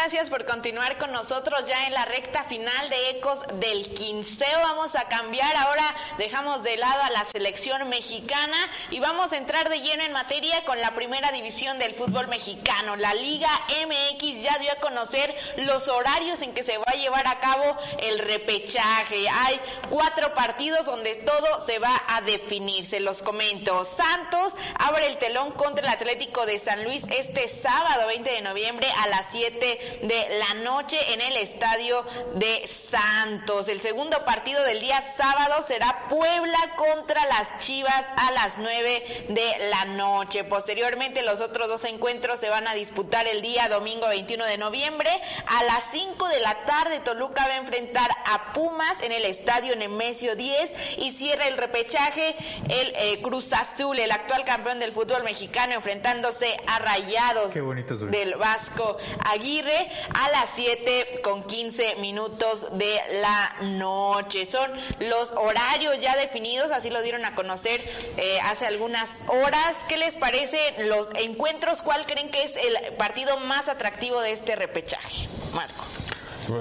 Gracias 0.10 0.30
por 0.30 0.45
continuar 0.45 0.97
con 0.97 1.12
nosotros 1.12 1.66
ya 1.68 1.86
en 1.86 1.93
la 1.93 2.05
recta 2.05 2.45
final 2.45 2.89
de 2.89 3.10
Ecos 3.10 3.39
del 3.55 3.93
Quinceo. 3.93 4.62
Vamos 4.62 4.95
a 4.95 5.10
cambiar 5.10 5.53
ahora, 5.58 5.84
dejamos 6.18 6.64
de 6.64 6.78
lado 6.78 7.03
a 7.03 7.10
la 7.10 7.26
selección 7.30 7.89
mexicana 7.89 8.55
y 8.89 9.01
vamos 9.01 9.34
a 9.34 9.38
entrar 9.38 9.68
de 9.68 9.82
lleno 9.82 10.03
en 10.03 10.14
materia 10.14 10.64
con 10.64 10.80
la 10.80 10.95
primera 10.95 11.34
división 11.34 11.78
del 11.78 11.93
fútbol 11.93 12.30
mexicano. 12.30 12.95
La 12.95 13.14
Liga 13.16 13.49
MX 13.86 14.43
ya 14.43 14.58
dio 14.60 14.72
a 14.72 14.76
conocer 14.76 15.36
los 15.58 15.89
horarios 15.89 16.41
en 16.41 16.53
que 16.53 16.64
se 16.64 16.78
va 16.78 16.86
a 16.88 16.95
llevar 16.95 17.28
a 17.28 17.41
cabo 17.41 17.78
el 17.99 18.20
repechaje. 18.20 19.28
Hay 19.28 19.60
cuatro 19.89 20.34
partidos 20.34 20.86
donde 20.86 21.16
todo 21.16 21.66
se 21.66 21.80
va 21.80 22.01
a 22.08 22.22
definir. 22.22 22.86
Se 22.86 23.01
los 23.01 23.22
comento. 23.22 23.84
Santos 23.84 24.53
abre 24.80 25.08
el 25.08 25.18
telón 25.18 25.51
contra 25.51 25.86
el 25.86 25.93
Atlético 25.93 26.45
de 26.45 26.60
San 26.60 26.86
Luis 26.86 27.03
este 27.10 27.49
sábado 27.49 28.08
20 28.08 28.30
de 28.30 28.41
noviembre 28.41 28.88
a 29.03 29.08
las 29.10 29.26
7 29.32 29.97
de 30.02 30.39
la 30.39 30.54
noche 30.62 30.98
en 31.14 31.22
el 31.22 31.38
estadio 31.38 32.06
de 32.36 32.70
Santos. 32.89 33.68
El 33.68 33.82
segundo 33.82 34.24
partido 34.26 34.64
del 34.64 34.80
día 34.80 35.04
sábado 35.18 35.66
será 35.68 36.08
Puebla 36.10 36.60
contra 36.76 37.26
las 37.26 37.58
Chivas 37.66 38.06
a 38.16 38.32
las 38.32 38.58
9 38.58 39.28
de 39.30 39.70
la 39.70 39.86
noche. 39.86 40.43
Posteriormente 40.43 41.24
los 41.24 41.41
otros 41.41 41.68
dos 41.68 41.84
encuentros 41.86 42.39
se 42.39 42.50
van 42.50 42.68
a 42.68 42.74
disputar 42.74 43.28
el 43.28 43.41
día 43.41 43.70
domingo 43.70 44.08
21 44.08 44.45
de 44.45 44.58
noviembre 44.58 45.10
a 45.48 45.64
las 45.64 45.84
5 45.91 46.28
de 46.28 46.39
la 46.39 46.66
tarde. 46.66 47.00
Toluca 47.00 47.48
va 47.48 47.56
a 47.56 47.58
enfrentar 47.58 48.10
a 48.26 48.54
Pumas 48.54 49.02
en 49.02 49.12
el 49.12 49.26
estadio 49.26 49.76
Nemesio 49.76 50.36
10 50.36 50.98
y 50.98 51.12
cierra 51.12 51.48
el 51.48 51.58
repechaje 51.58 52.36
el 52.70 52.93
eh, 52.98 53.22
Cruz 53.22 53.52
Azul, 53.54 53.98
el 54.00 54.12
actual 54.12 54.43
campeón 54.45 54.80
del 54.80 54.91
fútbol 54.91 55.24
mexicano, 55.24 55.74
enfrentándose 55.74 56.58
a 56.68 56.80
Rayados 56.80 57.54
Qué 57.54 57.62
del 57.62 58.36
Vasco 58.36 58.98
Aguirre 59.26 59.87
a 60.14 60.30
las 60.30 60.50
7 60.56 61.22
con 61.24 61.44
15 61.44 61.96
minutos 61.96 62.78
de 62.78 62.96
la 63.22 63.56
noche. 63.62 64.48
Son 64.52 64.72
los 65.00 65.32
horarios 65.32 66.00
ya 66.02 66.16
definidos, 66.16 66.72
así 66.72 66.90
lo 66.90 67.02
dieron 67.02 67.26
a 67.26 67.36
conocer 67.36 67.82
eh, 68.18 68.40
hace 68.44 68.66
algunas 68.66 69.10
horas. 69.28 69.76
¿Qué 69.88 69.98
les 69.98 70.16
parece 70.16 70.58
los 70.86 71.10
encuentros? 71.16 71.82
¿Cuál 71.82 72.06
creen 72.06 72.30
que 72.32 72.44
es 72.44 72.52
el 72.56 72.94
partido 72.94 73.40
más 73.40 73.68
atractivo 73.68 74.22
de 74.22 74.32
este 74.32 74.56
repechaje? 74.56 75.28
Marco. 75.54 75.86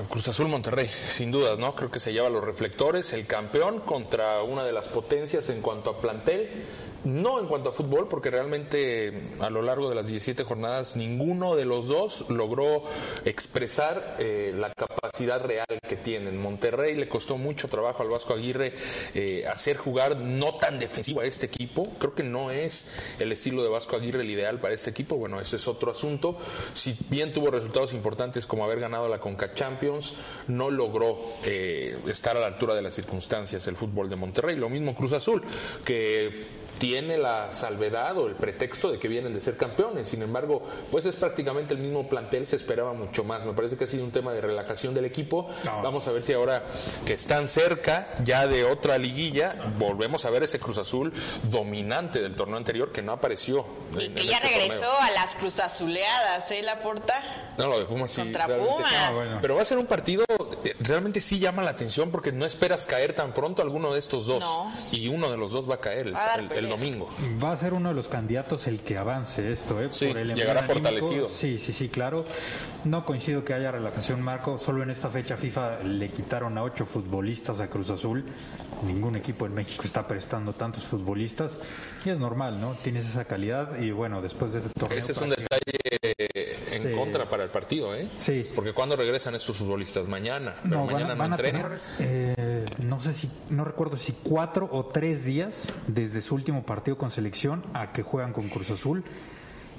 Cruz 0.09 0.27
Azul 0.27 0.49
Monterrey, 0.49 0.91
sin 1.09 1.31
dudas, 1.31 1.59
¿no? 1.59 1.77
Creo 1.77 1.93
que 1.93 2.01
se 2.01 2.13
lleva 2.13 2.29
los 2.29 2.43
reflectores, 2.43 3.13
el 3.13 3.25
campeón 3.27 3.79
contra 3.79 4.43
una 4.43 4.65
de 4.65 4.73
las 4.73 4.89
potencias 4.89 5.49
en 5.49 5.63
cuanto 5.63 5.91
a 5.91 6.01
plantel, 6.01 6.65
no 7.07 7.41
en 7.41 7.47
cuanto 7.47 7.71
a 7.71 7.73
fútbol, 7.73 8.09
porque 8.09 8.31
realmente 8.31 9.31
a 9.41 9.51
lo 9.51 9.63
largo 9.63 9.89
de 9.89 9.95
las 9.95 10.09
17 10.09 10.45
jornadas 10.45 10.97
ninguno 10.97 11.57
de 11.57 11.65
los 11.65 11.89
dos 11.89 12.27
logró 12.29 12.85
expresar 13.25 14.17
eh, 14.19 14.53
la 14.55 14.73
capacidad 14.75 14.97
capacidad 15.17 15.43
real 15.43 15.67
que 15.89 15.97
tienen. 15.97 16.37
Monterrey 16.37 16.95
le 16.95 17.09
costó 17.09 17.39
mucho 17.39 17.69
trabajo 17.69 18.03
al 18.03 18.09
Vasco 18.09 18.35
Aguirre 18.35 18.75
eh, 19.15 19.45
hacer 19.47 19.77
jugar 19.77 20.17
no 20.17 20.57
tan 20.57 20.79
defensivo 20.79 21.21
a 21.21 21.25
este 21.25 21.47
equipo. 21.47 21.93
Creo 21.99 22.15
que 22.15 22.23
no 22.23 22.51
es 22.51 22.93
el 23.19 23.33
estilo 23.33 23.63
de 23.63 23.69
Vasco 23.69 23.97
Aguirre 23.97 24.21
el 24.21 24.31
ideal 24.31 24.59
para 24.61 24.75
este 24.75 24.91
equipo. 24.91 25.17
Bueno, 25.17 25.41
ese 25.41 25.57
es 25.57 25.69
otro 25.69 25.91
asunto. 25.91 26.37
Si 26.75 26.99
bien 27.09 27.33
tuvo 27.33 27.51
resultados 27.51 27.95
importantes 27.95 28.47
como 28.47 28.65
haber 28.65 28.81
ganado 28.81 29.09
la 29.09 29.19
Conca 29.19 29.55
Champions, 29.55 30.15
no 30.49 30.71
logró 30.71 31.19
eh, 31.45 31.97
estar 32.09 32.37
a 32.37 32.41
la 32.41 32.47
altura 32.47 32.75
de 32.75 32.83
las 32.83 32.95
circunstancias 32.95 33.67
el 33.69 33.77
fútbol 33.77 34.11
de 34.11 34.17
Monterrey. 34.17 34.57
Lo 34.57 34.69
mismo 34.69 34.95
Cruz 34.95 35.13
Azul, 35.13 35.43
que 35.85 36.66
tiene 36.79 37.17
la 37.17 37.53
salvedad 37.53 38.17
o 38.19 38.27
el 38.27 38.35
pretexto 38.35 38.91
de 38.91 38.99
que 38.99 39.09
vienen 39.09 39.35
de 39.35 39.41
ser 39.41 39.57
campeones. 39.57 40.09
Sin 40.09 40.23
embargo, 40.23 40.63
pues 40.91 41.07
es 41.07 41.17
prácticamente 41.17 41.75
el 41.75 41.81
mismo 41.81 42.09
plantel, 42.09 42.47
se 42.47 42.57
esperaba 42.57 42.93
mucho 42.93 43.25
más. 43.25 43.45
Me 43.45 43.53
parece 43.53 43.77
que 43.77 43.85
ha 43.85 43.87
sido 43.87 44.05
un 44.05 44.11
tema 44.11 44.33
de 44.33 44.41
relajación 44.41 44.95
del 44.95 45.05
equipo. 45.05 45.49
Vamos 45.65 46.07
a 46.07 46.13
ver 46.13 46.23
si 46.23 46.33
ahora 46.33 46.65
que 47.05 47.15
están 47.15 47.49
cerca 47.49 48.13
ya 48.23 48.47
de 48.47 48.65
otra 48.65 48.99
liguilla, 48.99 49.73
volvemos 49.79 50.25
a 50.25 50.31
ver 50.31 50.43
ese 50.43 50.59
Cruz 50.59 50.79
Azul 50.79 51.13
dominante 51.45 52.21
del 52.21 52.35
torneo 52.35 52.57
anterior 52.57 52.93
que 52.93 53.03
no 53.03 53.13
apareció. 53.13 53.67
Y 53.99 54.09
que 54.09 54.27
ya 54.27 54.39
este 54.39 54.49
regresó 54.49 54.93
a 55.01 55.11
las 55.13 55.35
Cruz 55.37 55.59
Azuleadas, 55.59 56.51
¿eh, 56.51 56.63
la 56.63 56.81
porta? 56.83 57.55
No, 57.57 57.69
lo 57.69 57.79
de 57.79 57.85
Pumas 57.87 58.11
sí. 58.11 58.21
Contra 58.21 58.47
Pumas. 58.47 58.93
Ah, 58.93 59.39
Pero 59.41 59.57
va 59.57 59.63
a 59.63 59.65
ser 59.65 59.79
un 59.79 59.87
partido, 59.87 60.25
eh, 60.65 60.75
realmente 60.81 61.21
sí 61.21 61.39
llama 61.39 61.63
la 61.63 61.71
atención 61.71 62.11
porque 62.11 62.33
no 62.33 62.45
esperas 62.45 62.87
caer 62.87 63.15
tan 63.15 63.33
pronto 63.33 63.63
alguno 63.63 63.93
de 63.93 63.99
estos 63.99 64.27
dos. 64.27 64.45
Y 64.93 65.09
uno 65.09 65.31
de 65.31 65.37
los 65.37 65.53
dos 65.53 65.69
va 65.69 65.77
a 65.77 65.81
caer 65.81 66.09
el 66.09 66.66
domingo. 66.69 67.09
Va 67.43 67.53
a 67.53 67.57
ser 67.57 67.75
uno 67.75 67.91
de 67.91 67.95
los 67.95 68.09
candidatos 68.09 68.67
el 68.67 68.81
que 68.81 68.97
avance 68.97 69.51
esto, 69.51 69.81
¿eh? 69.81 69.89
Por 69.89 70.19
el 70.19 70.35
llegará 70.35 70.63
fortalecido. 70.63 71.29
Sí, 71.29 71.59
sí, 71.59 71.73
sí, 71.73 71.89
claro. 71.89 72.25
No 72.85 73.05
coincido 73.05 73.45
que 73.45 73.55
haya 73.55 73.71
relajación, 73.71 74.23
Marco. 74.23 74.59
Solo 74.59 74.83
en 74.83 74.91
esta 74.91 75.09
fecha 75.11 75.37
FIFA 75.37 75.81
le 75.83 76.11
quitaron 76.11 76.57
a 76.59 76.63
ocho 76.63 76.87
futbolistas 76.87 77.61
a 77.61 77.69
Cruz 77.69 77.91
Azul. 77.91 78.25
Ningún 78.85 79.17
equipo 79.17 79.47
en 79.47 79.55
México 79.55 79.85
está 79.85 80.07
prestando 80.07 80.53
tantos 80.53 80.85
futbolistas 80.85 81.59
y 82.05 82.11
es 82.11 82.19
normal, 82.19 82.61
¿no? 82.61 82.73
Tienes 82.83 83.07
esa 83.07 83.25
calidad 83.25 83.79
y 83.81 83.91
bueno, 83.91 84.21
después 84.21 84.53
de 84.53 84.59
este 84.59 84.71
torneo. 84.79 84.99
Ese 84.99 85.13
es 85.13 85.19
un 85.19 85.31
detalle 85.31 85.77
en 86.73 86.97
contra 86.97 87.29
para 87.29 87.45
el 87.45 87.51
partido, 87.51 87.95
¿eh? 87.95 88.11
Sí. 88.17 88.47
Porque 88.55 88.73
cuando 88.73 88.97
regresan 88.97 89.35
estos 89.35 89.57
futbolistas? 89.57 90.07
Mañana. 90.07 90.57
Pero 90.63 90.85
mañana 90.85 91.15
no 91.15 91.25
entrenan. 91.25 91.79
Eh, 91.99 92.65
no 92.79 93.01
sé 93.01 93.13
si, 93.13 93.31
no 93.49 93.65
recuerdo 93.65 93.97
si 93.97 94.13
cuatro 94.13 94.69
o 94.71 94.87
tres 94.87 95.25
días 95.25 95.79
desde 95.87 96.21
su 96.21 96.35
último 96.35 96.56
partido 96.63 96.99
con 96.99 97.11
selección 97.11 97.65
a 97.75 97.93
que 97.93 98.03
juegan 98.03 98.33
con 98.33 98.49
Cruz 98.49 98.71
Azul. 98.71 99.05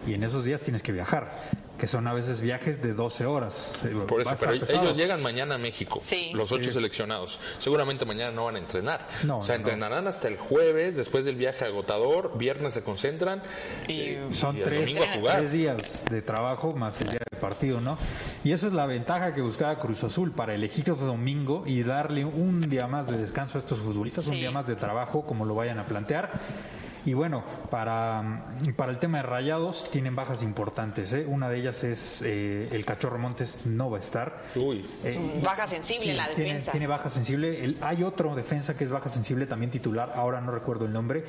Y 0.06 0.14
en 0.14 0.24
esos 0.24 0.46
días 0.46 0.62
tienes 0.62 0.84
que 0.84 0.92
viajar, 0.92 1.32
que 1.78 1.88
son 1.88 2.08
a 2.08 2.14
veces 2.14 2.42
viajes 2.42 2.82
de 2.82 2.94
12 2.94 3.26
horas. 3.26 3.74
Por 4.08 4.22
eso, 4.22 4.36
pero 4.40 4.54
ellos 4.54 4.98
llegan 4.98 5.22
mañana 5.22 5.56
a 5.56 5.58
México, 5.58 6.02
los 6.34 6.52
ocho 6.52 6.72
seleccionados. 6.72 7.40
Seguramente 7.60 8.06
mañana 8.06 8.32
no 8.32 8.46
van 8.46 8.56
a 8.56 8.60
entrenar. 8.60 9.08
o 9.30 9.42
sea, 9.42 9.56
entrenarán 9.56 10.08
hasta 10.08 10.28
el 10.28 10.38
jueves, 10.38 10.96
después 10.96 11.26
del 11.26 11.36
viaje 11.36 11.66
agotador, 11.66 12.38
viernes 12.38 12.74
se 12.74 12.84
concentran 12.84 13.44
y, 13.88 14.02
eh, 14.02 14.28
son 14.32 14.56
tres, 14.62 14.96
tres, 15.24 15.52
días 15.52 16.06
de 16.10 16.22
trabajo 16.22 16.74
más 16.74 17.00
el 17.02 17.10
día 17.10 17.22
del 17.30 17.40
partido, 17.40 17.82
¿no? 17.82 17.98
Y 18.44 18.52
eso 18.52 18.68
es 18.68 18.74
la 18.74 18.86
ventaja 18.86 19.34
que 19.34 19.42
buscaba 19.42 19.78
Cruz 19.78 20.04
Azul 20.04 20.32
para 20.32 20.56
elegir 20.56 20.86
domingo 20.96 21.64
y 21.66 21.84
darle 21.84 22.26
un 22.26 22.62
día 22.62 22.88
más 22.88 23.08
de 23.08 23.18
descanso 23.18 23.58
a 23.58 23.60
estos 23.60 23.80
futbolistas, 23.80 24.28
un 24.28 24.36
día 24.36 24.52
más 24.52 24.68
de 24.68 24.76
trabajo, 24.76 25.26
como 25.26 25.46
lo 25.46 25.56
vayan 25.56 25.80
a 25.80 25.86
plantear 25.86 26.32
y 27.08 27.14
bueno, 27.14 27.42
para, 27.70 28.44
para 28.76 28.92
el 28.92 29.00
tema 29.00 29.20
de 29.20 29.24
rayados, 29.24 29.90
tienen 29.90 30.14
bajas 30.14 30.44
importantes. 30.44 31.14
¿eh? 31.14 31.26
Una 31.26 31.48
de 31.48 31.58
ellas 31.58 31.86
es 31.86 32.22
eh, 32.22 32.68
el 32.70 32.84
Cachorro 32.84 33.18
Montes, 33.18 33.60
no 33.64 33.90
va 33.90 33.96
a 33.96 34.02
estar. 34.02 34.42
Uy. 34.56 34.86
Eh, 35.06 35.40
baja 35.42 35.70
sensible 35.70 36.14
la 36.14 36.28
defensa. 36.28 36.72
Tiene, 36.72 36.86
baja 36.86 37.10
sensible. 37.10 37.78
hay 37.80 38.04
otro 38.04 38.36
defensa 38.36 38.76
que 38.76 38.84
es 38.84 38.92
baja 38.92 39.08
sensible, 39.08 39.46
también 39.46 39.72
titular, 39.72 40.12
ahora 40.16 40.42
no 40.42 40.52
recuerdo 40.52 40.84
el 40.84 40.92
nombre. 40.92 41.24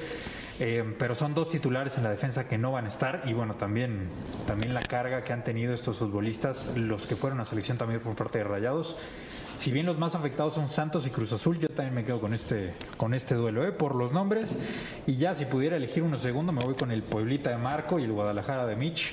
pero 0.99 1.15
son 1.15 1.33
dos 1.33 1.49
titulares 1.49 1.97
en 1.97 2.03
la 2.03 2.11
defensa 2.11 2.49
que 2.49 2.59
no 2.59 2.73
van 2.73 2.87
a 2.87 2.89
estar. 2.89 3.23
Y 3.27 3.33
bueno, 3.33 3.55
también, 3.55 4.09
también 4.49 4.75
la 4.75 4.83
carga 4.83 5.23
que 5.23 5.33
han 5.33 5.45
tenido 5.45 5.73
estos 5.73 5.99
futbolistas, 5.99 6.77
los 6.77 7.07
que 7.07 7.15
fueron 7.15 7.39
a 7.39 7.45
selección 7.45 7.79
también 7.79 8.01
por 8.01 8.17
parte 8.17 8.39
de 8.39 8.45
rayados 8.45 8.97
si 9.59 9.73
bien 9.73 9.87
los 9.87 9.99
más 9.99 10.15
afectados 10.15 10.55
son 10.55 10.69
Santos 10.69 11.07
y 11.07 11.11
Cruz 11.11 11.33
Azul, 11.33 11.59
yo 11.59 11.69
también 11.69 11.95
me 11.95 12.05
quedo 12.05 12.21
con 12.21 12.33
este, 12.33 12.75
con 12.97 13.13
este 13.13 13.35
duelo, 13.35 13.67
¿eh? 13.67 13.73
por 13.73 13.97
los 13.97 14.13
nombres. 14.13 14.57
Y 15.07 15.17
ya 15.17 15.35
si 15.35 15.47
pudiera 15.47 15.77
elegir 15.77 16.05
uno 16.05 16.17
segundo, 16.17 16.53
me 16.53 16.63
voy 16.63 16.75
con 16.75 16.93
el 16.93 17.03
Pueblita 17.03 17.51
de 17.51 17.59
Marco 17.59 17.99
y 17.99 18.05
el 18.05 18.13
Guadalajara 18.13 18.67
de 18.67 18.77
Mitch 18.77 19.13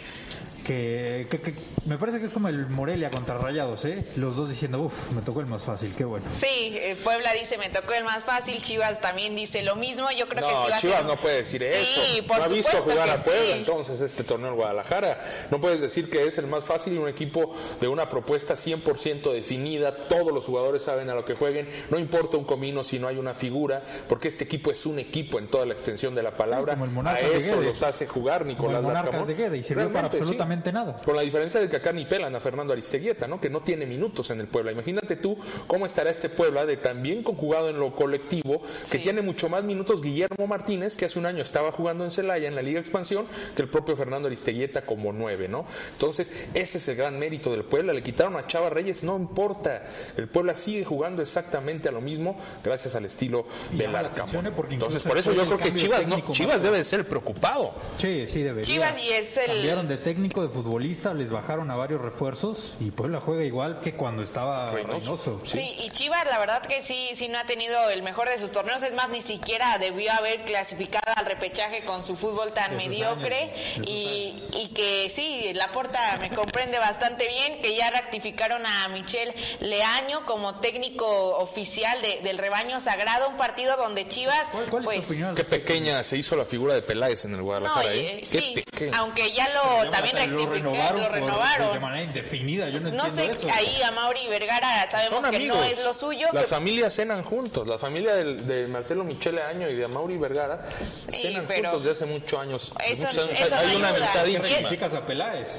que, 0.65 1.63
me 1.85 1.97
parece 1.97 2.19
que 2.19 2.25
es 2.25 2.33
como 2.33 2.49
el 2.49 2.67
Morelia 2.67 3.09
contra 3.09 3.37
Rayados, 3.37 3.85
¿eh? 3.85 4.03
Los 4.17 4.35
dos 4.35 4.49
diciendo, 4.49 4.81
uff, 4.81 5.11
me 5.11 5.21
tocó 5.21 5.39
el 5.39 5.45
más 5.45 5.63
fácil, 5.63 5.93
qué 5.95 6.03
bueno. 6.03 6.25
Sí, 6.39 6.73
eh, 6.73 6.97
Puebla 7.03 7.31
dice, 7.33 7.57
me 7.57 7.69
tocó 7.69 7.93
el 7.93 8.03
más 8.03 8.23
fácil, 8.23 8.61
Chivas 8.61 8.99
también 8.99 9.35
dice 9.35 9.61
lo 9.61 9.75
mismo, 9.75 10.09
yo 10.11 10.27
creo 10.27 10.41
no, 10.41 10.65
que 10.65 10.73
Chivas 10.79 11.05
no 11.05 11.15
puede 11.17 11.37
decir 11.37 11.63
eso. 11.63 12.23
no 12.27 12.43
ha 12.43 12.47
visto 12.47 12.77
jugar 12.81 13.09
a 13.09 13.23
Puebla 13.23 13.55
entonces 13.55 14.01
este 14.01 14.23
torneo 14.23 14.49
en 14.49 14.55
Guadalajara. 14.55 15.47
No 15.51 15.61
puedes 15.61 15.79
decir 15.79 16.09
que 16.09 16.27
es 16.27 16.37
el 16.37 16.47
más 16.47 16.65
fácil 16.65 16.97
un 16.97 17.07
equipo 17.07 17.55
de 17.79 17.87
una 17.87 18.09
propuesta 18.09 18.55
100% 18.55 19.31
definida, 19.31 19.95
todos 19.95 20.33
los 20.33 20.45
jugadores 20.45 20.81
saben 20.81 21.09
a 21.09 21.15
lo 21.15 21.25
que 21.25 21.35
jueguen, 21.35 21.69
no 21.91 21.99
importa 21.99 22.37
un 22.37 22.45
comino 22.45 22.83
si 22.83 22.97
no 22.97 23.07
hay 23.07 23.17
una 23.17 23.35
figura, 23.35 23.83
porque 24.09 24.29
este 24.29 24.43
equipo 24.43 24.71
es 24.71 24.85
un 24.85 24.97
equipo 24.97 25.37
en 25.37 25.47
toda 25.47 25.65
la 25.65 25.73
extensión 25.73 26.15
de 26.15 26.23
la 26.23 26.35
palabra. 26.35 26.75
a 27.05 27.19
eso 27.19 27.61
los 27.61 27.83
hace 27.83 28.07
jugar 28.07 28.45
Nicolás 28.45 28.81
Monarcas 28.81 29.27
de 29.27 29.35
Guede, 29.35 29.57
y 29.57 29.63
sirvió 29.63 29.91
para 29.91 30.07
absolutamente 30.07 30.54
nada. 30.71 30.95
Con 31.03 31.15
la 31.15 31.21
diferencia 31.21 31.59
de 31.59 31.69
que 31.69 31.77
acá 31.77 31.91
ni 31.91 32.05
pelan 32.05 32.35
a 32.35 32.39
Fernando 32.39 32.73
Aristeguieta, 32.73 33.27
¿no? 33.27 33.39
Que 33.39 33.49
no 33.49 33.61
tiene 33.61 33.85
minutos 33.85 34.29
en 34.31 34.39
el 34.39 34.47
Puebla. 34.47 34.71
Imagínate 34.71 35.15
tú 35.15 35.37
cómo 35.67 35.85
estará 35.85 36.09
este 36.09 36.29
Puebla 36.29 36.65
de 36.65 36.77
también 36.77 37.23
conjugado 37.23 37.69
en 37.69 37.79
lo 37.79 37.93
colectivo, 37.95 38.61
que 38.89 38.99
tiene 38.99 39.21
mucho 39.21 39.49
más 39.49 39.63
minutos 39.63 40.01
Guillermo 40.01 40.47
Martínez, 40.47 40.95
que 40.95 41.05
hace 41.05 41.19
un 41.19 41.25
año 41.25 41.41
estaba 41.41 41.71
jugando 41.71 42.03
en 42.03 42.11
Celaya 42.11 42.47
en 42.47 42.55
la 42.55 42.61
Liga 42.61 42.79
Expansión, 42.79 43.27
que 43.55 43.61
el 43.61 43.69
propio 43.69 43.95
Fernando 43.95 44.27
Aristeguieta 44.27 44.85
como 44.85 45.13
nueve, 45.13 45.47
¿no? 45.47 45.65
Entonces, 45.91 46.31
ese 46.53 46.77
es 46.77 46.87
el 46.87 46.95
gran 46.95 47.19
mérito 47.19 47.51
del 47.51 47.63
Puebla. 47.63 47.93
Le 47.93 48.03
quitaron 48.03 48.35
a 48.35 48.47
Chava 48.47 48.69
Reyes, 48.69 49.03
no 49.03 49.17
importa. 49.17 49.85
El 50.17 50.27
Puebla 50.27 50.55
sigue 50.55 50.85
jugando 50.85 51.21
exactamente 51.21 51.89
a 51.89 51.91
lo 51.91 52.01
mismo 52.01 52.37
gracias 52.63 52.95
al 52.95 53.05
estilo 53.05 53.45
del 53.71 53.95
Arcamón. 53.95 54.53
Entonces, 54.69 55.01
por 55.01 55.17
eso 55.17 55.33
yo 55.33 55.45
creo 55.45 55.57
que 55.57 55.73
Chivas, 55.73 56.07
no, 56.07 56.19
Chivas 56.31 56.63
debe 56.63 56.83
ser 56.83 57.07
preocupado. 57.07 57.73
Sí, 57.97 58.25
sí, 58.27 58.41
debería. 58.41 58.73
Chivas 58.73 58.93
y 59.01 59.09
es 59.09 59.37
el... 59.37 59.47
Cambiaron 59.47 59.87
de 59.87 59.97
técnico, 59.97 60.44
de 60.47 60.53
futbolista 60.53 61.13
les 61.13 61.29
bajaron 61.29 61.71
a 61.71 61.75
varios 61.75 62.01
refuerzos 62.01 62.75
y 62.79 62.91
Puebla 62.91 63.19
juega 63.19 63.43
igual 63.43 63.79
que 63.81 63.93
cuando 63.93 64.23
estaba 64.23 64.71
Reynoso. 64.71 65.41
Sí. 65.43 65.75
y 65.83 65.89
Chivas 65.89 66.25
la 66.25 66.39
verdad 66.39 66.61
que 66.61 66.83
sí, 66.83 67.09
sí 67.15 67.27
no 67.27 67.37
ha 67.37 67.45
tenido 67.45 67.89
el 67.89 68.03
mejor 68.03 68.29
de 68.29 68.37
sus 68.39 68.51
torneos, 68.51 68.81
es 68.83 68.93
más, 68.93 69.09
ni 69.09 69.21
siquiera 69.21 69.77
debió 69.77 70.11
haber 70.13 70.43
clasificado 70.43 71.13
al 71.15 71.25
repechaje 71.25 71.81
con 71.81 72.03
su 72.03 72.15
fútbol 72.15 72.53
tan 72.53 72.75
mediocre 72.75 73.53
y, 73.83 74.33
y, 74.53 74.71
que 74.73 75.11
sí, 75.13 75.51
la 75.53 75.69
porta 75.69 76.17
me 76.19 76.29
comprende 76.29 76.77
bastante 76.79 77.27
bien, 77.27 77.61
que 77.61 77.75
ya 77.75 77.89
rectificaron 77.91 78.65
a 78.65 78.87
Michel 78.89 79.33
Leaño 79.59 80.25
como 80.25 80.59
técnico 80.59 81.37
oficial 81.37 81.99
del 82.01 82.37
rebaño 82.37 82.79
sagrado, 82.79 83.29
un 83.29 83.37
partido 83.37 83.77
donde 83.77 84.07
Chivas... 84.07 84.45
pues, 84.69 85.05
Qué 85.35 85.43
pequeña 85.43 86.03
se 86.03 86.17
hizo 86.17 86.35
la 86.35 86.45
figura 86.45 86.73
de 86.73 86.81
Peláez 86.81 87.25
en 87.25 87.35
el 87.35 87.41
Guadalajara, 87.41 87.93
¿eh? 87.93 88.21
sí, 88.29 88.63
aunque 88.93 89.31
ya 89.33 89.49
lo 89.49 89.89
también 89.91 90.17
rectificó 90.37 90.97
lo 90.97 91.09
renovaron. 91.09 91.73
de 91.73 91.79
manera 91.79 92.03
indefinida, 92.03 92.69
yo 92.69 92.79
no, 92.79 92.91
no 92.91 93.15
sé, 93.15 93.31
ahí 93.53 93.81
a 93.81 93.91
Mauri 93.91 94.27
Vergara 94.27 94.89
sabemos 94.89 95.29
que 95.29 95.39
no 95.47 95.63
es 95.63 95.83
lo 95.83 95.93
suyo. 95.93 96.27
Las 96.33 96.49
familias 96.49 96.95
cenan 96.95 97.23
juntos, 97.23 97.67
la 97.67 97.77
familia 97.77 98.15
de, 98.15 98.67
Marcelo 98.67 99.03
Michele 99.03 99.41
Año 99.41 99.69
y 99.69 99.75
de 99.75 99.87
Mauri 99.87 100.17
Vergara 100.17 100.65
cenan 101.09 101.47
juntos 101.47 101.83
de 101.83 101.91
hace 101.91 102.05
muchos 102.05 102.39
años. 102.39 102.73
hay 102.77 103.75
una 103.75 103.89
amistad 103.89 104.25
íntima. 104.25 104.97
a 104.97 105.05
Peláez? 105.05 105.49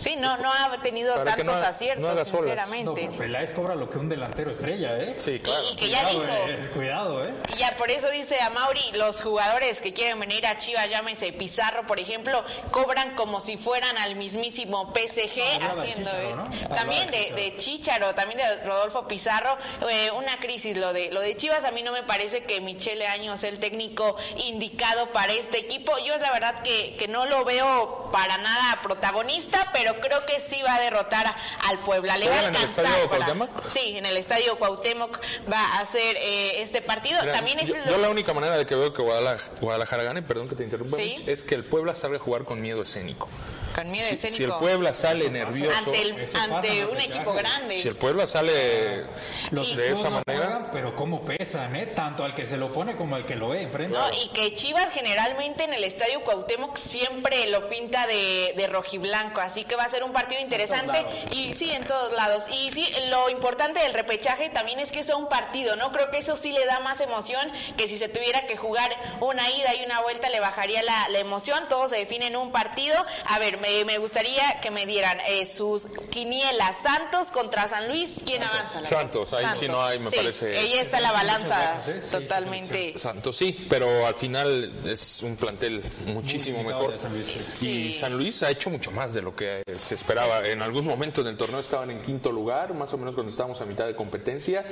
Sí, 0.00 0.16
no, 0.16 0.38
no 0.38 0.50
ha 0.50 0.80
tenido 0.82 1.14
tantos 1.24 1.56
aciertos, 1.56 2.28
sinceramente. 2.28 3.08
No, 3.08 3.18
Peláez 3.18 3.52
cobra 3.52 3.74
lo 3.74 3.90
que 3.90 3.98
un 3.98 4.08
delantero 4.08 4.50
estrella, 4.50 4.96
¿eh? 4.96 5.14
Sí, 5.18 5.40
claro. 5.40 5.62
Y, 5.70 5.76
que 5.76 5.90
ya 5.90 6.08
dijo. 6.08 6.22
Eh, 6.24 6.70
cuidado, 6.72 7.22
¿eh? 7.22 7.34
Y 7.54 7.58
ya 7.58 7.76
por 7.76 7.90
eso 7.90 8.08
dice 8.08 8.40
a 8.40 8.48
Mauri, 8.48 8.80
los 8.94 9.20
jugadores 9.20 9.80
que 9.82 9.92
quieren 9.92 10.18
venir 10.18 10.46
a 10.46 10.56
Chivas, 10.56 10.88
llámese 10.88 11.32
Pizarro, 11.32 11.86
por 11.86 12.00
ejemplo, 12.00 12.42
cobran 12.70 13.14
como 13.14 13.40
si 13.40 13.58
fueran 13.58 13.98
al 13.98 14.16
mismísimo 14.16 14.92
PSG 14.94 15.62
haciendo. 15.62 16.10
¿eh? 16.10 16.34
También 16.74 17.06
de, 17.10 17.32
de, 17.34 17.56
Chicharo, 17.58 18.14
también 18.14 18.38
de 18.38 18.64
Rodolfo 18.64 19.06
Pizarro, 19.06 19.58
eh, 19.90 20.10
una 20.16 20.38
crisis. 20.40 20.76
Lo 20.76 20.94
de, 20.94 21.10
lo 21.10 21.20
de 21.20 21.36
Chivas, 21.36 21.62
a 21.64 21.72
mí 21.72 21.82
no 21.82 21.92
me 21.92 22.04
parece 22.04 22.44
que 22.44 22.62
Michele 22.62 23.06
Años 23.06 23.40
sea 23.40 23.50
el 23.50 23.58
técnico 23.58 24.16
indicado 24.36 25.08
para 25.08 25.32
este 25.34 25.58
equipo. 25.58 25.92
Yo 25.98 26.16
la 26.18 26.32
verdad 26.32 26.62
que, 26.62 26.96
que 26.98 27.06
no 27.06 27.26
lo 27.26 27.44
veo 27.44 28.08
para 28.12 28.38
nada 28.38 28.80
protagonista, 28.82 29.68
pero 29.74 29.89
pero 29.94 30.00
creo 30.00 30.26
que 30.26 30.40
sí 30.40 30.60
va 30.62 30.74
a 30.76 30.80
derrotar 30.80 31.34
al 31.68 31.78
Puebla. 31.80 32.16
Le 32.18 32.28
va 32.28 32.34
a 32.34 32.38
¿En 32.38 32.44
el 32.50 32.56
alcanzar 32.56 32.84
estadio 32.84 33.10
para- 33.10 33.24
Cuauhtémoc? 33.26 33.72
Sí, 33.72 33.96
en 33.96 34.06
el 34.06 34.16
estadio 34.16 34.58
Cuauhtémoc 34.58 35.18
va 35.50 35.60
a 35.60 35.80
hacer 35.80 36.16
eh, 36.18 36.62
este 36.62 36.82
partido. 36.82 37.20
Mira, 37.20 37.32
También 37.32 37.58
es 37.60 37.66
yo, 37.66 37.76
lo- 37.76 37.84
yo 37.90 37.98
la 37.98 38.08
única 38.10 38.32
manera 38.34 38.56
de 38.56 38.66
que 38.66 38.74
veo 38.74 38.92
que 38.92 39.02
Guadalajara, 39.02 39.52
Guadalajara 39.60 40.02
gane, 40.02 40.22
perdón 40.22 40.48
que 40.48 40.54
te 40.56 40.64
interrumpa, 40.64 40.96
Sí. 40.96 41.14
Mitch, 41.18 41.28
es 41.28 41.42
que 41.42 41.54
el 41.54 41.64
Puebla 41.64 41.94
salga 41.94 42.16
a 42.18 42.20
jugar 42.20 42.44
con 42.44 42.60
miedo 42.60 42.82
escénico. 42.82 43.28
con 43.74 43.88
miedo 43.88 44.04
Si, 44.08 44.14
escénico 44.16 44.36
si 44.36 44.42
el 44.44 44.52
Puebla 44.54 44.94
sale 44.94 45.30
nervioso, 45.30 45.78
ante, 45.78 46.02
el- 46.02 46.14
pasa 46.16 46.42
ante 46.42 46.80
en 46.80 46.88
un 46.88 47.00
equipo 47.00 47.32
grande. 47.32 47.80
si 47.80 47.86
el 47.86 47.94
Puebla 47.94 48.26
sale 48.26 49.04
Los 49.52 49.76
de 49.76 49.92
esa 49.92 50.10
no 50.10 50.22
manera, 50.26 50.48
pagan, 50.48 50.70
pero 50.72 50.96
cómo 50.96 51.24
pesan, 51.24 51.76
¿eh? 51.76 51.86
Tanto 51.86 52.24
al 52.24 52.34
que 52.34 52.46
se 52.46 52.56
lo 52.56 52.72
pone 52.72 52.96
como 52.96 53.14
al 53.14 53.24
que 53.26 53.36
lo 53.36 53.50
ve 53.50 53.62
enfrente. 53.62 53.96
No, 53.96 54.10
y 54.12 54.28
que 54.30 54.56
Chivas 54.56 54.88
generalmente 54.92 55.62
en 55.62 55.72
el 55.72 55.84
estadio 55.84 56.20
Cuauhtémoc 56.24 56.76
siempre 56.76 57.46
lo 57.48 57.68
pinta 57.68 58.08
de, 58.08 58.54
de 58.56 58.66
rojiblanco, 58.66 59.40
así 59.40 59.62
que 59.64 59.76
va 59.80 59.84
a 59.86 59.90
ser 59.90 60.04
un 60.04 60.12
partido 60.12 60.40
interesante 60.40 61.04
y 61.34 61.54
sí, 61.54 61.70
en 61.70 61.84
todos 61.84 62.12
lados. 62.12 62.44
Y 62.52 62.70
sí, 62.72 62.86
lo 63.08 63.30
importante 63.30 63.80
del 63.80 63.94
repechaje 63.94 64.50
también 64.50 64.78
es 64.78 64.92
que 64.92 65.02
sea 65.04 65.16
un 65.16 65.28
partido, 65.28 65.74
¿no? 65.76 65.90
Creo 65.92 66.10
que 66.10 66.18
eso 66.18 66.36
sí 66.36 66.52
le 66.52 66.64
da 66.66 66.80
más 66.80 67.00
emoción 67.00 67.50
que 67.76 67.88
si 67.88 67.98
se 67.98 68.08
tuviera 68.08 68.46
que 68.46 68.56
jugar 68.56 68.90
una 69.20 69.48
ida 69.50 69.74
y 69.74 69.84
una 69.84 70.00
vuelta 70.02 70.28
le 70.30 70.38
bajaría 70.40 70.82
la, 70.82 71.08
la 71.08 71.18
emoción, 71.18 71.68
todo 71.68 71.88
se 71.88 71.96
define 71.96 72.26
en 72.26 72.36
un 72.36 72.52
partido. 72.52 72.94
A 73.26 73.38
ver, 73.38 73.58
me, 73.58 73.84
me 73.84 73.98
gustaría 73.98 74.60
que 74.60 74.70
me 74.70 74.84
dieran 74.86 75.18
eh, 75.26 75.50
sus 75.56 75.86
quinielas, 76.10 76.76
Santos 76.82 77.28
contra 77.28 77.68
San 77.68 77.88
Luis, 77.88 78.10
¿quién 78.26 78.42
avanza? 78.42 78.80
la 78.82 78.88
Santos, 78.88 79.32
ahí 79.32 79.46
sí 79.58 79.66
no 79.68 79.82
hay, 79.82 79.98
me 79.98 80.10
Sí, 80.10 80.16
parece- 80.16 80.58
Ahí 80.58 80.74
está 80.74 81.00
la 81.00 81.12
balanza 81.12 81.80
¿eh? 81.86 82.00
Sí, 82.00 82.06
sí, 82.06 82.10
totalmente. 82.10 82.92
Santos 82.98 83.36
sí, 83.36 83.66
pero 83.70 84.06
al 84.06 84.14
final 84.14 84.72
es 84.86 85.22
un 85.22 85.36
plantel 85.36 85.82
muchísimo 86.06 86.62
mejor. 86.62 86.92
de 86.92 86.98
San 86.98 87.12
Luis, 87.12 87.26
sí. 87.58 87.68
Y. 87.90 87.94
San 87.94 88.16
Luis 88.16 88.42
ha 88.42 88.50
hecho 88.50 88.70
mucho 88.70 88.90
más 88.90 89.14
de 89.14 89.22
lo 89.22 89.34
que 89.34 89.59
se 89.76 89.94
esperaba. 89.94 90.46
En 90.46 90.62
algún 90.62 90.84
momento 90.84 91.20
en 91.20 91.28
el 91.28 91.36
torneo 91.36 91.60
estaban 91.60 91.90
en 91.90 92.02
quinto 92.02 92.30
lugar, 92.32 92.74
más 92.74 92.92
o 92.92 92.98
menos 92.98 93.14
cuando 93.14 93.30
estábamos 93.30 93.60
a 93.60 93.66
mitad 93.66 93.86
de 93.86 93.94
competencia. 93.94 94.64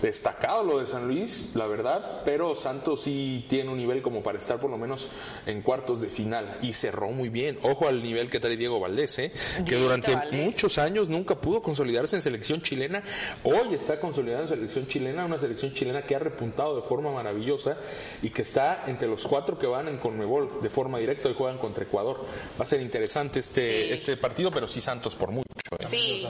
Destacado 0.00 0.64
lo 0.64 0.78
de 0.78 0.86
San 0.86 1.06
Luis, 1.08 1.50
la 1.54 1.66
verdad, 1.66 2.22
pero 2.24 2.54
Santos 2.54 3.02
sí 3.02 3.44
tiene 3.48 3.70
un 3.70 3.76
nivel 3.76 4.02
como 4.02 4.22
para 4.22 4.38
estar 4.38 4.60
por 4.60 4.70
lo 4.70 4.78
menos 4.78 5.08
en 5.46 5.62
cuartos 5.62 6.00
de 6.00 6.08
final 6.08 6.58
y 6.62 6.72
cerró 6.72 7.10
muy 7.10 7.28
bien. 7.28 7.58
Ojo 7.62 7.88
al 7.88 8.02
nivel 8.02 8.30
que 8.30 8.40
trae 8.40 8.56
Diego 8.56 8.80
Valdés, 8.80 9.18
¿eh? 9.18 9.32
que 9.66 9.76
durante 9.76 10.14
Valdés. 10.14 10.44
muchos 10.44 10.78
años 10.78 11.08
nunca 11.08 11.34
pudo 11.40 11.62
consolidarse 11.62 12.16
en 12.16 12.22
selección 12.22 12.62
chilena. 12.62 13.02
Hoy 13.44 13.74
está 13.74 14.00
consolidado 14.00 14.42
en 14.42 14.48
selección 14.48 14.86
chilena, 14.86 15.24
una 15.24 15.38
selección 15.38 15.72
chilena 15.72 16.02
que 16.02 16.16
ha 16.16 16.18
repuntado 16.18 16.76
de 16.76 16.82
forma 16.82 17.12
maravillosa 17.12 17.76
y 18.22 18.30
que 18.30 18.42
está 18.42 18.84
entre 18.86 19.08
los 19.08 19.24
cuatro 19.26 19.58
que 19.58 19.66
van 19.66 19.88
en 19.88 19.98
Conmebol 19.98 20.60
de 20.62 20.70
forma 20.70 20.98
directa 20.98 21.28
y 21.28 21.34
juegan 21.34 21.58
contra 21.58 21.84
Ecuador. 21.84 22.24
Va 22.58 22.64
a 22.64 22.66
ser 22.66 22.80
interesante 22.80 23.40
este, 23.40 23.62
Sí. 23.62 23.92
este 23.92 24.16
partido, 24.16 24.31
pero 24.52 24.66
sí 24.68 24.80
Santos 24.80 25.14
por 25.14 25.30
mucho. 25.30 25.48
¿eh? 25.78 25.86
Sí, 25.88 26.26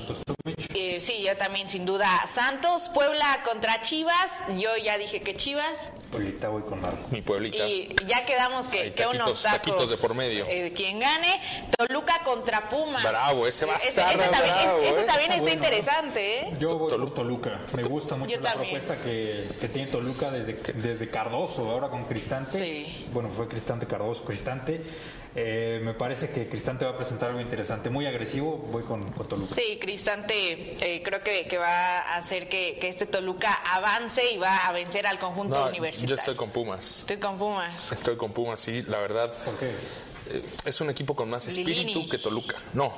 Eh, 0.75 1.01
sí, 1.01 1.23
yo 1.25 1.37
también 1.37 1.69
sin 1.69 1.85
duda. 1.85 2.09
Santos, 2.35 2.83
Puebla 2.95 3.41
contra 3.45 3.81
Chivas. 3.83 4.31
Yo 4.57 4.77
ya 4.77 4.99
dije 4.99 5.21
que 5.21 5.37
Chivas. 5.37 5.73
Ahorita 6.13 6.49
voy 6.49 6.63
con 6.63 6.81
Marco. 6.81 6.99
Mi 7.11 7.23
pueblita. 7.23 7.67
Y 7.67 7.95
ya 8.07 8.25
quedamos 8.27 8.67
que, 8.69 8.81
Hay 8.81 8.91
que 8.93 9.07
unos 9.07 9.19
taquitos- 9.19 9.43
tacos. 9.43 9.59
taquitos 9.61 9.91
de 9.91 9.97
por 9.97 10.15
medio. 10.15 10.47
eh, 10.49 10.73
quien 10.75 10.99
gane, 10.99 11.41
Toluca 11.77 12.23
contra 12.25 12.69
Pumas. 12.69 13.03
Bravo, 13.03 13.47
ese 13.47 13.65
va 13.67 13.75
a 13.75 13.77
Ese- 13.77 13.89
estar 13.89 14.09
ese 14.15 14.19
también, 14.31 14.55
bravo, 14.55 14.79
ese 14.83 15.01
¿eh? 15.01 15.05
también 15.05 15.31
está 15.33 15.43
Bueno. 15.43 15.55
interesante, 15.65 16.39
¿eh? 16.41 16.53
Yo 16.59 16.79
voy 16.79 16.91
por 16.91 17.15
Toluca. 17.15 17.61
Me 17.75 17.83
gusta 17.83 18.17
mucho 18.17 18.35
Yo 18.35 18.41
la 18.41 18.53
también. 18.53 18.79
propuesta 18.79 19.05
que, 19.05 19.47
que 19.61 19.69
tiene 19.69 19.91
Toluca 19.91 20.31
desde, 20.31 20.55
desde 20.75 21.09
Cardoso, 21.09 21.71
ahora 21.71 21.89
con 21.89 22.05
Cristante. 22.05 22.59
Sí. 22.63 23.07
Bueno, 23.13 23.31
fue 23.31 23.49
Cristante, 23.49 23.87
Cardoso, 23.87 24.25
Cristante. 24.25 24.83
Eh, 25.35 25.81
me 25.83 25.95
parece 25.95 26.29
que 26.31 26.47
Cristante 26.47 26.85
va 26.85 26.91
a 26.91 26.97
presentar 26.97 27.31
algo 27.31 27.41
interesante, 27.41 27.89
muy 27.89 28.05
agresivo. 28.07 28.57
Voy 28.71 28.83
con, 28.83 29.11
con 29.13 29.27
Toluca. 29.29 29.55
Sí, 29.55 29.79
Cristante 29.81 30.77
eh, 30.79 31.03
creo 31.03 31.23
que, 31.23 31.47
que 31.49 31.57
va 31.57 31.99
a 32.01 32.17
hacer 32.17 32.49
que, 32.51 32.77
que 32.79 32.89
este 32.89 33.07
Toluca 33.07 33.53
avance 33.55 34.23
y 34.33 34.37
va 34.37 34.67
a 34.67 34.73
vencer 34.73 35.07
al 35.07 35.19
conjunto 35.19 35.57
No, 35.59 35.69
universitario. 35.69 36.09
yo 36.17 36.21
estoy 36.21 36.35
con 36.35 36.51
Pumas. 36.51 37.01
Estoy 37.01 37.17
con 37.17 37.39
Pumas. 37.39 37.91
Estoy 37.93 38.17
con 38.17 38.33
Pumas, 38.33 38.61
sí, 38.61 38.83
la 38.83 38.99
verdad. 38.99 39.33
¿Por 39.45 39.57
qué? 39.57 39.71
eh, 40.31 40.43
es 40.67 40.81
un 40.83 40.91
equipo 40.91 41.17
con 41.17 41.31
más 41.31 41.49
espíritu 41.49 41.89
Lilini. 41.89 42.09
que 42.11 42.19
Toluca. 42.19 42.57
No, 42.75 42.93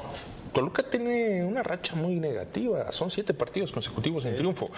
Toluca 0.54 0.82
tiene 0.84 1.42
una 1.44 1.62
racha 1.62 1.94
muy 1.96 2.14
negativa. 2.20 2.90
Son 2.92 3.10
siete 3.10 3.34
partidos 3.34 3.72
consecutivos 3.72 4.24
en 4.24 4.36
triunfo. 4.36 4.70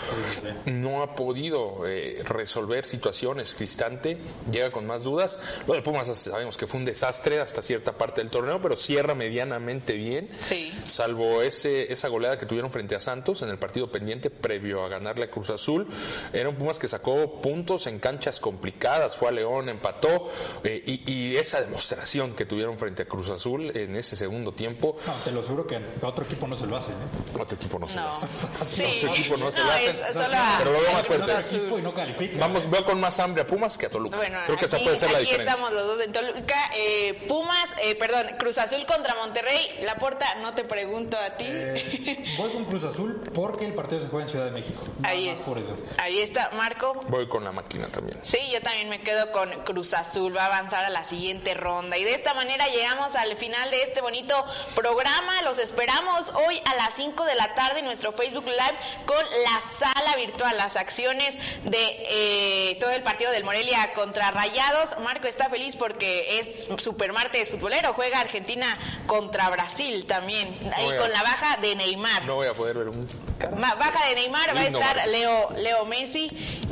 No 0.64 1.02
ha 1.02 1.14
podido 1.14 1.86
eh, 1.86 2.22
resolver 2.24 2.86
situaciones. 2.86 3.54
Cristante 3.54 4.18
llega 4.50 4.70
con 4.72 4.86
más 4.86 5.04
dudas. 5.04 5.38
Lo 5.66 5.74
de 5.74 5.82
Pumas 5.82 6.08
sabemos 6.18 6.56
que 6.56 6.66
fue 6.66 6.80
un 6.80 6.86
desastre 6.86 7.40
hasta 7.40 7.60
cierta 7.62 7.92
parte 7.96 8.20
del 8.22 8.30
torneo, 8.30 8.60
pero 8.60 8.74
cierra 8.74 9.14
medianamente 9.14 9.92
bien. 9.92 10.30
Sí. 10.40 10.72
Salvo 10.86 11.42
ese, 11.42 11.92
esa 11.92 12.08
goleada 12.08 12.38
que 12.38 12.46
tuvieron 12.46 12.70
frente 12.72 12.94
a 12.96 13.00
Santos 13.00 13.42
en 13.42 13.50
el 13.50 13.58
partido 13.58 13.90
pendiente 13.92 14.30
previo 14.30 14.82
a 14.84 14.88
ganarle 14.88 15.26
a 15.26 15.30
Cruz 15.30 15.50
Azul. 15.50 15.86
Era 16.32 16.48
un 16.48 16.56
Pumas 16.56 16.78
que 16.78 16.88
sacó 16.88 17.40
puntos 17.42 17.86
en 17.86 17.98
canchas 17.98 18.40
complicadas. 18.40 19.14
Fue 19.14 19.28
a 19.28 19.32
León, 19.32 19.68
empató. 19.68 20.30
eh, 20.64 20.82
y, 20.86 21.12
y 21.12 21.36
esa 21.36 21.60
demostración 21.60 22.34
que 22.34 22.46
tuvieron 22.46 22.78
frente 22.78 23.02
a 23.02 23.06
Cruz 23.06 23.28
Azul 23.28 23.76
en 23.76 23.94
ese 23.96 24.16
segundo 24.16 24.52
tiempo, 24.52 24.96
No, 25.06 25.12
te 25.24 25.30
lo 25.30 25.42
que 25.66 25.76
a 25.76 26.06
otro 26.08 26.24
equipo 26.24 26.46
no 26.46 26.56
se 26.56 26.66
lo 26.66 26.76
hacen. 26.76 26.92
¿eh? 26.94 27.40
otro 27.40 27.56
equipo 27.56 27.78
no 27.78 27.88
se 27.88 27.96
lo 27.96 28.02
No. 28.02 28.12
hace. 28.12 28.26
Sí. 28.64 28.84
Otro 28.98 29.10
equipo 29.14 29.36
no 29.36 29.52
se 29.52 29.60
lo 29.60 29.70
hace. 29.70 29.90
es 29.90 29.96
solo 30.12 30.24
a- 30.34 30.54
Pero 30.58 30.72
lo 30.72 30.80
veo 30.80 30.92
más 30.92 31.06
fuerte. 31.06 31.32
Y 31.78 31.82
no 31.82 31.94
califica. 31.94 32.38
Vamos, 32.38 32.70
veo 32.70 32.84
con 32.84 33.00
más 33.00 33.18
hambre 33.20 33.42
a 33.42 33.46
Pumas 33.46 33.76
que 33.78 33.86
a 33.86 33.90
Toluca. 33.90 34.16
Bueno, 34.16 34.40
Creo 34.46 34.58
que 34.58 34.64
esa 34.66 34.76
aquí- 34.76 34.84
puede 34.84 34.96
ser 34.96 35.10
la 35.10 35.18
aquí 35.18 35.26
diferencia. 35.26 35.52
estamos 35.54 35.72
los 35.72 35.86
dos 35.86 36.00
en 36.00 36.12
Toluca. 36.12 36.70
Eh, 36.74 37.24
Pumas, 37.28 37.66
eh, 37.82 37.94
perdón, 37.96 38.26
Cruz 38.38 38.58
Azul 38.58 38.84
contra 38.86 39.14
Monterrey. 39.14 39.78
La 39.82 39.96
Porta, 39.96 40.34
no 40.36 40.54
te 40.54 40.64
pregunto 40.64 41.16
a 41.18 41.36
ti. 41.36 41.44
Eh, 41.48 42.24
voy 42.38 42.50
con 42.52 42.64
Cruz 42.64 42.84
Azul 42.84 43.30
porque 43.34 43.66
el 43.66 43.74
partido 43.74 44.02
se 44.02 44.08
juega 44.08 44.26
en 44.26 44.30
Ciudad 44.30 44.44
de 44.46 44.50
México. 44.52 44.82
Nada 45.00 45.14
Ahí 45.14 45.28
más 45.28 45.38
es. 45.38 45.44
por 45.44 45.58
eso. 45.58 45.76
Ahí 45.98 46.20
está, 46.20 46.50
Marco. 46.54 47.00
Voy 47.08 47.26
con 47.28 47.44
la 47.44 47.52
máquina 47.52 47.88
también. 47.88 48.18
Sí, 48.24 48.38
yo 48.52 48.60
también 48.60 48.88
me 48.88 49.02
quedo 49.02 49.30
con 49.32 49.50
Cruz 49.64 49.92
Azul, 49.94 50.36
va 50.36 50.42
a 50.44 50.46
avanzar 50.46 50.84
a 50.84 50.90
la 50.90 51.04
siguiente 51.08 51.54
ronda. 51.54 51.96
Y 51.98 52.04
de 52.04 52.14
esta 52.14 52.34
manera 52.34 52.66
llegamos 52.68 53.14
al 53.14 53.36
final 53.36 53.70
de 53.70 53.82
este 53.82 54.00
bonito 54.00 54.44
programa. 54.74 55.42
Los 55.42 55.55
esperamos 55.58 56.26
hoy 56.46 56.60
a 56.64 56.74
las 56.74 56.90
5 56.96 57.24
de 57.24 57.34
la 57.34 57.54
tarde 57.54 57.80
en 57.80 57.84
nuestro 57.86 58.12
Facebook 58.12 58.46
Live 58.46 58.78
con 59.06 59.16
la 59.42 59.62
sala 59.78 60.16
virtual, 60.16 60.56
las 60.56 60.76
acciones 60.76 61.34
de 61.64 62.06
eh, 62.10 62.76
todo 62.80 62.90
el 62.90 63.02
partido 63.02 63.30
del 63.30 63.44
Morelia 63.44 63.92
contra 63.94 64.30
Rayados. 64.30 64.98
Marco 65.00 65.26
está 65.28 65.48
feliz 65.48 65.76
porque 65.76 66.38
es 66.40 66.68
super 66.82 67.12
martes 67.12 67.48
futbolero, 67.50 67.92
juega 67.94 68.20
Argentina 68.20 68.66
contra 69.06 69.48
Brasil 69.50 70.06
también. 70.06 70.56
voy 70.60 70.94
y 70.94 70.96
a- 70.96 71.00
con 71.00 71.12
la 71.12 71.22
baja 71.22 71.56
de 71.58 71.74
Neymar. 71.76 72.24
No 72.24 72.34
voy 72.36 72.46
a 72.48 72.54
poder 72.54 72.78
ver 72.78 72.88
un 72.88 73.08
Baja 73.38 74.08
de 74.08 74.14
Neymar 74.14 74.56
va 74.56 74.60
a 74.60 74.64
estar. 74.64 75.08
Leo, 75.08 75.50
Leo 75.56 75.84
Messi. 75.84 76.28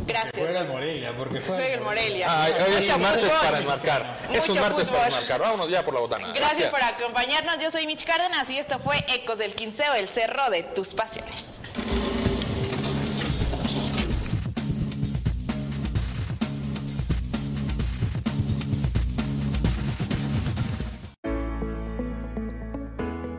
Gracias. 0.06 0.32
Juega 0.36 0.60
el 0.60 0.68
Morelia, 0.68 1.16
porque 1.16 1.40
juega, 1.40 1.56
Juega 1.62 1.74
el 1.74 1.80
Morelia. 1.80 2.26
Ay, 2.28 2.52
hoy 2.52 2.74
es 2.78 2.88
un 2.90 3.02
martes 3.02 3.24
fútbol. 3.24 3.40
para 3.42 3.58
enmarcar. 3.58 4.28
Es 4.32 4.48
un 4.48 4.60
martes 4.60 4.90
para 4.90 5.04
fútbol. 5.04 5.18
enmarcar. 5.18 5.40
Vámonos 5.40 5.70
ya 5.70 5.84
por 5.84 5.94
la 5.94 6.00
botana. 6.00 6.32
Gracias, 6.34 6.70
por 6.70 6.82
acompañarnos. 6.82 7.58
Yo 7.58 7.70
soy 7.70 7.86
Mitch 7.86 8.04
Cárdenas 8.04 8.48
y 8.50 8.58
esto 8.58 8.78
fue 8.78 9.04
Ecos 9.08 9.38
del 9.38 9.54
Quinceo, 9.54 9.94
el 9.94 10.08
cerro 10.08 10.50
de 10.50 10.62
tus 10.62 10.88
pasiones. 10.94 11.44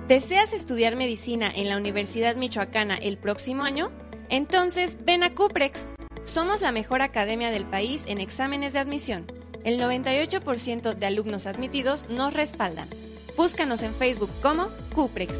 ¿Deseas 0.08 0.54
estudiar 0.54 0.96
medicina 0.96 1.52
en 1.52 1.68
la 1.68 1.78
Universidad 1.78 2.36
Michoacana 2.36 2.96
el 2.96 3.18
próximo 3.18 3.64
año? 3.64 3.92
Entonces, 4.30 5.00
ven 5.04 5.24
a 5.24 5.34
Cuprex. 5.34 5.84
Somos 6.26 6.62
la 6.62 6.72
mejor 6.72 7.02
academia 7.02 7.50
del 7.50 7.66
país 7.66 8.04
en 8.06 8.20
exámenes 8.20 8.74
de 8.74 8.80
admisión. 8.80 9.26
El 9.64 9.80
98% 9.80 10.94
de 10.94 11.06
alumnos 11.08 11.48
admitidos 11.48 12.08
nos 12.08 12.36
respaldan. 12.36 12.88
Búscanos 13.36 13.82
en 13.82 13.96
Facebook 13.96 14.30
como 14.44 14.68
Cuprex. 14.94 15.34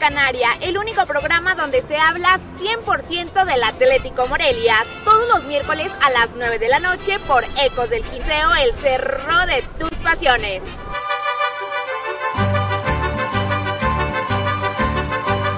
Canaria, 0.00 0.48
el 0.62 0.78
único 0.78 1.04
programa 1.04 1.54
donde 1.54 1.84
se 1.86 1.96
habla 1.96 2.40
100% 2.58 3.44
del 3.44 3.62
Atlético 3.62 4.26
Morelia, 4.26 4.74
todos 5.04 5.28
los 5.28 5.44
miércoles 5.44 5.92
a 6.00 6.10
las 6.10 6.30
9 6.34 6.58
de 6.58 6.68
la 6.68 6.80
noche 6.80 7.18
por 7.28 7.44
Ecos 7.62 7.90
del 7.90 8.02
Quinceo, 8.02 8.54
el 8.54 8.72
cerro 8.80 9.46
de 9.46 9.62
tus 9.78 9.90
pasiones. 9.98 10.62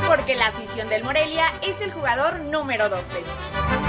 Porque 0.08 0.34
la 0.34 0.48
afición 0.48 0.88
del 0.88 1.04
Morelia 1.04 1.46
es 1.62 1.80
el 1.80 1.92
jugador 1.92 2.40
número 2.40 2.88
12. 2.88 3.81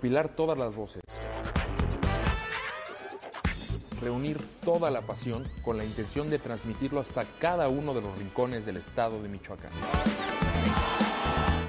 Recopilar 0.00 0.30
todas 0.30 0.56
las 0.56 0.74
voces, 0.74 1.02
reunir 4.00 4.38
toda 4.64 4.90
la 4.90 5.02
pasión 5.02 5.46
con 5.62 5.76
la 5.76 5.84
intención 5.84 6.30
de 6.30 6.38
transmitirlo 6.38 7.00
hasta 7.00 7.26
cada 7.38 7.68
uno 7.68 7.92
de 7.92 8.00
los 8.00 8.16
rincones 8.16 8.64
del 8.64 8.78
estado 8.78 9.20
de 9.20 9.28
Michoacán. 9.28 9.70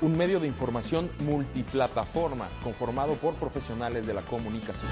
Un 0.02 0.18
medio 0.18 0.40
de 0.40 0.48
información 0.48 1.12
multiplataforma 1.26 2.48
conformado 2.64 3.16
por 3.16 3.34
profesionales 3.34 4.08
de 4.08 4.14
la 4.14 4.22
comunicación. 4.22 4.90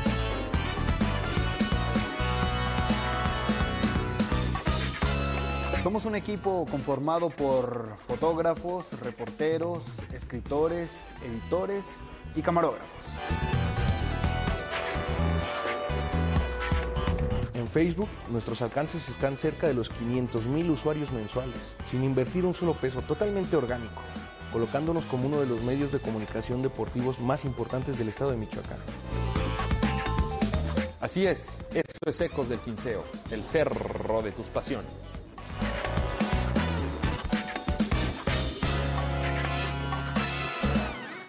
Somos 5.81 6.03
un 6.03 6.15
equipo 6.15 6.65
conformado 6.69 7.29
por 7.29 7.95
fotógrafos, 8.05 8.87
reporteros, 8.99 9.85
escritores, 10.11 11.09
editores 11.23 12.03
y 12.39 12.41
camarógrafos. 12.41 13.05
En 17.53 17.67
Facebook, 17.67 18.09
nuestros 18.31 18.61
alcances 18.61 19.07
están 19.09 19.37
cerca 19.37 19.67
de 19.67 19.73
los 19.73 19.89
500 19.89 20.45
mil 20.45 20.71
usuarios 20.71 21.11
mensuales, 21.11 21.75
sin 21.91 22.03
invertir 22.03 22.45
un 22.45 22.55
solo 22.55 22.73
peso, 22.73 23.01
totalmente 23.01 23.55
orgánico, 23.55 24.01
colocándonos 24.51 25.03
como 25.05 25.27
uno 25.27 25.41
de 25.41 25.47
los 25.47 25.61
medios 25.63 25.91
de 25.91 25.99
comunicación 25.99 26.61
deportivos 26.61 27.19
más 27.19 27.45
importantes 27.45 27.97
del 27.99 28.09
estado 28.09 28.31
de 28.31 28.37
Michoacán. 28.37 28.79
Así 31.01 31.27
es, 31.27 31.59
esto 31.73 32.09
es 32.09 32.21
Ecos 32.21 32.49
del 32.49 32.59
Quinceo, 32.59 33.03
el 33.31 33.43
cerro 33.43 34.21
de 34.21 34.31
tus 34.31 34.47
pasiones. 34.47 34.91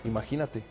Imagínate. 0.05 0.63